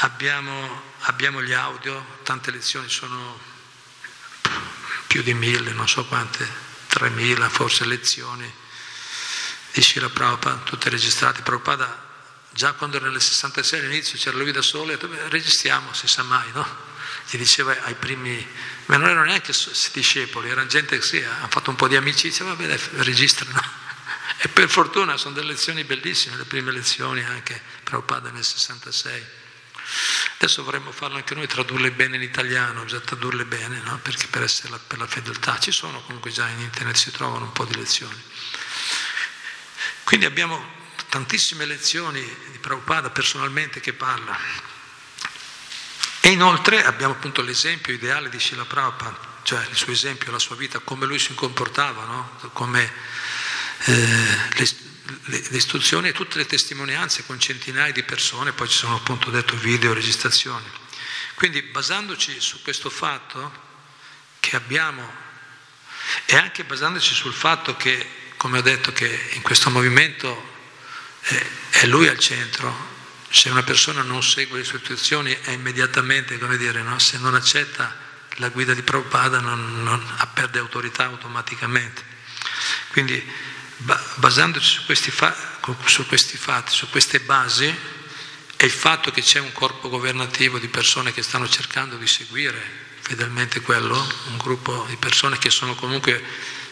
Abbiamo, 0.00 0.82
abbiamo 1.00 1.42
gli 1.42 1.52
audio, 1.52 2.18
tante 2.22 2.50
lezioni, 2.50 2.88
sono 2.88 3.38
più 5.06 5.22
di 5.22 5.34
mille, 5.34 5.72
non 5.72 5.88
so 5.88 6.04
quante, 6.06 6.46
tremila 6.86 7.48
forse 7.48 7.84
lezioni 7.84 8.52
di 9.72 9.82
Shila 9.82 10.08
Prabhupada, 10.08 10.58
tutte 10.58 10.88
registrate. 10.88 11.42
Prabhupada 11.42 12.06
Già 12.58 12.72
quando 12.72 12.96
era 12.96 13.08
nel 13.08 13.20
66 13.20 13.78
all'inizio 13.78 14.18
c'era 14.18 14.36
lui 14.36 14.50
da 14.50 14.62
solo 14.62 14.90
e 14.90 14.98
registriamo, 15.28 15.92
si 15.92 16.08
sa 16.08 16.24
mai, 16.24 16.50
no? 16.52 16.66
Gli 17.30 17.36
diceva 17.36 17.84
ai 17.84 17.94
primi, 17.94 18.44
ma 18.86 18.96
non 18.96 19.10
erano 19.10 19.26
neanche 19.26 19.52
discepoli, 19.92 20.48
erano 20.48 20.66
gente 20.66 20.98
che 20.98 21.04
sì, 21.04 21.22
hanno 21.22 21.46
fatto 21.48 21.70
un 21.70 21.76
po' 21.76 21.86
di 21.86 21.94
amicizia, 21.94 22.44
vabbè, 22.46 22.66
dai, 22.66 22.80
registrano. 23.04 23.86
E 24.40 24.46
per 24.46 24.68
fortuna 24.68 25.16
sono 25.16 25.34
delle 25.34 25.48
lezioni 25.48 25.82
bellissime, 25.82 26.36
le 26.36 26.44
prime 26.44 26.70
lezioni 26.70 27.24
anche 27.24 27.60
Prabhupada 27.82 28.30
nel 28.30 28.44
66. 28.44 29.24
Adesso 30.40 30.62
vorremmo 30.62 30.92
farlo 30.92 31.16
anche 31.16 31.34
noi, 31.34 31.46
tradurle 31.46 31.90
bene 31.90 32.16
in 32.16 32.22
italiano, 32.22 32.84
già 32.84 33.00
tradurle 33.00 33.44
bene, 33.44 33.80
no? 33.80 33.98
perché 33.98 34.26
per 34.28 34.42
la, 34.68 34.78
per 34.78 34.98
la 34.98 35.06
fedeltà 35.06 35.58
ci 35.58 35.72
sono 35.72 36.00
comunque 36.02 36.30
già 36.30 36.48
in 36.48 36.60
internet, 36.60 36.96
si 36.96 37.10
trovano 37.10 37.46
un 37.46 37.52
po' 37.52 37.64
di 37.64 37.74
lezioni. 37.74 38.22
Quindi 40.04 40.26
abbiamo 40.26 40.76
tantissime 41.08 41.64
lezioni 41.64 42.20
di 42.20 42.58
Prabhupada 42.58 43.10
personalmente 43.10 43.80
che 43.80 43.92
parla. 43.92 44.38
E 46.20 46.28
inoltre 46.30 46.84
abbiamo 46.84 47.14
appunto 47.14 47.42
l'esempio 47.42 47.92
ideale 47.92 48.28
di 48.28 48.38
Srila 48.38 48.64
Prabhupada, 48.64 49.18
cioè 49.42 49.66
il 49.70 49.76
suo 49.76 49.92
esempio, 49.92 50.30
la 50.30 50.38
sua 50.38 50.56
vita, 50.56 50.78
come 50.78 51.06
lui 51.06 51.18
si 51.18 51.34
comportava, 51.34 52.04
no? 52.04 52.50
come 52.52 52.92
eh, 53.84 54.38
le, 54.52 54.68
le, 55.24 55.38
istruzioni 55.50 56.08
e 56.08 56.12
tutte 56.12 56.38
le 56.38 56.46
testimonianze 56.46 57.24
con 57.24 57.38
centinaia 57.38 57.92
di 57.92 58.02
persone, 58.02 58.52
poi 58.52 58.68
ci 58.68 58.76
sono 58.76 58.96
appunto 58.96 59.30
detto 59.30 59.56
video, 59.56 59.92
registrazioni. 59.92 60.66
Quindi 61.34 61.62
basandoci 61.62 62.40
su 62.40 62.62
questo 62.62 62.90
fatto 62.90 63.66
che 64.40 64.56
abbiamo 64.56 65.26
e 66.24 66.36
anche 66.36 66.64
basandoci 66.64 67.14
sul 67.14 67.32
fatto 67.34 67.76
che, 67.76 68.06
come 68.36 68.58
ho 68.58 68.62
detto, 68.62 68.92
che 68.92 69.30
in 69.32 69.42
questo 69.42 69.70
movimento 69.70 70.56
è 71.70 71.86
lui 71.86 72.08
al 72.08 72.18
centro. 72.18 72.96
Se 73.30 73.50
una 73.50 73.62
persona 73.62 74.02
non 74.02 74.22
segue 74.22 74.58
le 74.58 74.64
sue 74.64 74.78
istruzioni 74.78 75.36
è 75.42 75.50
immediatamente, 75.50 76.38
come 76.38 76.56
dire, 76.56 76.82
no? 76.82 76.98
se 76.98 77.18
non 77.18 77.34
accetta 77.34 78.06
la 78.36 78.48
guida 78.48 78.72
di 78.72 78.82
Prabhupada 78.82 79.40
non, 79.40 79.82
non, 79.82 80.02
perde 80.32 80.58
autorità 80.58 81.04
automaticamente. 81.04 82.02
Quindi 82.90 83.22
basandoci 83.78 84.68
su 84.68 84.84
questi, 84.84 85.10
fa, 85.10 85.34
su 85.84 86.06
questi 86.06 86.36
fatti, 86.36 86.72
su 86.72 86.88
queste 86.90 87.20
basi, 87.20 87.66
e 88.56 88.66
il 88.66 88.72
fatto 88.72 89.10
che 89.10 89.22
c'è 89.22 89.38
un 89.38 89.52
corpo 89.52 89.88
governativo 89.88 90.58
di 90.58 90.68
persone 90.68 91.12
che 91.12 91.22
stanno 91.22 91.48
cercando 91.48 91.96
di 91.96 92.06
seguire 92.06 92.86
fedelmente 93.00 93.60
quello, 93.60 93.96
un 94.30 94.36
gruppo 94.36 94.84
di 94.88 94.96
persone 94.96 95.38
che 95.38 95.50
sono 95.50 95.74
comunque, 95.74 96.22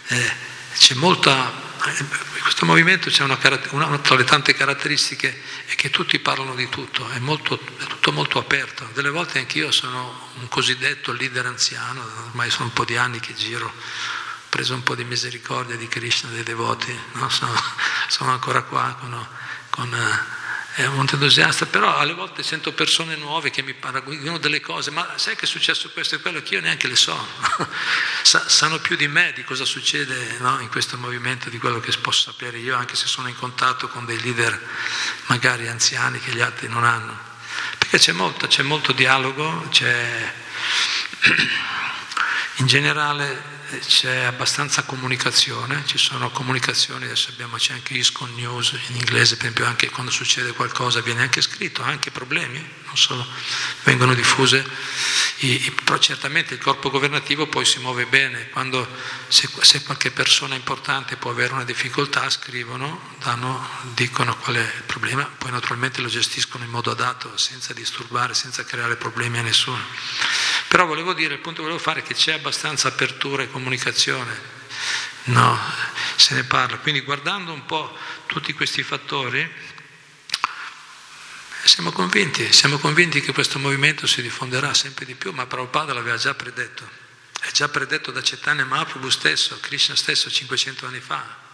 eh, 0.09 0.33
c'è 0.77 0.95
molta 0.95 1.65
in 1.85 2.43
questo 2.43 2.67
movimento 2.67 3.11
c'è 3.11 3.23
una, 3.23 3.39
una, 3.71 3.99
tra 3.99 4.17
le 4.17 4.25
tante 4.25 4.55
caratteristiche 4.55 5.43
è 5.67 5.75
che 5.75 5.91
tutti 5.91 6.19
parlano 6.19 6.55
di 6.55 6.69
tutto, 6.69 7.09
è, 7.11 7.19
molto, 7.19 7.61
è 7.79 7.85
tutto 7.85 8.13
molto 8.13 8.39
aperto. 8.39 8.89
Delle 8.93 9.11
volte 9.11 9.39
anch'io 9.39 9.71
sono 9.71 10.31
un 10.41 10.49
cosiddetto 10.49 11.13
leader 11.13 11.47
anziano, 11.47 12.03
ormai 12.27 12.51
sono 12.51 12.65
un 12.65 12.73
po' 12.73 12.85
di 12.85 12.97
anni 12.97 13.21
che 13.21 13.35
giro, 13.35 13.73
preso 14.57 14.73
un 14.73 14.83
po' 14.83 14.95
di 14.95 15.05
misericordia 15.05 15.77
di 15.77 15.87
Krishna, 15.87 16.31
dei 16.31 16.43
devoti, 16.43 16.99
no? 17.13 17.29
sono, 17.29 17.53
sono, 18.09 18.31
ancora 18.31 18.63
qua 18.63 18.97
con, 18.99 19.29
con 19.69 19.95
è 20.73 20.87
molto 20.87 21.17
entusiasta, 21.17 21.67
però 21.67 21.95
alle 21.99 22.15
volte 22.15 22.43
sento 22.43 22.73
persone 22.73 23.17
nuove 23.17 23.51
che 23.51 23.61
mi 23.61 23.75
parlano 23.75 24.39
delle 24.39 24.61
cose, 24.61 24.91
ma 24.91 25.13
sai 25.17 25.37
che 25.37 25.45
è 25.45 25.47
successo 25.47 25.91
questo 25.91 26.15
e 26.15 26.21
quello 26.21 26.41
che 26.41 26.55
io 26.55 26.63
neanche 26.63 26.89
le 26.89 26.97
so, 26.97 27.15
sanno 28.23 28.79
più 28.79 28.97
di 28.97 29.09
me 29.09 29.35
di 29.35 29.45
cosa 29.45 29.67
succede 29.67 30.39
no, 30.39 30.59
in 30.61 30.71
questo 30.71 30.97
movimento, 30.97 31.51
di 31.51 31.59
quello 31.59 31.79
che 31.79 31.93
posso 32.01 32.31
sapere 32.31 32.57
io, 32.57 32.75
anche 32.77 32.97
se 32.97 33.09
sono 33.09 33.29
in 33.29 33.37
contatto 33.37 33.89
con 33.89 34.07
dei 34.07 34.19
leader 34.23 34.59
magari 35.27 35.69
anziani 35.69 36.19
che 36.19 36.31
gli 36.31 36.41
altri 36.41 36.67
non 36.69 36.83
hanno, 36.83 37.15
perché 37.77 37.99
c'è 37.99 38.13
molto, 38.13 38.47
c'è 38.47 38.63
molto 38.63 38.93
dialogo, 38.93 39.67
c'è 39.69 40.35
in 42.57 42.67
generale 42.67 43.56
c'è 43.81 44.23
abbastanza 44.25 44.83
comunicazione, 44.85 45.83
ci 45.87 45.99
sono 45.99 46.31
comunicazioni, 46.31 47.05
adesso 47.05 47.31
abbiamo, 47.31 47.57
c'è 47.57 47.73
anche 47.73 47.95
ISCON 47.95 48.35
News 48.35 48.73
in 48.89 48.97
inglese, 48.97 49.37
per 49.37 49.47
esempio 49.47 49.67
anche 49.67 49.91
quando 49.91 50.11
succede 50.11 50.53
qualcosa 50.53 51.01
viene 51.01 51.23
anche 51.23 51.41
scritto, 51.41 51.83
anche 51.83 52.11
problemi, 52.11 52.65
solo 52.97 53.27
vengono 53.85 54.15
diffuse, 54.15 54.65
I, 55.39 55.73
però 55.85 55.99
certamente 55.99 56.55
il 56.55 56.61
corpo 56.61 56.91
governativo 56.91 57.47
poi 57.47 57.65
si 57.65 57.79
muove 57.79 58.07
bene, 58.07 58.49
quando 58.51 58.89
se, 59.29 59.49
se 59.61 59.83
qualche 59.83 60.11
persona 60.11 60.55
importante 60.55 61.17
può 61.17 61.31
avere 61.31 61.53
una 61.53 61.65
difficoltà 61.65 62.29
scrivono, 62.31 63.15
danno, 63.19 63.69
dicono 63.95 64.37
qual 64.37 64.57
è 64.57 64.61
il 64.61 64.83
problema, 64.87 65.25
poi 65.25 65.51
naturalmente 65.51 66.01
lo 66.01 66.09
gestiscono 66.09 66.65
in 66.65 66.71
modo 66.71 66.91
adatto, 66.91 67.37
senza 67.37 67.73
disturbare, 67.73 68.35
senza 68.35 68.65
creare 68.65 68.97
problemi 68.97 69.39
a 69.39 69.43
nessuno. 69.43 69.85
Però 70.69 70.87
volevo 70.87 71.13
dire, 71.13 71.35
il 71.35 71.41
punto 71.41 71.59
che 71.59 71.69
volevo 71.69 71.83
fare 71.83 72.01
è 72.01 72.03
che 72.03 72.15
c'è 72.15 72.33
abbastanza 72.33 72.89
apertura 72.89 73.43
e 73.43 73.51
comunicazione, 73.51 74.41
no, 75.25 75.59
se 76.17 76.35
ne 76.35 76.45
parla. 76.45 76.79
Quindi 76.79 77.03
guardando 77.03 77.53
un 77.53 77.65
po' 77.65 77.97
tutti 78.27 78.53
questi 78.53 78.83
fattori, 78.83 79.49
siamo 81.67 81.91
convinti, 81.91 82.53
siamo 82.53 82.79
convinti 82.79 83.21
che 83.21 83.33
questo 83.33 83.59
movimento 83.59 84.07
si 84.07 84.23
diffonderà 84.23 84.73
sempre 84.73 85.05
di 85.05 85.15
più, 85.15 85.33
ma 85.33 85.47
Prabhupada 85.47 85.93
l'aveva 85.93 86.17
già 86.17 86.35
predetto, 86.35 86.89
è 87.41 87.51
già 87.51 87.69
predetto 87.69 88.13
da 88.13 88.21
Chaitanya 88.23 88.65
Mahaprabhu 88.65 89.11
stesso, 89.11 89.59
Krishna 89.59 89.97
stesso 89.97 90.31
500 90.31 90.87
anni 90.87 91.01
fa. 91.01 91.45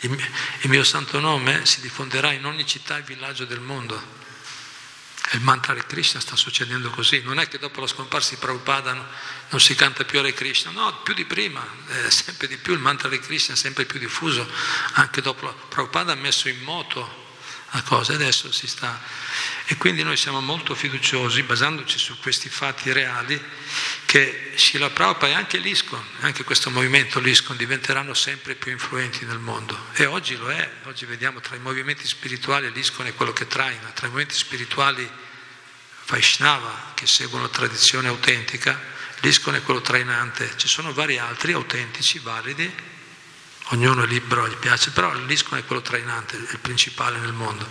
Il 0.00 0.10
mio, 0.10 0.26
il 0.62 0.70
mio 0.70 0.82
santo 0.82 1.20
nome 1.20 1.64
si 1.66 1.80
diffonderà 1.80 2.32
in 2.32 2.44
ogni 2.44 2.66
città 2.66 2.98
e 2.98 3.02
villaggio 3.02 3.44
del 3.44 3.60
mondo. 3.60 4.22
Il 5.30 5.40
mantra 5.40 5.72
di 5.72 5.82
Krishna 5.86 6.20
sta 6.20 6.36
succedendo 6.36 6.90
così, 6.90 7.22
non 7.22 7.38
è 7.38 7.48
che 7.48 7.58
dopo 7.58 7.80
la 7.80 7.86
scomparsa 7.86 8.30
di 8.30 8.36
Prabhupada 8.36 9.08
non 9.50 9.60
si 9.60 9.74
canta 9.74 10.04
più 10.04 10.18
Hare 10.18 10.34
Krishna, 10.34 10.72
no, 10.72 11.00
più 11.02 11.14
di 11.14 11.24
prima, 11.24 11.64
eh, 11.88 12.10
sempre 12.10 12.48
di 12.48 12.56
più 12.56 12.72
il 12.72 12.80
mantra 12.80 13.08
di 13.08 13.20
Krishna 13.20 13.54
è 13.54 13.56
sempre 13.56 13.84
più 13.84 13.98
diffuso, 14.00 14.48
anche 14.94 15.22
dopo 15.22 15.52
Prabhupada 15.68 16.12
ha 16.12 16.16
messo 16.16 16.48
in 16.48 16.60
moto 16.60 17.22
la 17.74 17.82
cosa, 17.82 18.12
adesso 18.12 18.52
si 18.52 18.68
sta. 18.68 19.02
E 19.66 19.76
quindi 19.76 20.04
noi 20.04 20.16
siamo 20.16 20.40
molto 20.40 20.76
fiduciosi, 20.76 21.42
basandoci 21.42 21.98
su 21.98 22.16
questi 22.20 22.48
fatti 22.48 22.92
reali, 22.92 23.40
che 24.06 24.52
Srila 24.54 24.90
Prabhupada 24.90 25.32
e 25.32 25.34
anche 25.34 25.58
l'ISCON, 25.58 26.02
anche 26.20 26.44
questo 26.44 26.70
movimento 26.70 27.18
l'ISCON, 27.18 27.56
diventeranno 27.56 28.14
sempre 28.14 28.54
più 28.54 28.70
influenti 28.70 29.24
nel 29.24 29.40
mondo. 29.40 29.76
E 29.94 30.06
oggi 30.06 30.36
lo 30.36 30.50
è, 30.50 30.70
oggi 30.84 31.04
vediamo 31.04 31.40
tra 31.40 31.56
i 31.56 31.58
movimenti 31.58 32.06
spirituali 32.06 32.70
l'ISCON 32.70 33.06
è 33.06 33.14
quello 33.14 33.32
che 33.32 33.48
traina, 33.48 33.88
tra 33.88 34.06
i 34.06 34.10
movimenti 34.10 34.36
spirituali 34.36 35.10
Vaishnava, 36.06 36.92
che 36.94 37.08
seguono 37.08 37.48
tradizione 37.50 38.06
autentica, 38.06 38.80
l'ISCON 39.20 39.56
è 39.56 39.62
quello 39.62 39.80
trainante, 39.80 40.52
ci 40.56 40.68
sono 40.68 40.92
vari 40.92 41.18
altri 41.18 41.52
autentici, 41.52 42.20
validi, 42.20 42.72
ognuno 43.68 44.04
è 44.04 44.06
libero, 44.06 44.48
gli 44.48 44.56
piace, 44.56 44.90
però 44.90 45.12
l'ISCON 45.12 45.58
è 45.58 45.64
quello 45.64 45.82
trainante, 45.82 46.36
è 46.36 46.52
il 46.52 46.58
principale 46.58 47.18
nel 47.18 47.32
mondo. 47.32 47.66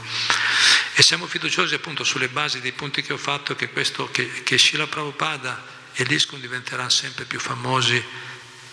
E 0.95 1.01
siamo 1.01 1.27
fiduciosi 1.27 1.73
appunto 1.73 2.03
sulle 2.03 2.29
basi 2.29 2.61
dei 2.61 2.71
punti 2.71 3.01
che 3.01 3.13
ho 3.13 3.17
fatto 3.17 3.55
che, 3.55 3.71
questo, 3.71 4.09
che, 4.11 4.43
che 4.43 4.57
Shila 4.57 4.87
Prabhupada 4.87 5.65
e 5.93 6.03
l'ISCON 6.03 6.39
diventeranno 6.39 6.89
sempre 6.89 7.25
più 7.25 7.39
famosi 7.39 8.03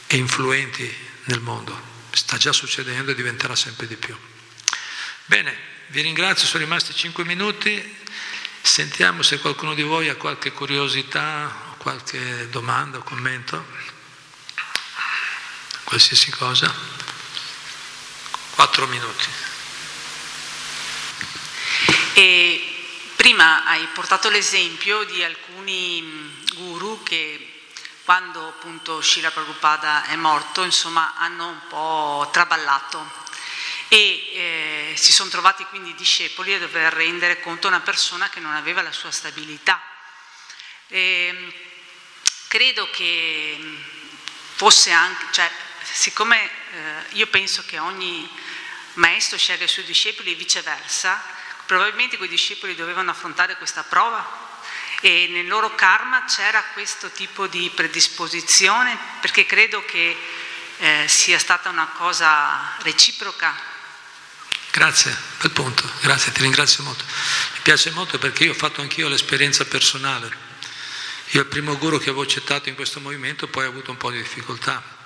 e 0.06 0.16
influenti 0.16 0.92
nel 1.24 1.40
mondo. 1.40 1.88
Sta 2.10 2.36
già 2.36 2.52
succedendo 2.52 3.10
e 3.10 3.14
diventerà 3.14 3.54
sempre 3.54 3.86
di 3.86 3.96
più. 3.96 4.16
Bene, 5.26 5.56
vi 5.88 6.00
ringrazio, 6.00 6.46
sono 6.46 6.64
rimasti 6.64 6.94
cinque 6.94 7.24
minuti. 7.24 7.98
Sentiamo 8.62 9.22
se 9.22 9.38
qualcuno 9.38 9.74
di 9.74 9.82
voi 9.82 10.08
ha 10.08 10.16
qualche 10.16 10.52
curiosità 10.52 11.68
qualche 11.80 12.50
domanda 12.50 12.98
o 12.98 13.02
commento, 13.02 13.64
qualsiasi 15.84 16.30
cosa. 16.30 16.99
Quattro 18.60 18.86
minuti. 18.88 19.26
E 22.12 22.84
prima 23.16 23.64
hai 23.64 23.86
portato 23.86 24.28
l'esempio 24.28 25.02
di 25.04 25.24
alcuni 25.24 26.44
guru 26.56 27.02
che 27.02 27.62
quando 28.04 28.48
appunto 28.48 29.00
Shila 29.00 29.30
Prabhupada 29.30 30.04
è 30.08 30.16
morto, 30.16 30.62
insomma, 30.62 31.14
hanno 31.16 31.48
un 31.48 31.60
po' 31.68 32.28
traballato 32.32 33.10
e 33.88 33.96
eh, 33.98 34.94
si 34.94 35.10
sono 35.10 35.30
trovati 35.30 35.64
quindi 35.64 35.94
discepoli 35.94 36.52
a 36.52 36.58
dover 36.58 36.92
rendere 36.92 37.40
conto 37.40 37.66
a 37.66 37.70
una 37.70 37.80
persona 37.80 38.28
che 38.28 38.40
non 38.40 38.54
aveva 38.54 38.82
la 38.82 38.92
sua 38.92 39.10
stabilità. 39.10 39.80
E, 40.88 41.50
credo 42.46 42.90
che 42.90 43.58
fosse 44.54 44.90
anche, 44.90 45.24
cioè, 45.30 45.50
siccome 45.82 46.44
eh, 46.44 47.04
io 47.12 47.26
penso 47.28 47.64
che 47.64 47.78
ogni 47.78 48.39
maestro 48.94 49.36
sceglie 49.36 49.64
i 49.64 49.68
suoi 49.68 49.84
discepoli 49.84 50.32
e 50.32 50.34
viceversa, 50.34 51.38
Probabilmente 51.70 52.16
quei 52.16 52.28
discepoli 52.28 52.74
dovevano 52.74 53.12
affrontare 53.12 53.56
questa 53.56 53.84
prova 53.84 54.26
e 55.00 55.28
nel 55.30 55.46
loro 55.46 55.72
karma 55.76 56.24
c'era 56.24 56.60
questo 56.72 57.12
tipo 57.12 57.46
di 57.46 57.70
predisposizione 57.72 58.98
perché 59.20 59.46
credo 59.46 59.84
che 59.84 60.16
eh, 60.78 61.04
sia 61.06 61.38
stata 61.38 61.68
una 61.68 61.86
cosa 61.96 62.76
reciproca. 62.82 63.56
Grazie, 64.72 65.16
bel 65.40 65.52
punto, 65.52 65.88
grazie, 66.00 66.32
ti 66.32 66.42
ringrazio 66.42 66.82
molto. 66.82 67.04
Mi 67.04 67.60
piace 67.62 67.90
molto 67.92 68.18
perché 68.18 68.42
io 68.42 68.50
ho 68.50 68.56
fatto 68.56 68.80
anch'io 68.80 69.06
l'esperienza 69.06 69.64
personale. 69.64 70.28
Io 71.28 71.42
il 71.42 71.46
primo 71.46 71.78
guru 71.78 71.98
che 71.98 72.08
avevo 72.08 72.22
accettato 72.22 72.68
in 72.68 72.74
questo 72.74 72.98
movimento 72.98 73.46
poi 73.46 73.66
ho 73.66 73.68
avuto 73.68 73.92
un 73.92 73.96
po' 73.96 74.10
di 74.10 74.20
difficoltà 74.20 74.98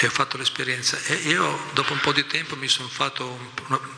e 0.00 0.06
ho 0.06 0.10
fatto 0.10 0.36
l'esperienza 0.36 0.96
e 1.06 1.14
io 1.14 1.70
dopo 1.72 1.92
un 1.92 1.98
po' 1.98 2.12
di 2.12 2.24
tempo 2.24 2.54
mi 2.54 2.68
sono 2.68 2.86
fatto, 2.86 3.52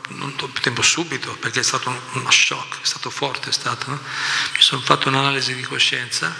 non 0.07 0.35
tempo 0.59 0.81
subito 0.81 1.35
perché 1.35 1.59
è 1.59 1.63
stato 1.63 1.95
uno 2.13 2.31
shock, 2.31 2.81
è 2.81 2.85
stato 2.85 3.11
forte, 3.11 3.49
è 3.49 3.53
stato, 3.53 3.91
no? 3.91 4.01
mi 4.01 4.61
sono 4.61 4.81
fatto 4.81 5.09
un'analisi 5.09 5.53
di 5.53 5.61
coscienza 5.61 6.35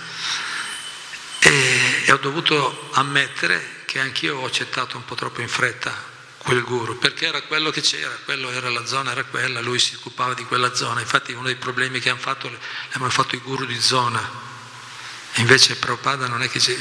e, 1.38 2.04
e 2.06 2.12
ho 2.12 2.18
dovuto 2.18 2.90
ammettere 2.94 3.84
che 3.86 4.00
anch'io 4.00 4.38
ho 4.38 4.46
accettato 4.46 4.98
un 4.98 5.06
po' 5.06 5.14
troppo 5.14 5.42
in 5.42 5.50
fretta 5.50 6.10
quel 6.40 6.64
guru, 6.64 6.98
perché 6.98 7.28
era 7.28 7.44
quello 7.44 7.70
che 7.70 7.82
c'era, 7.82 8.18
quello 8.26 8.50
era 8.50 8.68
la 8.72 8.88
zona, 8.88 9.12
era 9.12 9.26
quella, 9.26 9.62
lui 9.62 9.78
si 9.78 9.94
occupava 9.94 10.34
di 10.34 10.44
quella 10.46 10.74
zona. 10.74 11.02
Infatti 11.02 11.34
uno 11.34 11.46
dei 11.46 11.56
problemi 11.56 12.00
che 12.00 12.10
hanno 12.10 12.20
fatto, 12.20 12.52
hanno 12.94 13.10
fatto 13.12 13.36
i 13.36 13.40
guru 13.40 13.66
di 13.66 13.80
zona. 13.80 14.50
Invece 15.36 15.76
Prabhupada 15.76 16.28
non 16.28 16.42
è 16.42 16.50
che 16.50 16.60
ci, 16.60 16.76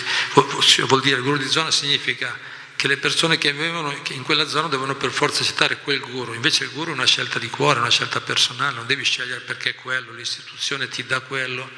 vuol 0.87 1.03
dire 1.03 1.21
guru 1.21 1.37
di 1.37 1.49
zona 1.49 1.71
significa 1.71 2.35
che 2.81 2.89
le 2.89 2.97
persone 2.97 3.37
che 3.37 3.53
vivevano 3.53 3.95
in 4.09 4.23
quella 4.23 4.49
zona 4.49 4.67
devono 4.67 4.95
per 4.97 5.11
forza 5.11 5.43
accettare 5.43 5.81
quel 5.81 6.01
guru, 6.01 6.33
invece 6.33 6.65
il 6.65 6.71
guru 6.71 6.93
è 6.93 6.95
una 6.95 7.05
scelta 7.05 7.39
di 7.39 7.51
cuore, 7.51 7.79
una 7.79 7.91
scelta 7.91 8.23
personale, 8.23 8.77
non 8.77 8.87
devi 8.87 9.05
scegliere 9.05 9.41
perché 9.41 9.71
è 9.71 9.75
quello, 9.75 10.13
l'istituzione 10.13 10.89
ti 10.89 11.05
dà 11.05 11.21
quello 11.21 11.69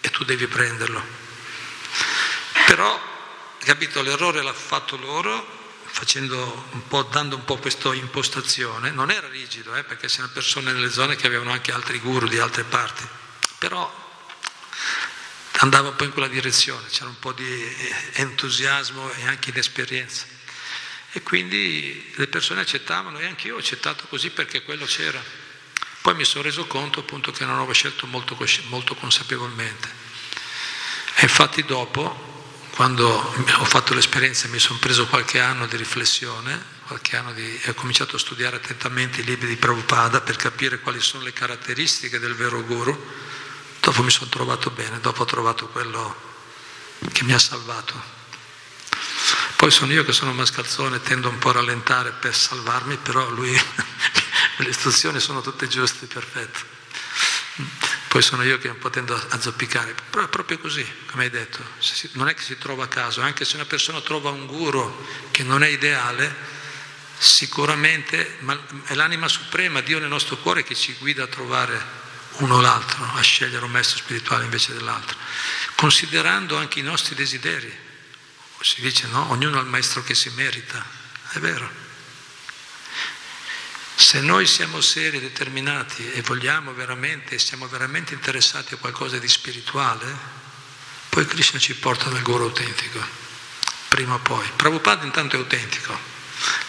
e 0.00 0.10
tu 0.10 0.24
devi 0.24 0.48
prenderlo. 0.48 1.00
Però, 2.66 3.00
capito, 3.62 4.02
l'errore 4.02 4.42
l'ha 4.42 4.52
fatto 4.52 4.96
loro, 4.96 5.46
un 6.72 7.06
dando 7.12 7.36
un 7.36 7.44
po' 7.44 7.58
questa 7.58 7.94
impostazione, 7.94 8.90
non 8.90 9.12
era 9.12 9.28
rigido, 9.28 9.76
eh, 9.76 9.84
perché 9.84 10.08
c'erano 10.08 10.32
persone 10.32 10.72
nelle 10.72 10.90
zone 10.90 11.14
che 11.14 11.28
avevano 11.28 11.52
anche 11.52 11.70
altri 11.70 12.00
guru 12.00 12.26
di 12.26 12.40
altre 12.40 12.64
parti, 12.64 13.06
però 13.56 13.88
andava 15.58 15.90
un 15.90 15.94
po' 15.94 16.02
in 16.02 16.10
quella 16.10 16.26
direzione, 16.26 16.88
c'era 16.88 17.08
un 17.08 17.20
po' 17.20 17.30
di 17.30 17.76
entusiasmo 18.14 19.12
e 19.12 19.28
anche 19.28 19.52
di 19.52 19.60
esperienza. 19.60 20.29
E 21.12 21.22
quindi 21.22 22.12
le 22.14 22.28
persone 22.28 22.60
accettavano 22.60 23.18
e 23.18 23.26
anche 23.26 23.48
io 23.48 23.56
ho 23.56 23.58
accettato 23.58 24.06
così 24.08 24.30
perché 24.30 24.62
quello 24.62 24.84
c'era. 24.84 25.22
Poi 26.02 26.14
mi 26.14 26.24
sono 26.24 26.44
reso 26.44 26.66
conto 26.66 27.00
appunto 27.00 27.32
che 27.32 27.44
non 27.44 27.56
avevo 27.56 27.72
scelto 27.72 28.06
molto, 28.06 28.38
molto 28.68 28.94
consapevolmente. 28.94 29.88
E 31.16 31.22
infatti 31.24 31.64
dopo, 31.64 32.68
quando 32.70 33.06
ho 33.08 33.64
fatto 33.64 33.92
l'esperienza, 33.92 34.48
mi 34.48 34.58
sono 34.58 34.78
preso 34.78 35.06
qualche 35.06 35.40
anno 35.40 35.66
di 35.66 35.76
riflessione, 35.76 36.78
qualche 36.86 37.16
anno 37.16 37.32
di, 37.32 37.60
e 37.60 37.70
ho 37.70 37.74
cominciato 37.74 38.16
a 38.16 38.18
studiare 38.18 38.56
attentamente 38.56 39.20
i 39.20 39.24
libri 39.24 39.48
di 39.48 39.56
Prabhupada 39.56 40.20
per 40.20 40.36
capire 40.36 40.78
quali 40.78 41.00
sono 41.00 41.24
le 41.24 41.32
caratteristiche 41.32 42.18
del 42.18 42.34
vero 42.34 42.62
guru. 42.62 42.98
Dopo 43.80 44.02
mi 44.02 44.10
sono 44.10 44.30
trovato 44.30 44.70
bene, 44.70 45.00
dopo 45.00 45.22
ho 45.22 45.26
trovato 45.26 45.68
quello 45.68 46.28
che 47.12 47.24
mi 47.24 47.32
ha 47.32 47.38
salvato. 47.38 48.19
Poi 49.60 49.70
sono 49.70 49.92
io 49.92 50.06
che 50.06 50.14
sono 50.14 50.32
mascalzone, 50.32 51.02
tendo 51.02 51.28
un 51.28 51.36
po' 51.36 51.50
a 51.50 51.52
rallentare 51.52 52.12
per 52.12 52.34
salvarmi, 52.34 52.96
però 52.96 53.28
lui, 53.28 53.52
le 54.56 54.68
istruzioni 54.70 55.20
sono 55.20 55.42
tutte 55.42 55.68
giuste, 55.68 56.06
perfette. 56.06 56.58
Poi 58.08 58.22
sono 58.22 58.42
io 58.42 58.56
che 58.56 58.68
un 58.68 58.78
po' 58.78 58.88
tendo 58.88 59.14
a 59.14 59.38
zoppicare, 59.38 59.94
però 60.08 60.24
è 60.24 60.28
proprio 60.28 60.58
così, 60.58 60.82
come 61.10 61.24
hai 61.24 61.30
detto, 61.30 61.62
non 62.12 62.28
è 62.28 62.34
che 62.34 62.40
si 62.40 62.56
trova 62.56 62.84
a 62.84 62.88
caso, 62.88 63.20
anche 63.20 63.44
se 63.44 63.56
una 63.56 63.66
persona 63.66 64.00
trova 64.00 64.30
un 64.30 64.46
guru 64.46 65.06
che 65.30 65.42
non 65.42 65.62
è 65.62 65.68
ideale, 65.68 66.34
sicuramente 67.18 68.38
è 68.84 68.94
l'anima 68.94 69.28
suprema, 69.28 69.82
Dio 69.82 69.98
nel 69.98 70.08
nostro 70.08 70.38
cuore 70.38 70.62
che 70.62 70.74
ci 70.74 70.96
guida 70.98 71.24
a 71.24 71.26
trovare 71.26 71.78
uno 72.38 72.54
o 72.54 72.60
l'altro, 72.62 73.04
a 73.12 73.20
scegliere 73.20 73.66
un 73.66 73.72
maestro 73.72 73.98
spirituale 73.98 74.44
invece 74.44 74.72
dell'altro, 74.72 75.18
considerando 75.74 76.56
anche 76.56 76.78
i 76.78 76.82
nostri 76.82 77.14
desideri 77.14 77.88
si 78.60 78.80
dice 78.80 79.06
no, 79.08 79.30
ognuno 79.30 79.58
ha 79.58 79.62
il 79.62 79.66
maestro 79.66 80.02
che 80.02 80.14
si 80.14 80.30
merita, 80.30 80.84
è 81.30 81.38
vero. 81.38 81.88
Se 83.94 84.20
noi 84.20 84.46
siamo 84.46 84.80
seri, 84.80 85.20
determinati 85.20 86.10
e 86.12 86.22
vogliamo 86.22 86.72
veramente, 86.72 87.38
siamo 87.38 87.68
veramente 87.68 88.14
interessati 88.14 88.74
a 88.74 88.78
qualcosa 88.78 89.18
di 89.18 89.28
spirituale, 89.28 90.38
poi 91.08 91.26
Krishna 91.26 91.58
ci 91.58 91.74
porta 91.74 92.08
dal 92.08 92.22
guru 92.22 92.44
autentico, 92.44 93.04
prima 93.88 94.14
o 94.14 94.18
poi. 94.18 94.48
Prabhupada 94.56 95.04
intanto 95.04 95.36
è 95.36 95.38
autentico, 95.38 95.98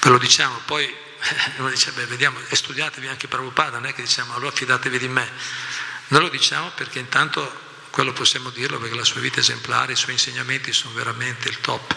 ve 0.02 0.10
lo 0.10 0.18
diciamo, 0.18 0.60
poi 0.66 0.94
uno 1.58 1.70
dice, 1.70 1.92
beh, 1.92 2.06
vediamo, 2.06 2.40
e 2.48 2.56
studiatevi 2.56 3.08
anche 3.08 3.28
Prabhupada, 3.28 3.78
non 3.78 3.88
è 3.88 3.94
che 3.94 4.02
diciamo, 4.02 4.34
allora 4.34 4.52
fidatevi 4.52 4.98
di 4.98 5.08
me. 5.08 5.30
Noi 6.08 6.22
lo 6.22 6.30
diciamo 6.30 6.72
perché 6.72 7.00
intanto 7.00 7.61
quello 7.92 8.14
possiamo 8.14 8.50
dirlo 8.50 8.80
perché 8.80 8.96
la 8.96 9.04
sua 9.04 9.22
vita 9.22 9.40
esemplare, 9.40 9.94
i 9.94 9.98
suoi 9.98 10.14
insegnamenti 10.14 10.74
sono 10.74 10.94
veramente 10.94 11.50
il 11.50 11.60
top 11.60 11.96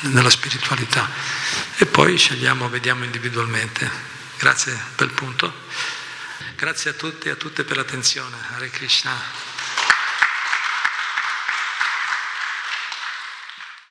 nella 0.00 0.30
spiritualità. 0.30 1.10
E 1.78 1.86
poi 1.86 2.16
scegliamo, 2.16 2.68
vediamo 2.68 3.04
individualmente. 3.04 3.90
Grazie 4.36 4.78
per 4.94 5.08
il 5.08 5.14
punto. 5.14 5.52
Grazie 6.54 6.90
a 6.90 6.94
tutti 6.94 7.28
e 7.28 7.32
a 7.32 7.36
tutte 7.36 7.64
per 7.64 7.76
l'attenzione. 7.76 8.36
Hare 8.52 8.70
Krishna. 8.70 9.47